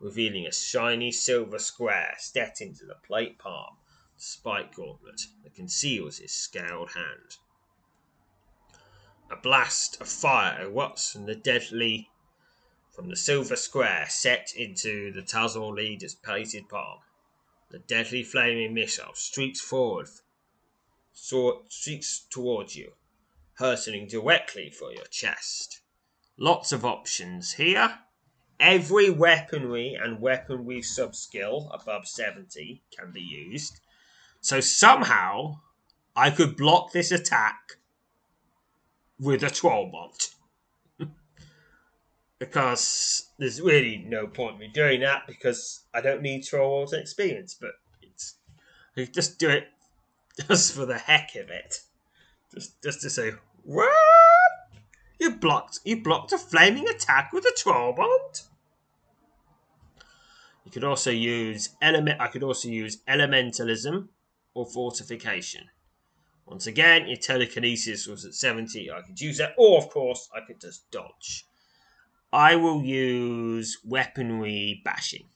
revealing 0.00 0.46
a 0.46 0.52
shiny 0.52 1.12
silver 1.12 1.58
square 1.58 2.16
set 2.18 2.60
into 2.60 2.84
the 2.84 2.96
plate 2.96 3.38
palm 3.38 3.76
of 3.78 4.16
the 4.16 4.22
spike 4.22 4.74
gauntlet 4.74 5.20
that 5.42 5.54
conceals 5.54 6.18
his 6.18 6.32
scaled 6.32 6.90
hand. 6.92 7.36
A 9.30 9.36
blast 9.36 10.00
of 10.00 10.08
fire 10.08 10.66
erupts 10.66 11.12
from 11.12 11.26
the 11.26 11.34
deadly 11.34 12.10
from 12.90 13.08
the 13.08 13.16
silver 13.16 13.56
square 13.56 14.06
set 14.08 14.52
into 14.54 15.10
the 15.12 15.22
Tazor 15.22 15.74
leader's 15.74 16.14
plated 16.14 16.68
palm. 16.68 17.00
The 17.70 17.78
deadly 17.78 18.22
flaming 18.22 18.74
missile 18.74 19.14
streaks 19.14 19.60
forward 19.60 20.08
streaks 21.12 22.26
towards 22.30 22.76
you, 22.76 22.92
hurtling 23.54 24.06
directly 24.06 24.70
for 24.70 24.92
your 24.92 25.06
chest. 25.06 25.80
Lots 26.36 26.72
of 26.72 26.84
options 26.84 27.52
here. 27.52 28.00
Every 28.58 29.10
weaponry 29.10 29.94
and 29.94 30.20
weaponry 30.20 30.82
sub 30.82 31.14
skill 31.14 31.70
above 31.72 32.06
70 32.06 32.82
can 32.96 33.12
be 33.12 33.20
used. 33.20 33.80
So 34.40 34.60
somehow 34.60 35.60
I 36.16 36.30
could 36.30 36.56
block 36.56 36.92
this 36.92 37.10
attack 37.10 37.78
with 39.18 39.42
a 39.42 39.50
Trollbolt. 39.50 40.33
Because 42.44 43.30
there's 43.38 43.60
really 43.60 44.04
no 44.06 44.26
point 44.26 44.54
in 44.54 44.60
me 44.60 44.68
doing 44.68 45.00
that 45.00 45.26
because 45.26 45.84
I 45.94 46.00
don't 46.00 46.22
need 46.22 46.42
Trollbolt 46.42 46.92
experience, 46.92 47.56
but 47.58 47.72
it's 48.02 48.36
I 48.96 49.04
just 49.04 49.38
do 49.38 49.48
it 49.48 49.68
just 50.48 50.74
for 50.74 50.84
the 50.84 50.98
heck 50.98 51.34
of 51.36 51.48
it. 51.48 51.80
Just 52.54 52.82
just 52.82 53.00
to 53.02 53.10
say, 53.10 53.32
What? 53.62 53.90
You 55.18 55.36
blocked 55.36 55.80
you 55.84 56.02
blocked 56.02 56.32
a 56.32 56.38
flaming 56.38 56.88
attack 56.88 57.32
with 57.32 57.44
a 57.44 57.54
Trollbolt? 57.56 58.46
You 60.64 60.70
could 60.70 60.84
also 60.84 61.10
use 61.10 61.70
element 61.80 62.20
I 62.20 62.28
could 62.28 62.42
also 62.42 62.68
use 62.68 62.98
elementalism 63.08 64.08
or 64.52 64.66
fortification. 64.66 65.62
Once 66.46 66.66
again, 66.66 67.08
your 67.08 67.16
telekinesis 67.16 68.06
was 68.06 68.26
at 68.26 68.34
70. 68.34 68.90
I 68.90 69.00
could 69.00 69.18
use 69.18 69.38
that, 69.38 69.54
or 69.56 69.78
of 69.78 69.88
course, 69.88 70.28
I 70.36 70.40
could 70.46 70.60
just 70.60 70.90
dodge. 70.90 71.46
I 72.34 72.56
will 72.56 72.82
use 72.82 73.78
weaponry 73.84 74.82
bashing. 74.84 75.28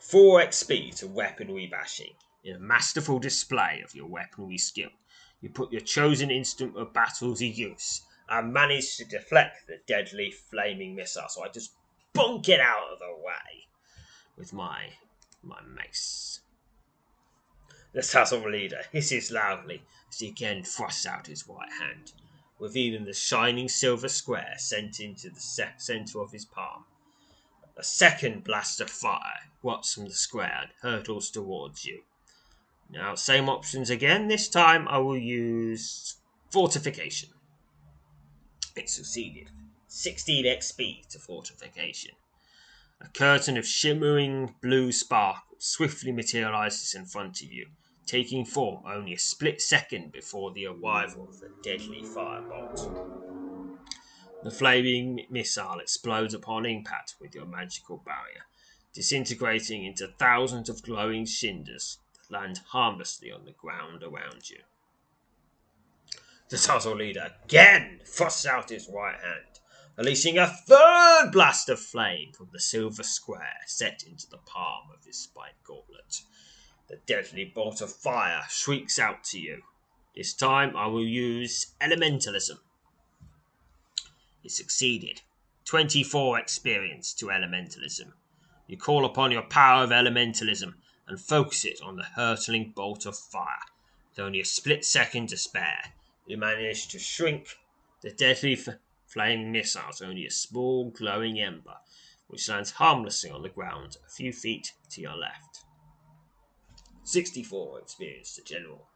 4 0.00 0.40
XP 0.40 0.96
to 0.96 1.06
weaponry 1.06 1.68
bashing. 1.68 2.14
In 2.42 2.56
a 2.56 2.58
masterful 2.58 3.20
display 3.20 3.80
of 3.84 3.94
your 3.94 4.08
weaponry 4.08 4.58
skill, 4.58 4.90
you 5.40 5.50
put 5.50 5.70
your 5.70 5.82
chosen 5.82 6.32
instrument 6.32 6.78
of 6.78 6.92
battle 6.92 7.36
to 7.36 7.46
use 7.46 8.02
and 8.28 8.52
manage 8.52 8.96
to 8.96 9.04
deflect 9.04 9.68
the 9.68 9.76
deadly 9.86 10.32
flaming 10.32 10.96
missile. 10.96 11.28
So 11.28 11.44
I 11.44 11.48
just 11.48 11.70
bunk 12.12 12.48
it 12.48 12.58
out 12.58 12.92
of 12.92 12.98
the 12.98 13.14
way 13.24 13.68
with 14.36 14.52
my 14.52 14.94
my 15.44 15.60
mace. 15.62 16.40
The 17.92 18.00
Tazor 18.00 18.50
leader 18.50 18.82
hisses 18.90 19.30
loudly 19.30 19.84
as 20.08 20.18
he 20.18 20.26
again 20.26 20.64
thrusts 20.64 21.06
out 21.06 21.28
his 21.28 21.46
right 21.46 21.70
hand, 21.80 22.12
revealing 22.60 23.04
the 23.04 23.12
shining 23.12 23.68
silver 23.68 24.08
square 24.08 24.54
sent 24.58 25.00
into 25.00 25.30
the 25.30 25.40
centre 25.40 26.20
of 26.20 26.30
his 26.30 26.44
palm. 26.44 26.84
A 27.76 27.82
second 27.82 28.44
blast 28.44 28.80
of 28.80 28.90
fire 28.90 29.48
erupts 29.64 29.94
from 29.94 30.04
the 30.04 30.12
square 30.12 30.60
and 30.62 30.70
hurtles 30.82 31.30
towards 31.30 31.84
you. 31.84 32.02
Now, 32.90 33.14
same 33.14 33.48
options 33.48 33.88
again. 33.88 34.28
This 34.28 34.48
time 34.48 34.86
I 34.88 34.98
will 34.98 35.16
use 35.16 36.16
fortification. 36.50 37.30
It 38.76 38.90
succeeded. 38.90 39.50
16 39.88 40.44
XP 40.44 41.08
to 41.08 41.18
fortification. 41.18 42.12
A 43.00 43.08
curtain 43.08 43.56
of 43.56 43.66
shimmering 43.66 44.54
blue 44.60 44.92
sparkle 44.92 45.56
swiftly 45.58 46.12
materializes 46.12 46.94
in 46.94 47.06
front 47.06 47.40
of 47.42 47.50
you, 47.50 47.68
taking 48.06 48.44
form 48.44 48.82
only 48.86 49.14
a 49.14 49.18
split 49.18 49.60
second 49.60 50.12
before 50.12 50.52
the 50.52 50.66
arrival 50.66 51.28
of 51.28 51.40
the 51.40 51.50
deadly 51.62 52.02
firebolt. 52.02 53.10
The 54.42 54.50
flaming 54.50 55.26
missile 55.28 55.80
explodes 55.80 56.32
upon 56.32 56.64
impact 56.64 57.16
with 57.20 57.34
your 57.34 57.44
magical 57.44 57.98
barrier, 57.98 58.46
disintegrating 58.94 59.84
into 59.84 60.08
thousands 60.18 60.68
of 60.68 60.82
glowing 60.82 61.26
cinders 61.26 61.98
that 62.14 62.34
land 62.34 62.60
harmlessly 62.68 63.30
on 63.30 63.44
the 63.44 63.52
ground 63.52 64.02
around 64.02 64.48
you. 64.48 64.60
The 66.48 66.56
Tazor 66.56 66.96
leader 66.96 67.34
again 67.44 68.00
thrusts 68.04 68.46
out 68.46 68.70
his 68.70 68.88
right 68.88 69.20
hand, 69.20 69.60
releasing 69.96 70.38
a 70.38 70.48
third 70.48 71.30
blast 71.32 71.68
of 71.68 71.78
flame 71.78 72.32
from 72.32 72.48
the 72.52 72.60
silver 72.60 73.02
square 73.02 73.60
set 73.66 74.02
into 74.02 74.28
the 74.28 74.38
palm 74.38 74.88
of 74.92 75.04
his 75.04 75.18
spiked 75.18 75.62
gauntlet. 75.62 76.22
The 76.90 76.96
deadly 77.06 77.44
bolt 77.44 77.80
of 77.80 77.94
fire 77.94 78.44
shrieks 78.48 78.98
out 78.98 79.22
to 79.26 79.38
you. 79.38 79.62
This 80.16 80.34
time 80.34 80.76
I 80.76 80.88
will 80.88 81.06
use 81.06 81.72
elementalism. 81.80 82.58
It 84.42 84.50
succeeded. 84.50 85.22
24 85.66 86.40
experience 86.40 87.12
to 87.14 87.26
elementalism. 87.26 88.12
You 88.66 88.76
call 88.76 89.04
upon 89.04 89.30
your 89.30 89.42
power 89.42 89.84
of 89.84 89.90
elementalism 89.90 90.74
and 91.06 91.20
focus 91.20 91.64
it 91.64 91.80
on 91.80 91.94
the 91.94 92.02
hurtling 92.16 92.72
bolt 92.74 93.06
of 93.06 93.16
fire. 93.16 93.68
With 94.08 94.18
only 94.18 94.40
a 94.40 94.44
split 94.44 94.84
second 94.84 95.28
to 95.28 95.36
spare, 95.36 95.92
you 96.26 96.36
manage 96.38 96.88
to 96.88 96.98
shrink 96.98 97.56
the 98.00 98.10
deadly 98.10 98.54
f- 98.54 98.80
flaming 99.06 99.52
to 99.52 100.04
only 100.04 100.26
a 100.26 100.30
small 100.32 100.90
glowing 100.90 101.38
ember, 101.38 101.76
which 102.26 102.48
lands 102.48 102.72
harmlessly 102.72 103.30
on 103.30 103.42
the 103.42 103.48
ground 103.48 103.96
a 104.04 104.10
few 104.10 104.32
feet 104.32 104.72
to 104.90 105.00
your 105.00 105.14
left. 105.14 105.62
64 107.04 107.80
experienced 107.80 108.36
to 108.36 108.42
general. 108.42 108.88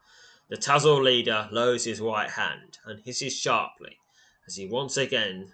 The 0.47 0.57
Tazor 0.57 1.03
leader 1.03 1.49
lowers 1.51 1.85
his 1.85 1.99
right 1.99 2.29
hand 2.29 2.77
and 2.85 3.01
hisses 3.01 3.35
sharply 3.35 3.97
as 4.47 4.55
he 4.55 4.67
once 4.67 4.95
again 4.95 5.53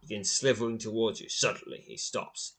begins 0.00 0.30
slithering 0.30 0.78
towards 0.78 1.20
you. 1.20 1.28
Suddenly 1.28 1.84
he 1.86 1.96
stops. 1.96 2.54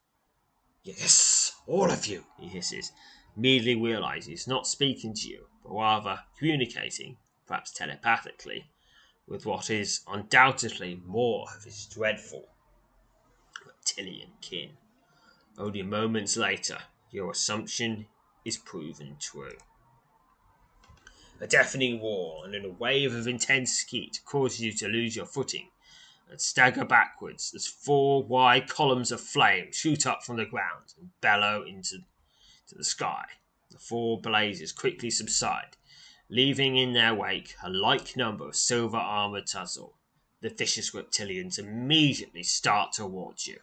Yes, 0.84 1.54
all 1.68 1.92
of 1.92 2.06
you, 2.08 2.26
he 2.40 2.48
hisses, 2.48 2.92
immediately 3.38 3.82
realizes 3.82 4.28
he's 4.28 4.48
not 4.48 4.68
speaking 4.68 5.14
to 5.14 5.30
you, 5.30 5.48
but 5.64 5.74
rather 5.74 6.20
communicating, 6.38 7.18
perhaps 7.48 7.72
telepathically, 7.72 8.66
with 9.28 9.46
what 9.46 9.70
is 9.70 10.02
undoubtedly 10.08 11.02
more 11.06 11.48
of 11.56 11.64
his 11.64 11.86
dreadful 11.86 12.50
reptilian 13.66 14.32
kin. 14.42 14.72
Only 15.58 15.84
moments 15.84 16.36
later, 16.36 16.80
your 17.12 17.32
assumption 17.32 18.08
is 18.46 18.58
proven 18.58 19.18
true. 19.20 19.58
A 21.40 21.48
deafening 21.48 22.02
roar 22.02 22.46
and 22.46 22.54
then 22.54 22.66
a 22.66 22.70
wave 22.70 23.16
of 23.16 23.28
intense 23.28 23.80
heat 23.80 24.20
causes 24.26 24.62
you 24.62 24.74
to 24.74 24.88
lose 24.88 25.16
your 25.16 25.26
footing 25.26 25.70
and 26.30 26.40
stagger 26.40 26.86
backwards 26.86 27.52
as 27.54 27.68
four 27.68 28.24
wide 28.24 28.70
columns 28.70 29.12
of 29.12 29.20
flame 29.20 29.72
shoot 29.72 30.06
up 30.08 30.24
from 30.24 30.38
the 30.38 30.46
ground 30.46 30.94
and 30.98 31.10
bellow 31.20 31.64
into 31.64 31.98
to 32.68 32.76
the 32.76 32.84
sky. 32.84 33.26
The 33.70 33.78
four 33.78 34.20
blazes 34.20 34.72
quickly 34.72 35.12
subside, 35.12 35.76
leaving 36.30 36.78
in 36.78 36.94
their 36.94 37.14
wake 37.14 37.56
a 37.62 37.70
like 37.70 38.16
number 38.16 38.48
of 38.48 38.56
silver 38.56 38.98
armored 38.98 39.48
Tazor. 39.48 39.92
The 40.42 40.50
vicious 40.50 40.92
reptilians 40.92 41.60
immediately 41.60 42.44
start 42.44 42.94
towards 42.94 43.46
you. 43.46 43.60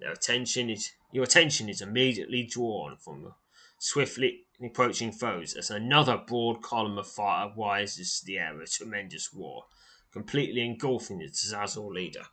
Their 0.00 0.12
attention 0.12 0.68
is 0.68 0.90
your 1.12 1.24
attention 1.24 1.68
is 1.68 1.80
immediately 1.80 2.42
drawn 2.44 2.96
from 2.96 3.22
the 3.22 3.32
swiftly 3.80 4.44
approaching 4.62 5.10
foes 5.10 5.54
as 5.54 5.70
another 5.70 6.18
broad 6.18 6.60
column 6.60 6.98
of 6.98 7.06
fire 7.06 7.50
rises 7.56 8.20
to 8.20 8.26
the 8.26 8.38
air 8.38 8.54
with 8.54 8.70
tremendous 8.70 9.32
roar, 9.34 9.64
completely 10.12 10.60
engulfing 10.60 11.18
the 11.18 11.24
Tazal 11.24 11.90
leader. 11.90 12.24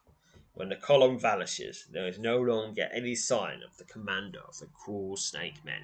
When 0.56 0.68
the 0.68 0.76
column 0.76 1.18
vanishes, 1.18 1.88
there 1.90 2.06
is 2.06 2.20
no 2.20 2.38
longer 2.38 2.90
any 2.94 3.16
sign 3.16 3.62
of 3.64 3.78
the 3.78 3.86
commander 3.86 4.42
of 4.46 4.60
the 4.60 4.66
cruel 4.66 5.16
snake 5.16 5.64
men. 5.64 5.84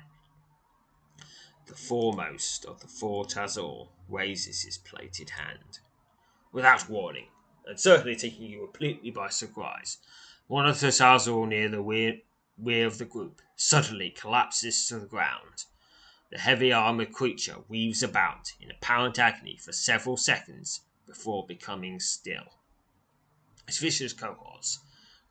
The 1.67 1.75
foremost 1.75 2.65
of 2.65 2.81
the 2.81 2.87
four 2.87 3.23
Tazor 3.23 3.87
raises 4.09 4.63
his 4.63 4.77
plated 4.77 5.29
hand. 5.29 5.79
Without 6.51 6.89
warning, 6.89 7.27
and 7.65 7.79
certainly 7.79 8.17
taking 8.17 8.47
you 8.47 8.65
completely 8.65 9.11
by 9.11 9.29
surprise, 9.29 9.99
one 10.47 10.67
of 10.67 10.81
the 10.81 10.87
Tazor 10.87 11.47
near 11.47 11.69
the 11.69 11.81
rear, 11.81 12.19
rear 12.57 12.85
of 12.85 12.97
the 12.97 13.05
group 13.05 13.41
suddenly 13.55 14.09
collapses 14.09 14.87
to 14.87 14.99
the 14.99 15.05
ground. 15.05 15.65
The 16.31 16.39
heavy 16.39 16.71
armored 16.71 17.11
creature 17.11 17.57
weaves 17.67 18.01
about 18.01 18.53
in 18.59 18.71
apparent 18.71 19.19
agony 19.19 19.57
for 19.57 19.71
several 19.71 20.17
seconds 20.17 20.81
before 21.05 21.45
becoming 21.45 21.99
still. 21.99 22.59
His 23.67 23.77
vicious 23.77 24.13
cohorts, 24.13 24.79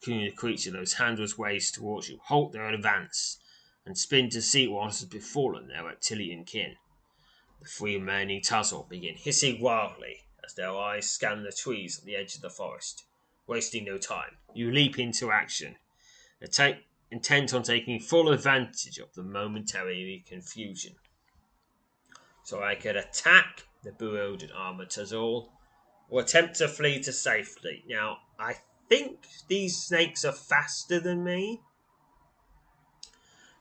including 0.01 0.27
the 0.27 0.37
creature 0.37 0.71
those 0.71 0.95
hand 0.95 1.19
was 1.19 1.39
raised 1.39 1.75
towards 1.75 2.09
you, 2.09 2.19
halt 2.25 2.53
their 2.53 2.69
advance 2.69 3.39
and 3.85 3.99
spin 3.99 4.31
to 4.31 4.41
see 4.41 4.69
what 4.69 4.87
has 4.87 5.05
befallen 5.05 5.69
their 5.69 5.85
reptilian 5.85 6.45
kin. 6.45 6.77
The 7.61 7.69
three 7.69 7.97
remaining 7.97 8.41
Tazor 8.41 8.89
begin 8.89 9.15
hissing 9.17 9.61
wildly 9.61 10.25
as 10.45 10.55
their 10.55 10.71
eyes 10.71 11.11
scan 11.11 11.43
the 11.43 11.53
trees 11.53 11.99
at 11.99 12.05
the 12.05 12.17
edge 12.17 12.35
of 12.35 12.43
the 12.43 12.51
forest. 12.51 13.05
Wasting 13.47 13.85
no 13.85 13.99
time, 13.99 14.39
you 14.55 14.71
leap 14.71 14.99
into 14.99 15.31
action, 15.31 15.77
intent 17.13 17.53
on 17.53 17.63
taking 17.63 18.01
full 18.01 18.31
advantage 18.31 18.99
of 18.99 19.13
the 19.15 19.23
momentary 19.23 20.25
confusion. 20.27 20.95
So 22.43 22.63
I 22.63 22.75
could 22.75 22.97
attack 22.97 23.65
the 23.85 23.93
bewildered 23.93 24.51
armored 24.57 24.91
Tazor 24.91 25.49
or 26.09 26.21
attempt 26.21 26.57
to 26.57 26.69
flee 26.69 27.01
to 27.01 27.13
safety. 27.13 27.85
Now, 27.87 28.17
I 28.39 28.57
think 28.89 29.27
these 29.47 29.77
snakes 29.77 30.25
are 30.25 30.33
faster 30.33 30.99
than 30.99 31.23
me. 31.23 31.61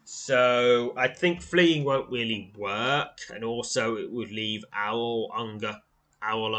So 0.03 0.93
I 0.97 1.07
think 1.07 1.41
fleeing 1.41 1.83
won't 1.83 2.09
really 2.09 2.51
work, 2.57 3.19
and 3.33 3.43
also 3.43 3.97
it 3.97 4.11
would 4.11 4.31
leave 4.31 4.65
Owl 4.73 5.31
Unger, 5.35 5.77
Owl 6.21 6.55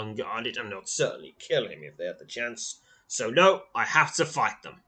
it, 0.47 0.57
and 0.57 0.70
not 0.70 0.88
certainly 0.88 1.34
kill 1.38 1.68
him 1.68 1.82
if 1.82 1.97
they 1.97 2.07
had 2.07 2.18
the 2.18 2.26
chance. 2.26 2.80
So 3.07 3.30
no, 3.30 3.64
I 3.74 3.84
have 3.84 4.14
to 4.14 4.24
fight 4.24 4.62
them, 4.62 4.80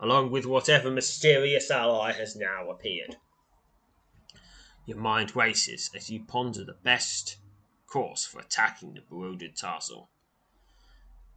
along 0.00 0.30
with 0.30 0.46
whatever 0.46 0.90
mysterious 0.90 1.70
ally 1.70 2.12
has 2.12 2.36
now 2.36 2.70
appeared. 2.70 3.16
Your 4.86 4.98
mind 4.98 5.34
races 5.34 5.90
as 5.94 6.10
you 6.10 6.22
ponder 6.22 6.64
the 6.64 6.76
best 6.82 7.38
course 7.86 8.24
for 8.24 8.40
attacking 8.40 8.94
the 8.94 9.00
bewildered 9.00 9.56
Tazor. 9.56 10.08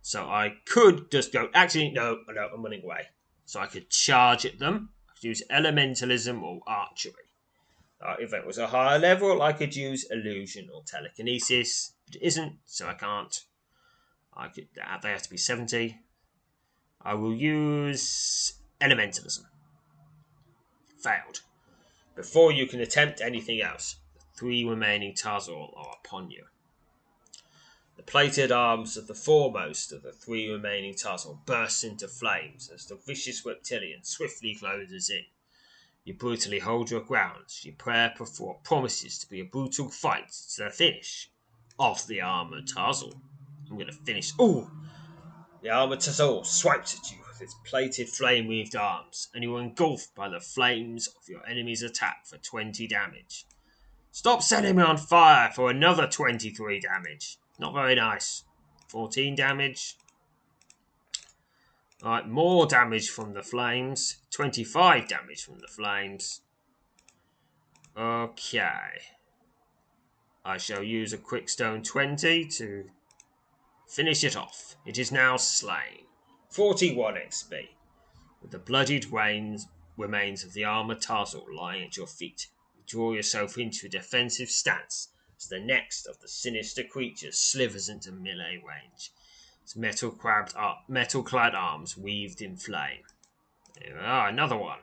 So 0.02 0.26
I 0.26 0.56
could 0.66 1.12
just 1.12 1.34
go. 1.34 1.50
Actually, 1.54 1.92
no, 1.92 2.20
no, 2.30 2.50
I'm 2.54 2.64
running 2.64 2.84
away. 2.84 3.08
So 3.46 3.60
I 3.60 3.68
could 3.68 3.90
charge 3.90 4.46
at 4.46 4.60
them. 4.60 4.90
I 5.10 5.14
could 5.14 5.24
use 5.24 5.44
elementalism 5.52 6.42
or 6.42 6.62
archery. 6.68 7.14
Uh, 8.02 8.16
if 8.20 8.34
it 8.34 8.46
was 8.46 8.58
a 8.58 8.68
higher 8.68 8.98
level, 8.98 9.42
I 9.42 9.52
could 9.52 9.76
use 9.76 10.10
illusion 10.10 10.70
or 10.74 10.84
telekinesis. 10.86 11.94
But 12.06 12.16
it 12.16 12.26
isn't, 12.26 12.60
so 12.66 12.88
I 12.88 12.94
can't. 12.94 13.46
I 14.34 14.48
could. 14.48 14.68
They 14.76 15.10
have 15.10 15.22
to 15.24 15.30
be 15.30 15.38
seventy. 15.38 16.00
I 17.02 17.14
will 17.14 17.34
use 17.34 18.54
elementalism. 18.82 19.46
Failed. 21.02 21.42
Before 22.16 22.52
you 22.52 22.68
can 22.68 22.82
attempt 22.82 23.22
anything 23.22 23.62
else, 23.62 23.96
the 24.16 24.26
three 24.38 24.66
remaining 24.66 25.14
Tazor 25.14 25.74
are 25.78 25.96
upon 26.04 26.30
you. 26.30 26.46
The 27.96 28.04
plated 28.04 28.52
arms 28.52 28.98
of 28.98 29.08
the 29.08 29.16
foremost 29.16 29.92
of 29.92 30.04
the 30.04 30.12
three 30.12 30.50
remaining 30.50 30.94
Tazor 30.94 31.46
burst 31.46 31.84
into 31.84 32.08
flames 32.08 32.70
as 32.70 32.86
the 32.86 32.96
vicious 32.96 33.46
reptilian 33.46 34.04
swiftly 34.04 34.56
closes 34.56 35.10
in. 35.10 35.26
You 36.04 36.14
brutally 36.14 36.60
hold 36.60 36.92
your 36.92 37.02
ground 37.02 37.46
your 37.62 37.76
prayer 37.76 38.14
before 38.18 38.60
promises 38.64 39.20
to 39.20 39.30
be 39.30 39.40
a 39.40 39.46
brutal 39.46 39.90
fight 39.90 40.32
to 40.56 40.64
the 40.64 40.70
finish 40.70 41.30
of 41.78 42.06
the 42.08 42.20
armored 42.22 42.68
Tazor. 42.68 43.20
I'm 43.70 43.76
going 43.76 43.88
to 43.88 43.94
finish. 43.94 44.34
Ooh! 44.40 44.70
The 45.62 45.70
armored 45.70 46.02
swipes 46.02 46.98
at 46.98 47.12
you 47.12 47.18
with 47.28 47.42
its 47.42 47.56
plated 47.66 48.08
flame 48.10 48.48
wreathed 48.48 48.76
arms, 48.76 49.30
and 49.34 49.44
you 49.44 49.56
are 49.56 49.62
engulfed 49.62 50.16
by 50.16 50.30
the 50.30 50.40
flames 50.40 51.08
of 51.08 51.28
your 51.28 51.46
enemy's 51.48 51.84
attack 51.84 52.26
for 52.26 52.38
20 52.38 52.88
damage. 52.88 53.46
Stop 54.12 54.42
setting 54.42 54.78
me 54.78 54.84
on 54.84 54.98
fire 54.98 55.52
for 55.54 55.70
another 55.70 56.08
23 56.08 56.80
damage. 56.80 57.38
Not 57.60 57.74
very 57.74 57.96
nice. 57.96 58.44
14 58.88 59.36
damage. 59.36 59.98
Alright, 62.02 62.28
more 62.28 62.66
damage 62.66 63.10
from 63.10 63.34
the 63.34 63.44
flames. 63.44 64.18
25 64.32 65.08
damage 65.08 65.44
from 65.44 65.60
the 65.60 65.68
flames. 65.68 66.42
Okay. 67.98 69.02
I 70.46 70.58
shall 70.58 70.82
use 70.82 71.12
a 71.12 71.18
quick 71.18 71.50
stone 71.50 71.84
20 71.84 72.46
to 72.46 72.86
finish 73.90 74.24
it 74.24 74.38
off. 74.38 74.76
It 74.86 74.98
is 74.98 75.12
now 75.12 75.38
slain. 75.38 76.06
41 76.50 77.16
XP. 77.16 77.68
With 78.42 78.52
the 78.52 78.60
bloodied 78.60 79.08
remains 79.12 80.44
of 80.44 80.54
the 80.54 80.64
armored 80.64 81.02
Tazor 81.02 81.44
lying 81.54 81.84
at 81.84 81.98
your 81.98 82.08
feet 82.08 82.48
draw 82.90 83.14
yourself 83.14 83.58
into 83.58 83.86
a 83.86 83.90
defensive 83.90 84.50
stance 84.50 85.10
as 85.38 85.48
the 85.48 85.60
next 85.60 86.08
of 86.08 86.20
the 86.20 86.28
sinister 86.28 86.84
creatures 86.84 87.38
slithers 87.38 87.88
into 87.88 88.12
melee 88.12 88.62
range. 88.68 89.12
Its 89.64 89.76
metal 89.76 90.10
clad, 90.10 90.52
metal 90.88 91.22
clad 91.22 91.54
arms 91.54 91.96
weaved 91.96 92.42
in 92.42 92.58
flame. 92.58 93.04
There 93.80 94.00
are, 94.00 94.28
another 94.28 94.58
one. 94.58 94.80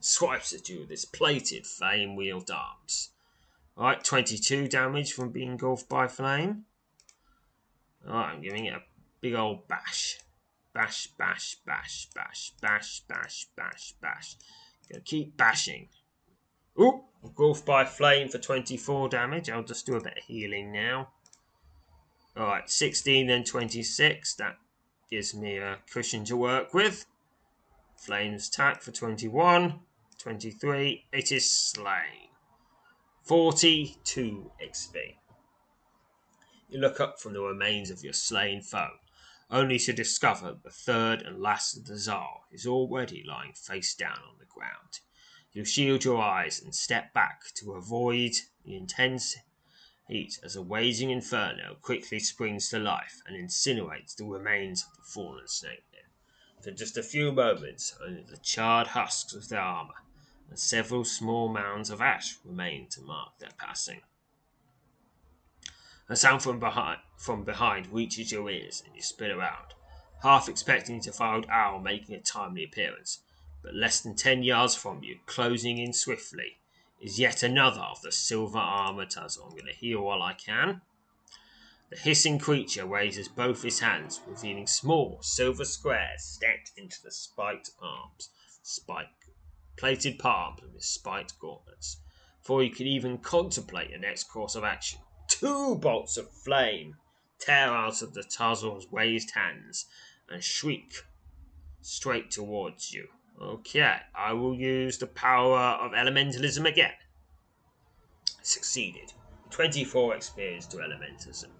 Swipes 0.00 0.52
at 0.52 0.68
you 0.68 0.80
with 0.80 0.90
its 0.90 1.04
plated 1.04 1.66
flame 1.66 2.16
wheeled 2.16 2.50
arms. 2.50 3.10
Alright, 3.76 4.02
22 4.02 4.66
damage 4.66 5.12
from 5.12 5.30
being 5.30 5.52
engulfed 5.52 5.88
by 5.88 6.08
flame. 6.08 6.64
I'm 8.14 8.40
giving 8.40 8.66
it 8.66 8.74
a 8.74 8.82
big 9.20 9.34
old 9.34 9.68
bash. 9.68 10.18
Bash, 10.72 11.08
bash, 11.18 11.56
bash, 11.66 12.08
bash, 12.14 12.52
bash, 12.60 13.02
bash, 13.08 13.46
bash, 13.56 13.94
bash. 14.00 14.36
Gonna 14.90 15.02
keep 15.02 15.36
bashing. 15.36 15.88
Ooh, 16.80 17.04
growth 17.34 17.66
by 17.66 17.84
flame 17.84 18.28
for 18.28 18.38
24 18.38 19.08
damage. 19.08 19.50
I'll 19.50 19.62
just 19.62 19.86
do 19.86 19.96
a 19.96 20.00
bit 20.00 20.18
of 20.18 20.24
healing 20.24 20.72
now. 20.72 21.08
Alright, 22.36 22.70
16 22.70 23.26
then 23.26 23.44
26. 23.44 24.34
That 24.36 24.56
gives 25.10 25.34
me 25.34 25.56
a 25.56 25.78
cushion 25.92 26.24
to 26.26 26.36
work 26.36 26.72
with. 26.72 27.04
Flames 27.96 28.48
attack 28.48 28.80
for 28.82 28.92
21. 28.92 29.80
23. 30.18 31.04
It 31.12 31.32
is 31.32 31.50
slain. 31.50 32.30
42 33.24 34.52
XP. 34.64 35.16
You 36.70 36.78
look 36.78 37.00
up 37.00 37.18
from 37.18 37.32
the 37.32 37.40
remains 37.40 37.90
of 37.90 38.04
your 38.04 38.12
slain 38.12 38.60
foe, 38.60 38.98
only 39.50 39.78
to 39.78 39.92
discover 39.94 40.52
the 40.62 40.70
third 40.70 41.22
and 41.22 41.40
last 41.40 41.78
of 41.78 41.86
the 41.86 41.96
Tsar 41.96 42.42
is 42.52 42.66
already 42.66 43.24
lying 43.26 43.54
face 43.54 43.94
down 43.94 44.18
on 44.18 44.36
the 44.38 44.44
ground. 44.44 45.00
You 45.50 45.64
shield 45.64 46.04
your 46.04 46.20
eyes 46.20 46.60
and 46.60 46.74
step 46.74 47.14
back 47.14 47.54
to 47.54 47.72
avoid 47.72 48.32
the 48.64 48.76
intense 48.76 49.36
heat 50.08 50.38
as 50.42 50.56
a 50.56 50.62
raging 50.62 51.08
inferno 51.10 51.76
quickly 51.80 52.20
springs 52.20 52.68
to 52.68 52.78
life 52.78 53.22
and 53.26 53.34
incinerates 53.34 54.14
the 54.14 54.26
remains 54.26 54.84
of 54.84 54.94
the 54.96 55.10
fallen 55.10 55.48
snake 55.48 55.84
For 56.62 56.70
just 56.70 56.98
a 56.98 57.02
few 57.02 57.32
moments, 57.32 57.96
only 58.04 58.24
the 58.28 58.36
charred 58.36 58.88
husks 58.88 59.32
of 59.32 59.48
their 59.48 59.60
armor 59.60 60.02
and 60.50 60.58
several 60.58 61.04
small 61.04 61.48
mounds 61.48 61.88
of 61.88 62.02
ash 62.02 62.36
remain 62.44 62.88
to 62.90 63.00
mark 63.00 63.38
their 63.38 63.52
passing. 63.56 64.02
A 66.08 66.16
sound 66.16 66.42
from 66.42 66.58
behind, 66.58 67.00
from 67.16 67.44
behind 67.44 67.92
reaches 67.92 68.32
your 68.32 68.48
ears 68.50 68.82
and 68.86 68.94
you 68.94 69.02
spin 69.02 69.30
around, 69.30 69.74
half 70.22 70.48
expecting 70.48 71.00
to 71.02 71.12
find 71.12 71.46
Owl 71.50 71.80
making 71.80 72.14
a 72.14 72.20
timely 72.20 72.64
appearance 72.64 73.20
but 73.62 73.74
less 73.74 74.00
than 74.00 74.14
ten 74.14 74.42
yards 74.42 74.74
from 74.74 75.02
you, 75.02 75.18
closing 75.26 75.78
in 75.78 75.92
swiftly, 75.92 76.58
is 77.00 77.18
yet 77.18 77.42
another 77.42 77.80
of 77.80 78.00
the 78.02 78.12
silver 78.12 78.58
armored. 78.58 79.14
I'm 79.16 79.50
going 79.50 79.66
to 79.66 79.72
heal 79.72 80.00
while 80.00 80.22
I 80.22 80.32
can. 80.32 80.80
The 81.90 81.96
hissing 81.96 82.38
creature 82.38 82.86
raises 82.86 83.28
both 83.28 83.62
his 83.62 83.80
hands, 83.80 84.20
revealing 84.26 84.66
small 84.66 85.18
silver 85.22 85.64
squares 85.64 86.22
stacked 86.22 86.72
into 86.76 87.02
the 87.02 87.10
spiked 87.10 87.76
palms, 87.78 88.30
spike 88.62 89.08
plated 89.76 90.18
palms 90.18 90.60
with 90.62 90.82
spiked 90.82 91.38
gauntlets. 91.38 91.98
Before 92.40 92.62
you 92.62 92.70
can 92.70 92.86
even 92.86 93.18
contemplate 93.18 93.90
the 93.90 93.98
next 93.98 94.24
course 94.24 94.54
of 94.54 94.64
action, 94.64 95.00
two 95.38 95.76
bolts 95.76 96.16
of 96.16 96.28
flame 96.30 96.96
tear 97.38 97.68
out 97.68 98.02
of 98.02 98.12
the 98.12 98.22
Tazor's 98.22 98.88
raised 98.90 99.30
hands 99.36 99.86
and 100.28 100.42
shriek 100.42 101.02
straight 101.80 102.30
towards 102.30 102.92
you. 102.92 103.06
Okay, 103.40 103.98
I 104.16 104.32
will 104.32 104.56
use 104.56 104.98
the 104.98 105.06
power 105.06 105.78
of 105.80 105.92
elementalism 105.92 106.66
again. 106.66 106.94
Succeeded. 108.42 109.12
24 109.50 110.16
experience 110.16 110.66
to 110.66 110.78
elementalism. 110.78 111.50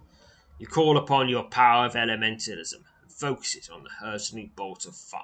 You 0.59 0.67
call 0.67 0.97
upon 0.97 1.29
your 1.29 1.45
power 1.45 1.87
of 1.87 1.93
elementalism 1.93 2.83
and 3.03 3.13
focus 3.13 3.55
it 3.55 3.71
on 3.71 3.85
the 3.85 3.91
hurtling 4.05 4.51
bolt 4.57 4.87
of 4.87 4.97
fire. 4.97 5.23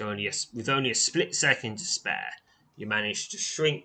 Only 0.00 0.26
a, 0.26 0.32
with 0.54 0.68
only 0.68 0.90
a 0.90 0.94
split 0.94 1.34
second 1.34 1.78
to 1.78 1.84
spare, 1.84 2.32
you 2.76 2.86
manage 2.86 3.30
to 3.30 3.38
shrink 3.38 3.84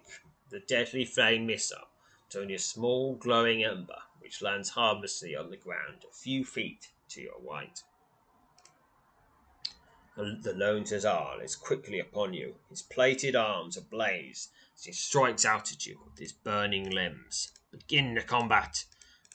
the 0.50 0.60
deadly 0.60 1.06
flame 1.06 1.46
missile 1.46 1.88
to 2.30 2.42
only 2.42 2.56
a 2.56 2.60
small 2.60 3.16
glowing 3.16 3.64
ember 3.64 4.00
which 4.20 4.42
lands 4.42 4.70
harmlessly 4.70 5.36
on 5.36 5.50
the 5.50 5.58
ground 5.58 6.04
a 6.10 6.14
few 6.14 6.44
feet 6.44 6.90
to 7.10 7.22
your 7.22 7.40
right. 7.40 7.82
The 10.18 10.54
lone 10.56 10.84
Tazal 10.84 11.44
is 11.44 11.56
quickly 11.56 12.00
upon 12.00 12.34
you, 12.34 12.56
his 12.70 12.82
plated 12.82 13.36
arms 13.36 13.78
ablaze 13.78 14.50
as 14.76 14.86
he 14.86 14.92
strikes 14.92 15.46
out 15.46 15.72
at 15.72 15.86
you 15.86 16.00
with 16.04 16.18
his 16.18 16.32
burning 16.32 16.90
limbs. 16.90 17.52
Begin 17.72 18.16
the 18.16 18.22
combat. 18.22 18.86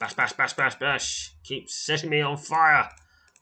Bash, 0.00 0.14
bash, 0.14 0.32
bash, 0.32 0.54
bash, 0.54 0.74
bash. 0.76 1.34
Keep 1.44 1.70
setting 1.70 2.10
me 2.10 2.20
on 2.20 2.36
fire. 2.36 2.88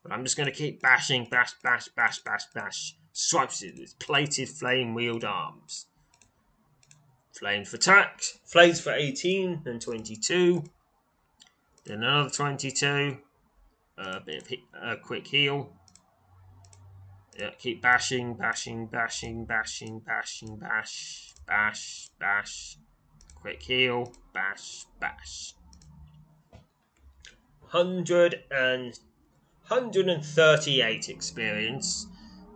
But 0.03 0.13
I'm 0.13 0.25
just 0.25 0.37
going 0.37 0.51
to 0.51 0.55
keep 0.55 0.83
bashing, 0.83 1.27
bash, 1.31 1.53
bash, 1.63 1.89
bash, 1.89 2.19
bash, 2.19 2.45
bash. 2.55 2.97
Stripes 3.13 3.63
it 3.63 3.73
with 3.73 3.81
his 3.81 3.95
plated 3.95 4.49
flame 4.49 4.95
wheeled 4.95 5.25
arms. 5.25 5.87
Flames 7.33 7.69
for 7.69 7.77
tax. 7.77 8.39
Flames 8.45 8.81
for 8.81 8.93
18 8.93 9.63
and 9.65 9.81
22. 9.81 10.65
Then 11.85 12.03
another 12.03 12.31
22. 12.31 13.19
A 13.99 14.21
bit 14.21 14.43
of 14.43 14.49
a 14.83 14.97
quick 14.97 15.27
heal. 15.27 15.73
Yeah, 17.39 17.51
keep 17.59 17.81
bashing, 17.81 18.35
bashing, 18.35 18.87
bashing, 18.87 19.45
bashing, 19.45 20.01
bashing, 20.01 20.57
bash, 20.57 21.33
bash, 21.47 22.11
bash. 22.19 22.77
Quick 23.35 23.63
heal, 23.63 24.13
bash, 24.35 24.85
bash. 25.01 25.55
100 27.71 28.45
and 28.51 28.99
138 29.69 31.09
experience, 31.09 32.07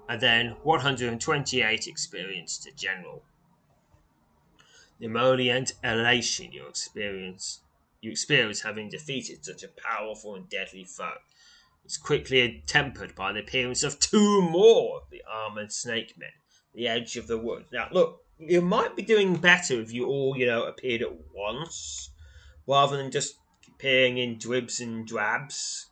and 0.08 0.20
then 0.20 0.56
128 0.64 1.86
experience 1.86 2.58
to 2.58 2.72
general. 2.72 3.22
Emollient 5.04 5.74
elation 5.84 6.50
you 6.50 6.66
experience 6.66 7.60
you 8.00 8.10
experience 8.10 8.62
having 8.62 8.88
defeated 8.88 9.44
such 9.44 9.62
a 9.62 9.68
powerful 9.68 10.34
and 10.34 10.48
deadly 10.48 10.84
foe 10.84 11.18
is 11.84 11.96
quickly 11.96 12.62
tempered 12.66 13.14
by 13.14 13.32
the 13.32 13.40
appearance 13.40 13.82
of 13.82 14.00
two 14.00 14.40
more 14.40 15.02
of 15.02 15.10
the 15.10 15.22
armored 15.30 15.72
snake 15.72 16.14
men, 16.18 16.30
the 16.74 16.88
edge 16.88 17.16
of 17.16 17.26
the 17.26 17.38
wood. 17.38 17.66
Now, 17.72 17.88
look, 17.92 18.22
you 18.38 18.60
might 18.60 18.96
be 18.96 19.02
doing 19.02 19.36
better 19.36 19.80
if 19.80 19.92
you 19.92 20.06
all, 20.06 20.36
you 20.36 20.46
know, 20.46 20.64
appeared 20.64 21.02
at 21.02 21.12
once, 21.34 22.10
rather 22.66 22.96
than 22.96 23.10
just 23.10 23.34
appearing 23.68 24.18
in 24.18 24.38
dribs 24.38 24.80
and 24.80 25.06
drabs. 25.06 25.90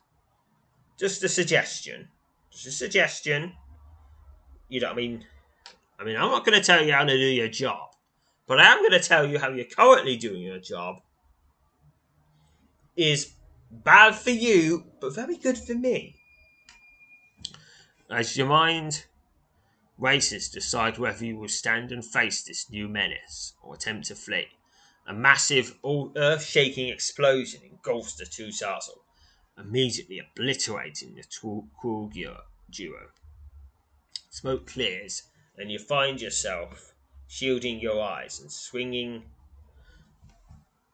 Just 0.97 1.23
a 1.23 1.29
suggestion. 1.29 2.07
Just 2.51 2.67
a 2.67 2.71
suggestion. 2.71 3.53
You 4.69 4.81
know, 4.81 4.87
what 4.87 4.93
I 4.93 4.97
mean, 4.97 5.25
I 5.99 6.03
mean, 6.03 6.15
I'm 6.15 6.31
not 6.31 6.45
going 6.45 6.59
to 6.59 6.65
tell 6.65 6.83
you 6.83 6.93
how 6.93 7.03
to 7.03 7.13
do 7.13 7.17
your 7.17 7.47
job, 7.47 7.92
but 8.47 8.59
I 8.59 8.71
am 8.71 8.79
going 8.79 8.91
to 8.91 8.99
tell 8.99 9.27
you 9.27 9.39
how 9.39 9.49
you're 9.49 9.65
currently 9.65 10.17
doing 10.17 10.41
your 10.41 10.59
job 10.59 10.97
is 12.95 13.33
Bad 13.73 14.15
for 14.15 14.29
you, 14.29 14.85
but 15.01 15.15
very 15.15 15.35
good 15.35 15.57
for 15.57 15.73
me. 15.73 16.15
As 18.09 18.37
your 18.37 18.47
mind 18.47 19.05
races 19.97 20.47
decide 20.47 20.99
whether 20.99 21.25
you 21.25 21.37
will 21.37 21.47
stand 21.47 21.91
and 21.91 22.05
face 22.05 22.43
this 22.43 22.69
new 22.69 22.87
menace 22.87 23.53
or 23.63 23.73
attempt 23.73 24.07
to 24.07 24.15
flee, 24.15 24.47
a 25.07 25.13
massive, 25.13 25.79
earth 26.15 26.43
shaking 26.43 26.89
explosion 26.89 27.61
engulfs 27.63 28.15
the 28.15 28.25
two 28.25 28.49
Zazzle, 28.49 29.01
immediately 29.57 30.19
obliterating 30.19 31.15
the 31.15 31.23
cruel 31.79 32.11
duo. 32.69 33.09
Smoke 34.29 34.67
clears, 34.67 35.23
and 35.57 35.71
you 35.71 35.79
find 35.79 36.21
yourself 36.21 36.92
shielding 37.33 37.79
your 37.79 37.99
eyes 37.99 38.39
and 38.39 38.51
swinging, 38.51 39.23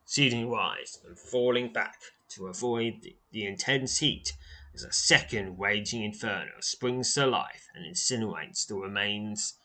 shielding 0.07 0.53
eyes 0.53 0.99
and 1.05 1.19
falling 1.19 1.73
back 1.73 1.97
to 2.29 2.47
avoid 2.47 2.93
the, 3.01 3.13
the 3.33 3.45
intense 3.45 3.97
heat 3.97 4.31
as 4.73 4.83
a 4.83 4.93
second 4.93 5.59
raging 5.59 6.01
inferno 6.01 6.51
springs 6.61 7.13
to 7.13 7.27
life 7.27 7.67
and 7.75 7.85
incinerates 7.85 8.65
the 8.65 8.75
remains 8.75 9.55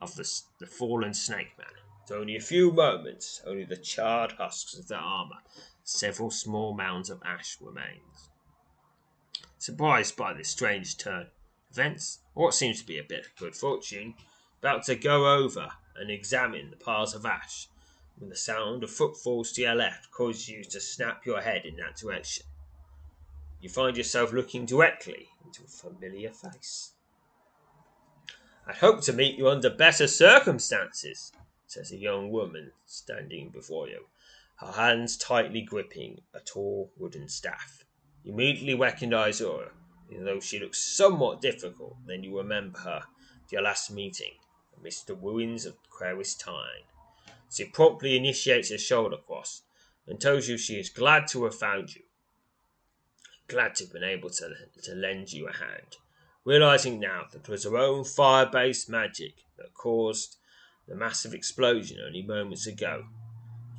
of 0.00 0.16
the, 0.16 0.28
the 0.58 0.66
fallen 0.66 1.14
snake 1.14 1.56
man. 1.56 1.68
It's 2.02 2.10
only 2.10 2.34
a 2.34 2.40
few 2.40 2.72
moments, 2.72 3.40
only 3.46 3.64
the 3.64 3.76
charred 3.76 4.32
husks 4.32 4.76
of 4.76 4.88
their 4.88 4.98
armor, 4.98 5.38
several 5.84 6.32
small 6.32 6.74
mounds 6.74 7.08
of 7.08 7.22
ash 7.24 7.56
remains. 7.60 8.30
Surprised 9.58 10.16
by 10.16 10.32
this 10.32 10.48
strange 10.48 10.98
turn 10.98 11.22
of 11.22 11.28
events, 11.70 12.18
what 12.34 12.52
seems 12.52 12.80
to 12.80 12.86
be 12.86 12.98
a 12.98 13.04
bit 13.04 13.26
of 13.26 13.36
good 13.36 13.54
fortune, 13.54 14.14
about 14.58 14.82
to 14.86 14.96
go 14.96 15.32
over 15.32 15.70
and 16.00 16.10
examine 16.10 16.70
the 16.70 16.76
piles 16.76 17.14
of 17.14 17.24
ash 17.24 17.68
when 18.18 18.30
the 18.30 18.36
sound 18.36 18.82
of 18.82 18.90
footfalls 18.90 19.52
to 19.52 19.62
your 19.62 19.74
left 19.74 20.10
causes 20.10 20.48
you 20.48 20.64
to 20.64 20.80
snap 20.80 21.26
your 21.26 21.40
head 21.40 21.64
in 21.64 21.76
that 21.76 21.96
direction. 21.96 22.44
You 23.60 23.68
find 23.68 23.96
yourself 23.96 24.32
looking 24.32 24.64
directly 24.64 25.28
into 25.44 25.64
a 25.64 25.66
familiar 25.66 26.30
face. 26.30 26.92
I'd 28.66 28.76
hoped 28.76 29.04
to 29.04 29.12
meet 29.12 29.38
you 29.38 29.48
under 29.48 29.70
better 29.70 30.06
circumstances, 30.06 31.32
says 31.66 31.92
a 31.92 31.96
young 31.96 32.30
woman 32.30 32.72
standing 32.86 33.50
before 33.50 33.88
you, 33.88 34.06
her 34.56 34.72
hands 34.72 35.16
tightly 35.16 35.60
gripping 35.60 36.22
a 36.34 36.40
tall 36.40 36.90
wooden 36.96 37.28
staff. 37.28 37.84
You 38.24 38.32
immediately 38.32 38.74
recognize 38.74 39.38
her, 39.40 39.70
even 40.10 40.24
though 40.24 40.40
she 40.40 40.58
looks 40.58 40.78
somewhat 40.78 41.40
difficult 41.40 41.96
than 42.06 42.24
you 42.24 42.36
remember 42.36 42.78
her 42.80 43.02
at 43.44 43.52
your 43.52 43.62
last 43.62 43.90
meeting 43.90 44.32
the 45.06 45.14
ruins 45.14 45.66
of 45.66 45.76
Queris 45.90 46.34
Tyne. 46.34 46.84
She 47.50 47.64
promptly 47.64 48.16
initiates 48.16 48.70
a 48.70 48.78
shoulder 48.78 49.16
cross 49.16 49.62
and 50.06 50.20
tells 50.20 50.48
you 50.48 50.56
she 50.56 50.78
is 50.78 50.90
glad 50.90 51.26
to 51.28 51.44
have 51.44 51.54
found 51.54 51.94
you. 51.94 52.02
Glad 53.48 53.74
to 53.76 53.84
have 53.84 53.92
been 53.92 54.04
able 54.04 54.30
to, 54.30 54.54
to 54.82 54.94
lend 54.94 55.32
you 55.32 55.48
a 55.48 55.52
hand, 55.52 55.96
realizing 56.44 57.00
now 57.00 57.24
that 57.32 57.42
it 57.42 57.48
was 57.48 57.64
her 57.64 57.76
own 57.76 58.04
fire 58.04 58.46
based 58.46 58.88
magic 58.88 59.34
that 59.56 59.74
caused 59.74 60.36
the 60.86 60.94
massive 60.94 61.34
explosion 61.34 61.98
only 62.04 62.22
moments 62.22 62.66
ago. 62.66 63.04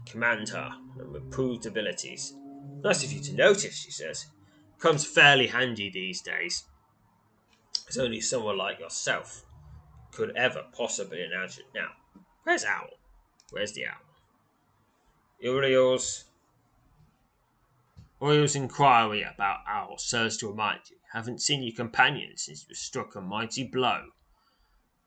Command 0.06 0.50
her 0.50 0.74
and 1.00 1.16
improved 1.16 1.66
abilities. 1.66 2.34
Nice 2.84 3.04
of 3.04 3.12
you 3.12 3.22
to 3.22 3.34
notice, 3.34 3.76
she 3.76 3.92
says. 3.92 4.28
Comes 4.80 5.06
fairly 5.06 5.48
handy 5.48 5.90
these 5.90 6.22
days. 6.22 6.64
It's 7.88 7.98
only 7.98 8.22
someone 8.22 8.58
like 8.58 8.80
yourself 8.80 9.44
could 10.18 10.36
ever 10.36 10.64
possibly 10.76 11.24
imagine. 11.24 11.66
Now, 11.76 11.90
where's 12.44 12.66
Owl? 12.66 12.90
Where's 13.52 13.74
the 13.74 13.86
owl? 13.86 14.02
Uriel's 15.40 16.26
Uriel's 18.20 18.56
inquiry 18.56 19.22
about 19.22 19.60
Owl 19.68 20.00
serves 20.00 20.36
to 20.38 20.50
remind 20.50 20.80
you, 20.90 20.98
haven't 21.14 21.44
seen 21.44 21.62
your 21.62 21.76
companion 21.76 22.36
since 22.36 22.66
you 22.68 22.74
struck 22.74 23.16
a 23.16 23.22
mighty 23.22 23.64
blow 23.64 24.08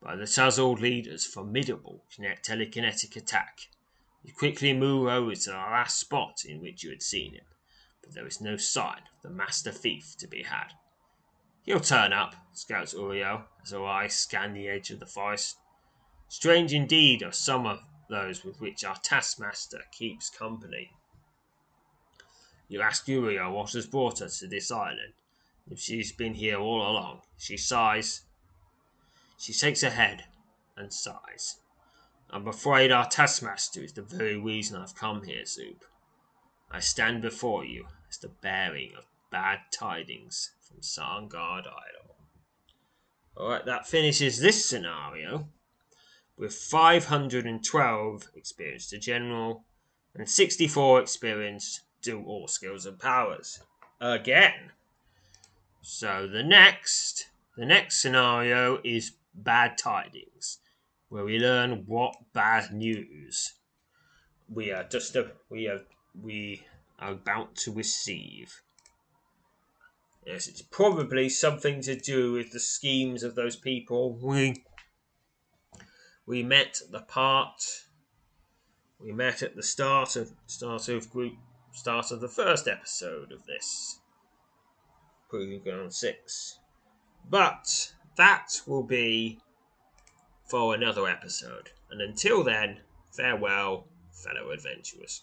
by 0.01 0.15
the 0.15 0.27
Tazald 0.27 0.79
leader's 0.79 1.27
formidable 1.27 2.05
telekinetic 2.17 3.17
attack. 3.17 3.63
You 4.23 4.33
quickly 4.33 4.73
move 4.73 5.09
over 5.09 5.35
to 5.35 5.51
the 5.51 5.57
last 5.57 5.99
spot 5.99 6.45
in 6.47 6.61
which 6.61 6.85
you 6.85 6.91
had 6.91 7.03
seen 7.03 7.33
him, 7.33 7.47
but 8.01 8.15
there 8.15 8.29
is 8.29 8.41
no 8.41 8.57
sign 8.57 9.03
of 9.17 9.23
the 9.23 9.31
master 9.31 9.73
thief 9.73 10.15
to 10.19 10.29
be 10.29 10.45
had. 10.45 10.75
He'll 11.63 11.81
turn 11.81 12.13
up, 12.13 12.35
scouts 12.53 12.95
Uriel, 12.95 13.45
as 13.63 13.71
her 13.71 13.85
eyes 13.85 14.19
scan 14.19 14.55
the 14.55 14.69
edge 14.69 14.91
of 14.91 15.01
the 15.01 15.07
forest. 15.07 15.57
Strange 16.29 16.73
indeed 16.73 17.23
are 17.23 17.33
some 17.33 17.67
of 17.67 17.81
those 18.09 18.45
with 18.45 18.61
which 18.61 18.85
our 18.85 18.97
taskmaster 18.97 19.83
keeps 19.93 20.31
company. 20.31 20.91
You 22.69 22.81
ask 22.81 23.07
Uriel 23.09 23.53
what 23.53 23.73
has 23.73 23.87
brought 23.87 24.21
her 24.21 24.29
to 24.29 24.47
this 24.47 24.71
island. 24.71 25.15
If 25.71 25.79
she's 25.79 26.13
been 26.13 26.35
here 26.35 26.59
all 26.59 26.83
along, 26.83 27.23
she 27.37 27.57
sighs. 27.57 28.23
She 29.39 29.53
shakes 29.53 29.83
her 29.83 29.91
head 29.91 30.25
and 30.77 30.93
sighs. 30.93 31.57
I'm 32.31 32.47
afraid 32.47 32.93
our 32.93 33.09
taskmaster 33.09 33.83
is 33.83 33.93
the 33.93 34.03
very 34.03 34.37
reason 34.37 34.81
I've 34.81 34.95
come 34.95 35.25
here, 35.25 35.45
Zoop. 35.45 35.85
I 36.71 36.81
stand 36.81 37.23
before 37.23 37.65
you 37.65 37.87
as 38.09 38.19
the 38.19 38.29
bearing 38.29 38.93
of 38.97 39.05
bad 39.31 39.61
tidings 39.73 40.53
from 40.61 40.81
Sarngard 40.81 41.67
Idol. 41.67 42.17
Alright, 43.37 43.65
that 43.67 43.87
finishes 43.87 44.41
this 44.41 44.65
scenario 44.65 45.49
with 46.37 46.55
512 46.55 48.29
experience 48.35 48.89
to 48.89 48.99
general 48.99 49.65
and 50.15 50.29
64 50.29 51.01
experience 51.01 51.81
to 52.03 52.23
all 52.25 52.49
skills 52.49 52.87
and 52.87 52.99
powers. 52.99 53.61
again. 54.01 54.73
So 55.83 56.27
the 56.27 56.43
next 56.43 57.29
the 57.57 57.67
next 57.67 58.01
scenario 58.01 58.81
is 58.85 59.13
bad 59.35 59.77
tidings, 59.77 60.59
where 61.09 61.25
we 61.25 61.39
learn 61.39 61.85
what 61.87 62.17
bad 62.33 62.73
news 62.73 63.55
we 64.53 64.73
are 64.73 64.85
just 64.85 65.17
a, 65.17 65.31
we 65.49 65.69
are 65.69 65.81
we 66.21 66.63
are 66.99 67.13
about 67.13 67.55
to 67.55 67.73
receive. 67.73 68.61
Yes, 70.27 70.49
it's 70.49 70.63
probably 70.63 71.29
something 71.29 71.81
to 71.83 71.97
do 71.97 72.33
with 72.33 72.53
the 72.53 72.61
schemes 72.61 73.23
of 73.23 73.35
those 73.35 73.57
people 73.57 74.15
we 74.15 74.65
we 76.27 76.43
met 76.43 76.81
the 76.91 77.01
part 77.01 77.63
we 79.01 79.13
met 79.13 79.43
at 79.43 79.57
the 79.57 79.63
start 79.63 80.17
of 80.17 80.33
start 80.47 80.89
of 80.89 81.11
group 81.11 81.33
start 81.73 82.11
of 82.11 82.21
the 82.21 82.29
first 82.29 82.69
episode 82.69 83.33
of 83.33 83.47
this 83.47 84.01
Ground 85.31 85.95
Six. 85.95 86.59
But 87.29 87.93
that 88.17 88.61
will 88.67 88.83
be 88.83 89.39
for 90.49 90.75
another 90.75 91.07
episode. 91.07 91.71
And 91.91 92.01
until 92.01 92.43
then, 92.43 92.81
farewell, 93.13 93.87
fellow 94.13 94.51
adventurers. 94.51 95.23